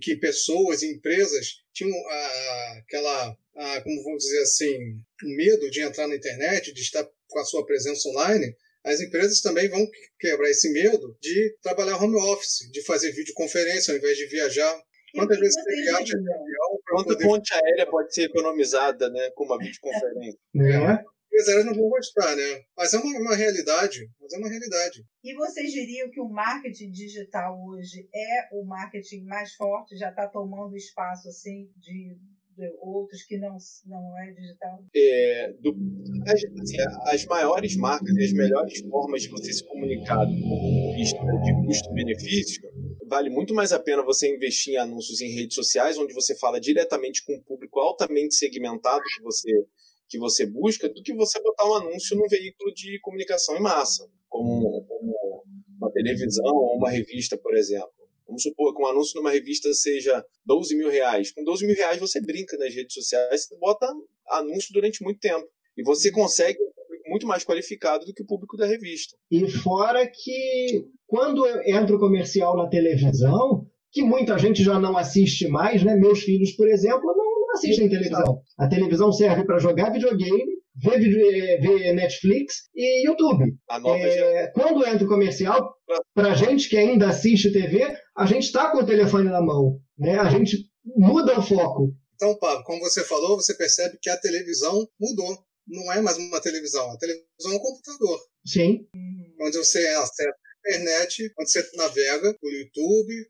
que 0.00 0.16
pessoas 0.16 0.82
e 0.82 0.92
empresas 0.92 1.62
tinham 1.72 1.96
a, 2.08 2.78
aquela, 2.78 3.36
a, 3.56 3.80
como 3.82 4.02
vamos 4.04 4.24
dizer 4.24 4.42
assim, 4.42 5.00
medo 5.22 5.70
de 5.70 5.80
entrar 5.80 6.06
na 6.06 6.16
internet, 6.16 6.72
de 6.72 6.80
estar 6.80 7.08
com 7.28 7.38
a 7.38 7.44
sua 7.44 7.64
presença 7.64 8.08
online, 8.08 8.54
as 8.84 9.00
empresas 9.00 9.40
também 9.40 9.68
vão 9.68 9.86
quebrar 10.18 10.48
esse 10.50 10.70
medo 10.72 11.16
de 11.20 11.56
trabalhar 11.62 12.02
home 12.02 12.16
office, 12.16 12.70
de 12.70 12.82
fazer 12.82 13.12
videoconferência 13.12 13.92
ao 13.92 13.98
invés 13.98 14.16
de 14.16 14.26
viajar. 14.26 14.82
Quantas 15.14 15.38
vezes 15.38 15.54
você 15.54 15.82
viaja 15.82 16.04
de 16.04 16.32
avião 16.32 16.80
Quanto 16.88 17.08
poder... 17.08 17.24
ponte 17.24 17.52
aérea 17.52 17.86
pode 17.86 18.14
ser 18.14 18.22
economizada 18.22 19.10
né, 19.10 19.30
com 19.34 19.44
uma 19.44 19.58
videoconferência? 19.58 20.38
É. 20.56 21.04
As 21.40 21.48
empresas 21.48 21.64
não 21.64 21.74
vão 21.74 21.88
gostar, 21.88 22.36
né? 22.36 22.62
Mas 22.76 22.92
é 22.92 22.98
uma, 22.98 23.18
uma, 23.18 23.36
realidade. 23.36 24.08
Mas 24.20 24.32
é 24.32 24.38
uma 24.38 24.48
realidade. 24.48 25.04
E 25.24 25.34
vocês 25.34 25.72
diriam 25.72 26.10
que 26.10 26.20
o 26.20 26.28
marketing 26.28 26.90
digital 26.90 27.58
hoje 27.66 28.08
é 28.14 28.48
o 28.52 28.64
marketing 28.64 29.24
mais 29.24 29.54
forte? 29.54 29.96
Já 29.96 30.10
está 30.10 30.28
tomando 30.28 30.76
espaço 30.76 31.28
assim 31.28 31.70
de 31.76 32.16
outros 32.80 33.22
que 33.24 33.38
não, 33.38 33.56
não 33.86 34.18
é 34.18 34.32
digital? 34.32 34.84
É, 34.94 35.52
do, 35.60 35.74
as, 36.26 36.44
assim, 36.44 36.76
as, 37.06 37.24
maiores 37.26 37.76
marcas 37.76 38.14
e 38.14 38.24
as 38.24 38.32
melhores 38.32 38.80
formas 38.82 39.22
de 39.22 39.28
você 39.28 39.52
se 39.52 39.66
comunicar 39.66 40.24
do 40.24 40.32
ponto 40.32 40.92
de 40.92 40.94
vista 40.96 41.18
de 41.18 41.66
custo-benefício, 41.66 42.62
vale 43.06 43.30
muito 43.30 43.54
mais 43.54 43.72
a 43.72 43.80
pena 43.80 44.04
você 44.04 44.34
investir 44.34 44.74
em 44.74 44.76
anúncios 44.76 45.20
em 45.20 45.34
redes 45.34 45.54
sociais, 45.54 45.98
onde 45.98 46.12
você 46.12 46.36
fala 46.36 46.60
diretamente 46.60 47.24
com 47.24 47.34
um 47.34 47.42
público 47.42 47.80
altamente 47.80 48.34
segmentado 48.34 49.02
que 49.16 49.22
você, 49.22 49.50
que 50.10 50.18
você 50.18 50.44
busca, 50.44 50.88
do 50.88 51.02
que 51.02 51.14
você 51.14 51.40
botar 51.40 51.66
um 51.70 51.74
anúncio 51.74 52.16
num 52.16 52.26
veículo 52.26 52.74
de 52.74 52.98
comunicação 53.00 53.56
em 53.56 53.60
massa, 53.60 54.10
como, 54.28 54.84
como 54.84 55.44
uma 55.78 55.90
televisão 55.92 56.52
ou 56.52 56.76
uma 56.76 56.90
revista, 56.90 57.38
por 57.38 57.56
exemplo. 57.56 57.88
Vamos 58.26 58.42
supor 58.42 58.74
que 58.74 58.82
um 58.82 58.86
anúncio 58.86 59.16
numa 59.16 59.30
revista 59.30 59.72
seja 59.72 60.24
12 60.44 60.76
mil 60.76 60.88
reais. 60.88 61.32
Com 61.32 61.44
12 61.44 61.64
mil 61.66 61.76
reais 61.76 61.98
você 61.98 62.20
brinca 62.20 62.56
nas 62.58 62.74
redes 62.74 62.94
sociais, 62.94 63.46
você 63.46 63.56
bota 63.56 63.86
anúncio 64.28 64.72
durante 64.72 65.02
muito 65.02 65.20
tempo. 65.20 65.48
E 65.76 65.82
você 65.82 66.10
consegue 66.10 66.60
um 66.60 66.72
público 66.72 67.08
muito 67.08 67.26
mais 67.26 67.44
qualificado 67.44 68.04
do 68.04 68.12
que 68.12 68.22
o 68.22 68.26
público 68.26 68.56
da 68.56 68.66
revista. 68.66 69.16
E 69.30 69.48
fora 69.48 70.06
que 70.06 70.86
quando 71.06 71.46
entra 71.66 71.94
o 71.94 71.98
comercial 71.98 72.56
na 72.56 72.68
televisão, 72.68 73.66
que 73.90 74.02
muita 74.02 74.38
gente 74.38 74.62
já 74.62 74.78
não 74.78 74.96
assiste 74.96 75.48
mais, 75.48 75.82
né? 75.82 75.96
Meus 75.96 76.22
filhos, 76.22 76.52
por 76.52 76.68
exemplo, 76.68 77.12
não, 77.16 77.39
não 77.50 77.54
assistem 77.54 77.88
televisão. 77.88 78.42
A 78.58 78.68
televisão 78.68 79.12
serve 79.12 79.44
para 79.44 79.58
jogar 79.58 79.90
videogame 79.90 80.60
vê, 80.76 81.58
vê 81.58 81.92
Netflix 81.92 82.68
e 82.74 83.06
YouTube. 83.06 83.54
É, 83.96 84.46
quando 84.48 84.86
entra 84.86 85.04
o 85.04 85.08
comercial, 85.08 85.74
para 86.14 86.34
gente 86.34 86.68
que 86.68 86.76
ainda 86.76 87.08
assiste 87.08 87.52
TV, 87.52 87.96
a 88.16 88.26
gente 88.26 88.44
está 88.44 88.70
com 88.70 88.78
o 88.78 88.86
telefone 88.86 89.28
na 89.28 89.40
mão. 89.40 89.80
Né? 89.98 90.18
A 90.18 90.30
gente 90.30 90.70
muda 90.84 91.38
o 91.38 91.42
foco. 91.42 91.92
Então, 92.14 92.36
Pablo, 92.38 92.64
como 92.64 92.80
você 92.80 93.04
falou, 93.04 93.36
você 93.36 93.54
percebe 93.54 93.98
que 94.00 94.10
a 94.10 94.16
televisão 94.18 94.86
mudou. 95.00 95.38
Não 95.66 95.92
é 95.92 96.00
mais 96.00 96.16
uma 96.16 96.40
televisão, 96.40 96.90
a 96.90 96.98
televisão 96.98 97.52
é 97.52 97.54
um 97.54 97.58
computador. 97.58 98.20
Sim. 98.44 98.86
Onde 99.40 99.56
você 99.56 99.78
acessa 99.88 100.24
a 100.24 100.68
internet, 100.68 101.32
onde 101.38 101.50
você 101.50 101.70
navega 101.76 102.36
o 102.42 102.50
YouTube, 102.50 103.28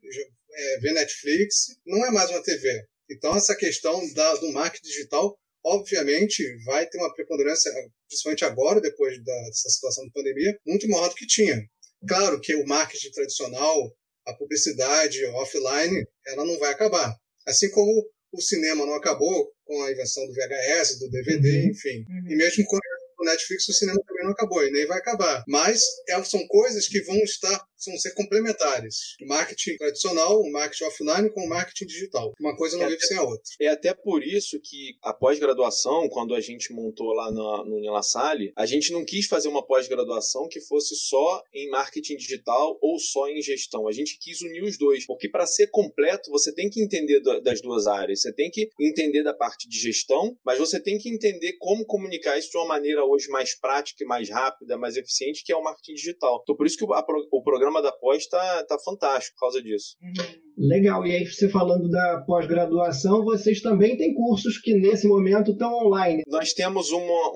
é, 0.53 0.79
vê 0.79 0.91
Netflix, 0.91 1.67
não 1.85 2.03
é 2.05 2.11
mais 2.11 2.29
uma 2.31 2.41
TV. 2.41 2.83
Então, 3.11 3.35
essa 3.35 3.55
questão 3.55 4.01
da, 4.13 4.35
do 4.35 4.51
marketing 4.51 4.87
digital 4.87 5.37
obviamente 5.63 6.43
vai 6.65 6.87
ter 6.87 6.97
uma 6.97 7.13
preponderância, 7.13 7.71
principalmente 8.07 8.45
agora, 8.45 8.81
depois 8.81 9.23
da, 9.23 9.41
dessa 9.43 9.69
situação 9.69 10.03
de 10.05 10.11
pandemia, 10.11 10.57
muito 10.65 10.87
maior 10.89 11.09
do 11.09 11.15
que 11.15 11.27
tinha. 11.27 11.57
Claro 12.07 12.39
que 12.41 12.55
o 12.55 12.65
marketing 12.65 13.11
tradicional, 13.11 13.95
a 14.25 14.33
publicidade 14.33 15.23
offline, 15.25 16.03
ela 16.25 16.45
não 16.45 16.57
vai 16.57 16.71
acabar. 16.71 17.15
Assim 17.45 17.69
como 17.69 17.91
o 18.33 18.41
cinema 18.41 18.85
não 18.85 18.95
acabou 18.95 19.51
com 19.65 19.83
a 19.83 19.91
invenção 19.91 20.25
do 20.25 20.33
VHS, 20.33 20.99
do 20.99 21.09
DVD, 21.09 21.63
uhum. 21.63 21.69
enfim. 21.69 22.05
Uhum. 22.09 22.31
E 22.31 22.35
mesmo 22.35 22.65
com 22.65 22.77
o 23.19 23.25
Netflix, 23.25 23.67
o 23.67 23.73
cinema 23.73 23.99
também 24.07 24.23
não 24.23 24.31
acabou 24.31 24.65
e 24.65 24.71
nem 24.71 24.85
vai 24.87 24.97
acabar. 24.97 25.43
Mas 25.47 25.81
são 26.25 26.45
coisas 26.47 26.87
que 26.87 27.01
vão 27.03 27.17
estar, 27.17 27.63
vão 27.89 27.97
ser 27.97 28.13
complementares. 28.13 29.15
O 29.21 29.27
marketing 29.27 29.77
tradicional, 29.77 30.39
o 30.39 30.51
marketing 30.51 30.83
offline 30.85 31.29
com 31.31 31.41
o 31.41 31.49
marketing 31.49 31.85
digital. 31.85 32.33
Uma 32.39 32.55
coisa 32.55 32.77
não 32.77 32.85
é 32.85 32.89
vive 32.89 33.01
sem 33.01 33.17
a 33.17 33.23
outra. 33.23 33.43
É 33.59 33.67
até 33.67 33.93
por 33.93 34.23
isso 34.23 34.59
que 34.59 34.97
a 35.01 35.13
pós-graduação, 35.13 36.09
quando 36.09 36.35
a 36.35 36.41
gente 36.41 36.73
montou 36.73 37.13
lá 37.13 37.31
no, 37.31 37.65
no 37.65 37.79
Nila 37.79 38.03
Salle, 38.03 38.51
a 38.55 38.65
gente 38.65 38.91
não 38.91 39.05
quis 39.05 39.27
fazer 39.27 39.47
uma 39.47 39.65
pós-graduação 39.65 40.47
que 40.47 40.59
fosse 40.61 40.95
só 40.95 41.43
em 41.53 41.69
marketing 41.69 42.17
digital 42.17 42.77
ou 42.81 42.99
só 42.99 43.27
em 43.27 43.41
gestão. 43.41 43.87
A 43.87 43.91
gente 43.91 44.17
quis 44.19 44.41
unir 44.41 44.63
os 44.63 44.77
dois, 44.77 45.05
porque 45.05 45.29
para 45.29 45.45
ser 45.45 45.67
completo, 45.67 46.29
você 46.29 46.53
tem 46.53 46.69
que 46.69 46.81
entender 46.81 47.21
das 47.41 47.61
duas 47.61 47.87
áreas. 47.87 48.21
Você 48.21 48.33
tem 48.33 48.49
que 48.49 48.69
entender 48.79 49.23
da 49.23 49.33
parte 49.33 49.67
de 49.67 49.79
gestão, 49.79 50.37
mas 50.45 50.59
você 50.59 50.79
tem 50.79 50.97
que 50.97 51.09
entender 51.09 51.53
como 51.59 51.85
comunicar 51.85 52.37
isso 52.37 52.51
de 52.51 52.57
uma 52.57 52.67
maneira 52.67 53.05
hoje 53.05 53.29
mais 53.29 53.55
prática, 53.55 54.05
mais 54.05 54.29
rápida, 54.29 54.77
mais 54.77 54.97
eficiente, 54.97 55.43
que 55.43 55.51
é 55.51 55.55
o 55.55 55.63
marketing 55.63 55.93
digital. 55.93 56.39
Então, 56.43 56.55
por 56.55 56.65
isso 56.65 56.77
que 56.77 56.83
o, 56.83 56.93
a, 56.93 57.05
o 57.31 57.43
programa 57.43 57.70
da 57.79 57.91
pós 57.91 58.23
está 58.23 58.63
tá 58.65 58.79
fantástico 58.79 59.35
por 59.35 59.41
causa 59.41 59.61
disso. 59.61 59.95
Uhum. 60.01 60.41
Legal. 60.57 61.05
E 61.05 61.15
aí, 61.15 61.25
você 61.25 61.49
falando 61.49 61.89
da 61.89 62.23
pós-graduação, 62.27 63.23
vocês 63.23 63.61
também 63.61 63.97
têm 63.97 64.13
cursos 64.13 64.57
que 64.57 64.73
nesse 64.73 65.07
momento 65.07 65.51
estão 65.51 65.73
online. 65.73 66.23
Nós 66.27 66.53
temos 66.53 66.91
uma, 66.91 67.31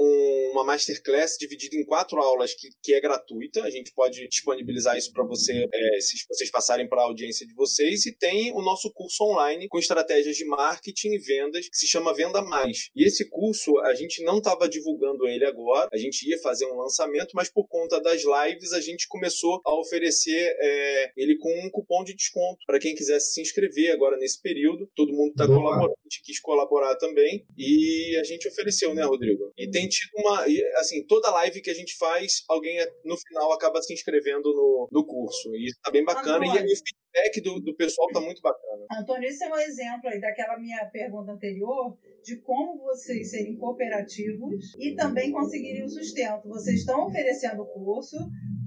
uma 0.51 0.63
masterclass 0.63 1.38
dividida 1.39 1.75
em 1.75 1.86
quatro 1.86 2.19
aulas 2.21 2.54
que, 2.54 2.69
que 2.84 2.93
é 2.93 3.01
gratuita. 3.01 3.63
A 3.63 3.69
gente 3.69 3.93
pode 3.93 4.28
disponibilizar 4.28 4.97
isso 4.97 5.12
para 5.12 5.25
você, 5.25 5.67
é, 5.73 5.99
se 5.99 6.25
vocês 6.30 6.51
passarem 6.51 6.88
para 6.88 7.01
a 7.01 7.06
audiência 7.06 7.45
de 7.47 7.54
vocês. 7.54 8.06
E 8.06 8.15
tem 8.15 8.51
o 8.54 8.62
nosso 8.62 8.91
curso 8.93 9.23
online 9.23 9.67
com 9.67 9.80
estratégias 9.80 10.36
de 10.36 10.45
marketing 10.45 11.13
e 11.13 11.17
vendas, 11.17 11.67
que 11.67 11.78
se 11.78 11.88
chama 11.88 12.13
Venda 12.13 12.41
Mais. 12.41 12.89
E 12.95 13.06
esse 13.06 13.30
curso, 13.30 13.78
a 13.80 13.93
gente 13.95 14.23
não 14.23 14.38
estava 14.38 14.69
divulgando 14.69 15.28
ele 15.28 15.45
agora, 15.45 15.89
a 15.91 15.97
gente 15.97 16.30
ia 16.30 16.38
fazer 16.39 16.65
um 16.65 16.78
lançamento, 16.78 17.32
mas 17.34 17.49
por 17.49 17.67
conta 17.67 17.99
das 18.01 18.21
lives, 18.23 18.73
a 18.73 18.82
gente 18.82 19.08
começou 19.08 19.62
a 19.65 19.73
oferecer 19.80 20.56
é, 20.60 21.12
ele 21.17 21.38
com 21.38 21.49
um 21.65 21.69
cupom 21.69 22.04
de 22.04 22.13
desconto 22.13 22.60
para 22.67 22.80
quem 22.80 22.93
quiser 22.95 23.14
quisesse 23.15 23.34
se 23.34 23.41
inscrever 23.41 23.91
agora 23.91 24.17
nesse 24.17 24.41
período. 24.41 24.89
Todo 24.95 25.13
mundo 25.13 25.32
está 25.32 25.47
colaborando, 25.47 25.93
a 25.93 26.04
gente 26.04 26.21
quis 26.23 26.39
colaborar 26.39 26.95
também. 26.95 27.45
E 27.58 28.15
a 28.19 28.23
gente 28.23 28.47
ofereceu, 28.47 28.93
né, 28.93 29.04
Rodrigo? 29.04 29.51
E 29.58 29.69
tem 29.69 29.88
tido 29.88 30.12
uma. 30.17 30.45
Assim, 30.78 31.06
toda 31.06 31.32
live 31.32 31.62
que 31.62 31.69
a 31.69 31.73
gente 31.73 31.97
faz, 31.97 32.43
alguém 32.47 32.78
no 33.04 33.17
final 33.17 33.51
acaba 33.54 33.82
se 33.82 33.93
inscrevendo 33.93 34.54
no, 34.54 34.88
no 34.91 35.06
curso. 35.06 35.56
E 35.56 35.67
isso 35.67 35.80
tá 35.82 35.91
bem 35.91 36.04
bacana. 36.04 36.38
Antônio, 36.38 36.62
e 36.62 36.73
o 36.73 36.73
feedback 37.15 37.41
do, 37.41 37.60
do 37.62 37.75
pessoal 37.75 38.08
tá 38.10 38.19
muito 38.19 38.41
bacana. 38.41 38.86
Antônio, 38.99 39.30
esse 39.30 39.43
é 39.43 39.49
um 39.49 39.58
exemplo 39.58 40.10
aí 40.10 40.19
daquela 40.19 40.60
minha 40.60 40.86
pergunta 40.88 41.32
anterior 41.32 41.97
de 42.23 42.38
como 42.41 42.78
vocês 42.80 43.30
serem 43.32 43.56
cooperativos 43.58 44.73
e 44.80 44.95
também 44.95 45.32
conseguirem 45.32 45.84
o 45.84 45.89
sustento. 45.89 46.47
Vocês 46.47 46.80
estão 46.80 47.06
oferecendo 47.06 47.62
o 47.62 47.67
curso, 47.67 48.17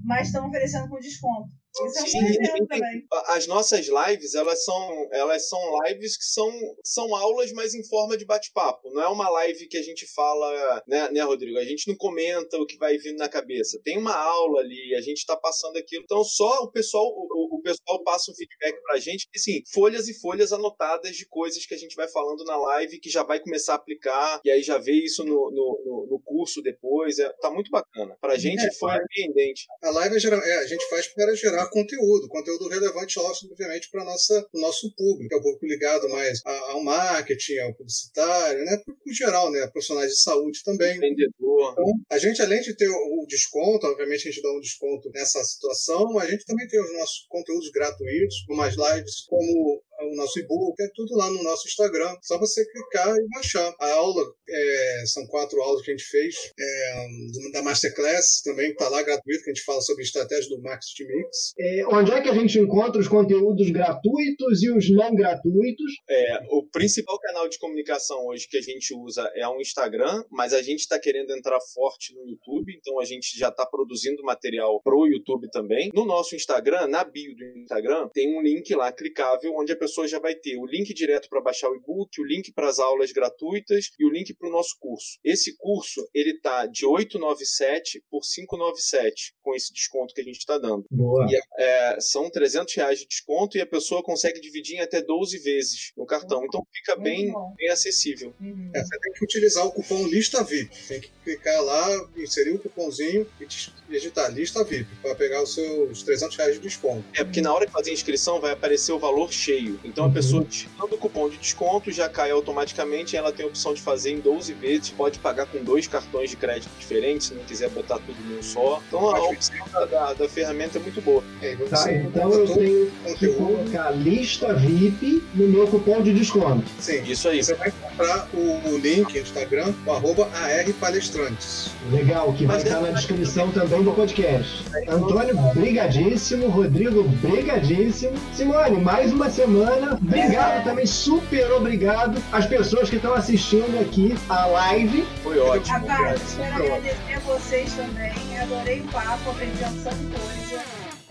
mas 0.05 0.27
estão 0.27 0.47
oferecendo 0.47 0.89
com 0.89 0.97
desconto. 0.99 1.49
Isso 1.71 1.99
é 1.99 2.01
um 2.01 2.07
Sim, 2.07 2.25
exemplo 2.25 2.67
também. 2.67 3.07
As 3.27 3.47
nossas 3.47 3.87
lives, 3.87 4.33
elas 4.33 4.63
são, 4.65 5.07
elas 5.11 5.47
são 5.47 5.59
lives 5.85 6.17
que 6.17 6.25
são, 6.25 6.51
são 6.83 7.15
aulas, 7.15 7.51
mas 7.53 7.73
em 7.73 7.87
forma 7.87 8.17
de 8.17 8.25
bate-papo. 8.25 8.89
Não 8.91 9.01
é 9.01 9.07
uma 9.07 9.29
live 9.29 9.67
que 9.67 9.77
a 9.77 9.83
gente 9.83 10.05
fala, 10.13 10.83
né, 10.87 11.11
né, 11.11 11.21
Rodrigo? 11.21 11.57
A 11.57 11.65
gente 11.65 11.87
não 11.87 11.95
comenta 11.95 12.57
o 12.57 12.65
que 12.65 12.77
vai 12.77 12.97
vindo 12.97 13.17
na 13.17 13.29
cabeça. 13.29 13.79
Tem 13.83 13.97
uma 13.97 14.15
aula 14.15 14.61
ali, 14.61 14.95
a 14.95 15.01
gente 15.01 15.17
está 15.17 15.37
passando 15.37 15.77
aquilo. 15.77 16.03
Então, 16.03 16.23
só 16.23 16.63
o 16.63 16.71
pessoal, 16.71 17.05
o, 17.05 17.57
o 17.57 17.61
pessoal 17.61 18.03
passa 18.03 18.31
um 18.31 18.35
feedback 18.39 18.81
pra 18.81 18.97
gente, 18.97 19.27
assim, 19.35 19.61
folhas 19.73 20.07
e 20.07 20.19
folhas 20.19 20.51
anotadas 20.51 21.15
de 21.15 21.27
coisas 21.27 21.65
que 21.65 21.73
a 21.73 21.77
gente 21.77 21.95
vai 21.95 22.07
falando 22.07 22.43
na 22.45 22.57
live, 22.57 22.99
que 22.99 23.09
já 23.09 23.23
vai 23.23 23.39
começar 23.39 23.73
a 23.73 23.75
aplicar, 23.75 24.41
e 24.43 24.49
aí 24.49 24.63
já 24.63 24.77
vê 24.77 24.93
isso 24.93 25.23
no, 25.23 25.51
no, 25.51 26.07
no 26.09 26.19
curso 26.39 26.61
depois. 26.61 27.19
É, 27.19 27.29
tá 27.41 27.51
muito 27.51 27.69
bacana. 27.69 28.15
Pra 28.21 28.37
gente 28.37 28.63
é, 28.65 28.71
foi 28.73 28.91
surpreendente. 28.93 29.65
A 29.83 29.89
live 29.89 30.15
é, 30.15 30.49
é, 30.49 30.57
a 30.59 30.67
gente 30.67 30.87
faz 30.89 31.07
para 31.07 31.35
gerar 31.35 31.69
conteúdo, 31.69 32.29
conteúdo 32.29 32.69
relevante, 32.69 33.19
obviamente, 33.19 33.89
para 33.91 34.03
o 34.03 34.59
nosso 34.59 34.95
público, 34.95 35.33
é 35.33 35.37
o 35.37 35.41
público 35.41 35.65
ligado 35.65 36.07
mais 36.09 36.39
ao 36.45 36.81
marketing, 36.83 37.59
ao 37.59 37.75
publicitário, 37.75 38.63
né? 38.63 38.77
Público 38.85 39.13
geral, 39.13 39.51
né? 39.51 39.67
Profissionais 39.67 40.11
de 40.11 40.21
saúde 40.21 40.63
também. 40.63 40.99
Vendedor. 40.99 41.73
Então, 41.73 41.93
a 42.09 42.17
gente, 42.17 42.41
além 42.41 42.61
de 42.61 42.75
ter 42.75 42.87
o 42.87 43.25
desconto, 43.27 43.85
obviamente 43.87 44.27
a 44.27 44.31
gente 44.31 44.41
dá 44.41 44.51
um 44.51 44.59
desconto 44.59 45.09
nessa 45.13 45.43
situação, 45.43 46.17
a 46.17 46.25
gente 46.25 46.45
também 46.45 46.67
tem 46.67 46.81
os 46.81 46.93
nossos 46.93 47.25
conteúdos 47.27 47.69
gratuitos, 47.71 48.43
como 48.47 48.61
as 48.61 48.75
lives, 48.75 49.25
como 49.27 49.83
o 50.11 50.15
nosso 50.15 50.39
e-book, 50.39 50.75
é 50.81 50.87
tudo 50.93 51.15
lá 51.15 51.29
no 51.29 51.43
nosso 51.43 51.67
Instagram. 51.67 52.15
Só 52.23 52.37
você 52.37 52.65
clicar 52.65 53.15
e 53.15 53.27
baixar. 53.33 53.73
A 53.79 53.91
aula, 53.93 54.23
é, 54.49 55.03
são 55.05 55.25
quatro 55.27 55.61
aulas 55.61 55.83
que 55.83 55.91
a 55.91 55.95
gente 55.95 56.07
fez, 56.07 56.35
é, 56.59 57.51
da 57.51 57.61
Masterclass 57.61 58.41
também, 58.43 58.71
está 58.71 58.89
lá 58.89 59.01
gratuito, 59.01 59.43
que 59.43 59.51
a 59.51 59.53
gente 59.53 59.63
fala 59.63 59.81
sobre 59.81 60.03
estratégia 60.03 60.49
do 60.49 60.61
Marketing 60.61 61.05
Mix. 61.05 61.53
É, 61.59 61.87
onde 61.87 62.11
é 62.11 62.21
que 62.21 62.29
a 62.29 62.33
gente 62.33 62.59
encontra 62.59 62.99
os 62.99 63.07
conteúdos 63.07 63.69
gratuitos 63.69 64.63
e 64.63 64.71
os 64.71 64.89
não 64.91 65.13
gratuitos? 65.15 65.91
É, 66.09 66.39
o 66.51 66.67
principal 66.71 67.19
canal 67.19 67.47
de 67.47 67.57
comunicação 67.59 68.25
hoje 68.27 68.47
que 68.49 68.57
a 68.57 68.61
gente 68.61 68.93
usa 68.93 69.29
é 69.35 69.47
o 69.47 69.59
Instagram, 69.59 70.23
mas 70.31 70.53
a 70.53 70.61
gente 70.61 70.79
está 70.79 70.99
querendo 70.99 71.31
entrar 71.31 71.59
forte 71.73 72.13
no 72.15 72.27
YouTube, 72.27 72.73
então 72.77 72.99
a 72.99 73.05
gente 73.05 73.37
já 73.37 73.49
está 73.49 73.65
produzindo 73.65 74.23
material 74.23 74.81
pro 74.83 75.07
YouTube 75.07 75.49
também. 75.51 75.89
No 75.93 76.05
nosso 76.05 76.35
Instagram, 76.35 76.87
na 76.87 77.03
bio 77.03 77.35
do 77.35 77.59
Instagram, 77.59 78.09
tem 78.13 78.35
um 78.35 78.41
link 78.41 78.73
lá 78.75 78.91
clicável 78.91 79.53
onde 79.55 79.71
a 79.71 79.77
pessoa 79.77 79.98
já 80.07 80.19
vai 80.19 80.35
ter 80.35 80.57
o 80.57 80.65
link 80.65 80.93
direto 80.93 81.29
para 81.29 81.41
baixar 81.41 81.69
o 81.69 81.75
e-book, 81.75 82.19
o 82.19 82.25
link 82.25 82.51
para 82.53 82.69
as 82.69 82.79
aulas 82.79 83.11
gratuitas 83.11 83.91
e 83.99 84.05
o 84.05 84.09
link 84.09 84.33
para 84.33 84.49
o 84.49 84.51
nosso 84.51 84.75
curso. 84.79 85.19
Esse 85.23 85.55
curso 85.57 86.07
ele 86.13 86.39
tá 86.39 86.65
de 86.65 86.85
897 86.85 88.03
por 88.09 88.21
597 88.21 89.33
com 89.41 89.55
esse 89.55 89.73
desconto 89.73 90.13
que 90.13 90.21
a 90.21 90.23
gente 90.23 90.37
está 90.37 90.57
dando. 90.57 90.85
Boa. 90.91 91.27
E, 91.29 91.39
é, 91.61 91.97
são 91.99 92.29
300 92.29 92.73
reais 92.75 92.99
de 92.99 93.07
desconto 93.07 93.57
e 93.57 93.61
a 93.61 93.65
pessoa 93.65 94.03
consegue 94.03 94.39
dividir 94.39 94.77
em 94.77 94.81
até 94.81 95.01
12 95.01 95.37
vezes 95.39 95.91
no 95.97 96.05
cartão. 96.05 96.43
Então 96.45 96.65
fica 96.73 96.95
bem, 96.95 97.33
bem 97.57 97.69
acessível. 97.69 98.33
Uhum. 98.39 98.71
É, 98.73 98.83
você 98.83 98.99
tem 98.99 99.13
que 99.13 99.23
utilizar 99.23 99.65
o 99.65 99.71
cupom 99.71 100.07
Lista 100.07 100.43
VIP. 100.43 100.75
Tem 100.87 101.01
que 101.01 101.09
clicar 101.23 101.61
lá, 101.63 102.09
inserir 102.17 102.51
o 102.51 102.59
cupomzinho 102.59 103.27
e 103.39 103.45
digitar 103.89 104.31
Lista 104.31 104.63
VIP 104.63 104.89
para 105.01 105.15
pegar 105.15 105.41
os 105.43 105.53
seus 105.53 106.03
300 106.03 106.35
reais 106.37 106.55
de 106.55 106.61
desconto. 106.61 107.03
É 107.13 107.23
porque 107.23 107.41
na 107.41 107.53
hora 107.53 107.65
de 107.65 107.71
fazer 107.71 107.91
a 107.91 107.93
inscrição 107.93 108.39
vai 108.39 108.51
aparecer 108.51 108.91
o 108.91 108.99
valor 108.99 109.31
cheio. 109.31 109.79
Então 109.89 110.05
a 110.05 110.07
uhum. 110.07 110.13
pessoa 110.13 110.43
digitando 110.43 110.95
o 110.95 110.97
cupom 110.97 111.29
de 111.29 111.37
desconto 111.37 111.91
já 111.91 112.07
cai 112.07 112.31
automaticamente. 112.31 113.17
Ela 113.17 113.31
tem 113.31 113.45
a 113.45 113.49
opção 113.49 113.73
de 113.73 113.81
fazer 113.81 114.11
em 114.11 114.19
12 114.19 114.53
vezes, 114.53 114.89
pode 114.89 115.19
pagar 115.19 115.45
com 115.47 115.63
dois 115.63 115.87
cartões 115.87 116.29
de 116.29 116.35
crédito 116.35 116.69
diferentes, 116.79 117.27
se 117.27 117.33
não 117.33 117.43
quiser 117.43 117.69
botar 117.69 117.99
tudo 117.99 118.17
num 118.29 118.41
só. 118.41 118.81
Então 118.87 119.09
a 119.09 119.21
opção 119.29 119.55
da, 119.71 119.85
da, 119.85 120.13
da, 120.13 120.29
ferramenta 120.29 120.77
é 120.77 120.81
muito 120.81 121.01
boa. 121.01 121.23
É, 121.41 121.55
tá, 121.55 121.91
então 121.91 122.31
eu 122.31 122.47
tenho 122.53 122.91
que 123.17 123.27
colocar 123.29 123.89
lista 123.91 124.53
VIP 124.53 125.23
no 125.33 125.47
meu 125.47 125.67
cupom 125.67 126.01
de 126.01 126.13
desconto. 126.13 126.63
Sim, 126.79 127.03
isso 127.03 127.27
aí. 127.27 127.43
Você 127.43 127.55
vai 127.55 127.71
comprar 127.71 128.29
o, 128.33 128.69
o 128.69 128.77
link 128.77 129.17
Instagram, 129.17 129.73
o 129.85 129.91
arroba 129.91 130.29
ARPalestrantes. 130.33 131.71
Legal, 131.91 132.33
que 132.33 132.45
vai 132.45 132.57
Mas 132.57 132.65
estar 132.65 132.79
é... 132.79 132.81
na 132.81 132.91
descrição 132.91 133.51
também 133.51 133.83
do 133.83 133.91
podcast. 133.91 134.65
Antônio, 134.87 135.35
brigadíssimo. 135.53 136.49
Rodrigo, 136.49 137.03
brigadíssimo. 137.03 138.13
Simone, 138.33 138.81
mais 138.81 139.11
uma 139.11 139.29
semana. 139.29 139.78
Obrigado 139.93 140.63
também, 140.63 140.85
super 140.85 141.51
obrigado 141.51 142.21
às 142.31 142.45
pessoas 142.45 142.89
que 142.89 142.97
estão 142.97 143.13
assistindo 143.13 143.79
aqui 143.81 144.15
a 144.29 144.45
live. 144.45 145.07
Foi 145.23 145.39
ótimo. 145.39 145.87
Rapaz, 145.87 146.21
quero 146.35 146.55
agradecer 146.55 147.13
a 147.13 147.19
vocês 147.19 147.73
também. 147.73 148.39
Adorei 148.39 148.81
o 148.81 148.83
papo, 148.85 149.29
aprendi 149.29 149.63
uma 149.63 149.71
coisa. 149.71 150.63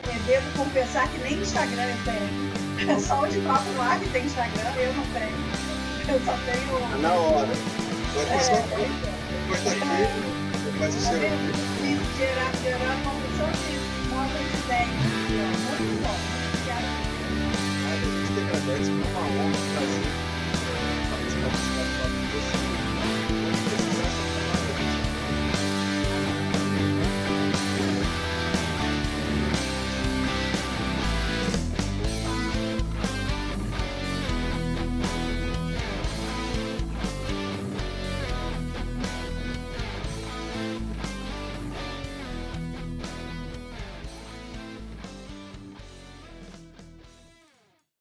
É, 0.05 0.19
devo 0.27 0.51
confessar 0.57 1.09
que 1.09 1.19
nem 1.19 1.35
Instagram 1.35 1.83
eu 1.83 2.13
tenho. 2.13 2.91
É 2.91 3.01
só 3.01 3.23
o 3.23 3.29
de 3.29 3.41
papo 3.41 3.71
lá 3.77 3.99
que 3.99 4.09
tem 4.11 4.25
Instagram, 4.25 4.71
eu 4.77 4.93
não 4.95 5.05
tenho. 5.07 5.59
Eu 6.09 6.21
só 6.25 6.35
tenho. 6.47 7.01
Na 7.01 7.13
hora. 7.13 7.49
Pode 8.15 8.33
é, 8.33 8.39
só 8.39 8.55
depois 9.49 9.65
daqui, 9.65 9.81
faz 10.79 10.95
o 10.95 11.01
seu. 11.01 11.13
Gerar, 12.19 12.53
gerar 12.63 12.95
uma 12.97 13.13
opção 13.13 13.51
de 13.53 14.09
novas 14.09 14.47
ideias. 14.65 14.89
Muito 15.79 16.03
bom 16.03 16.38
agradece 18.39 18.91
por 18.91 19.01
uma 19.01 20.18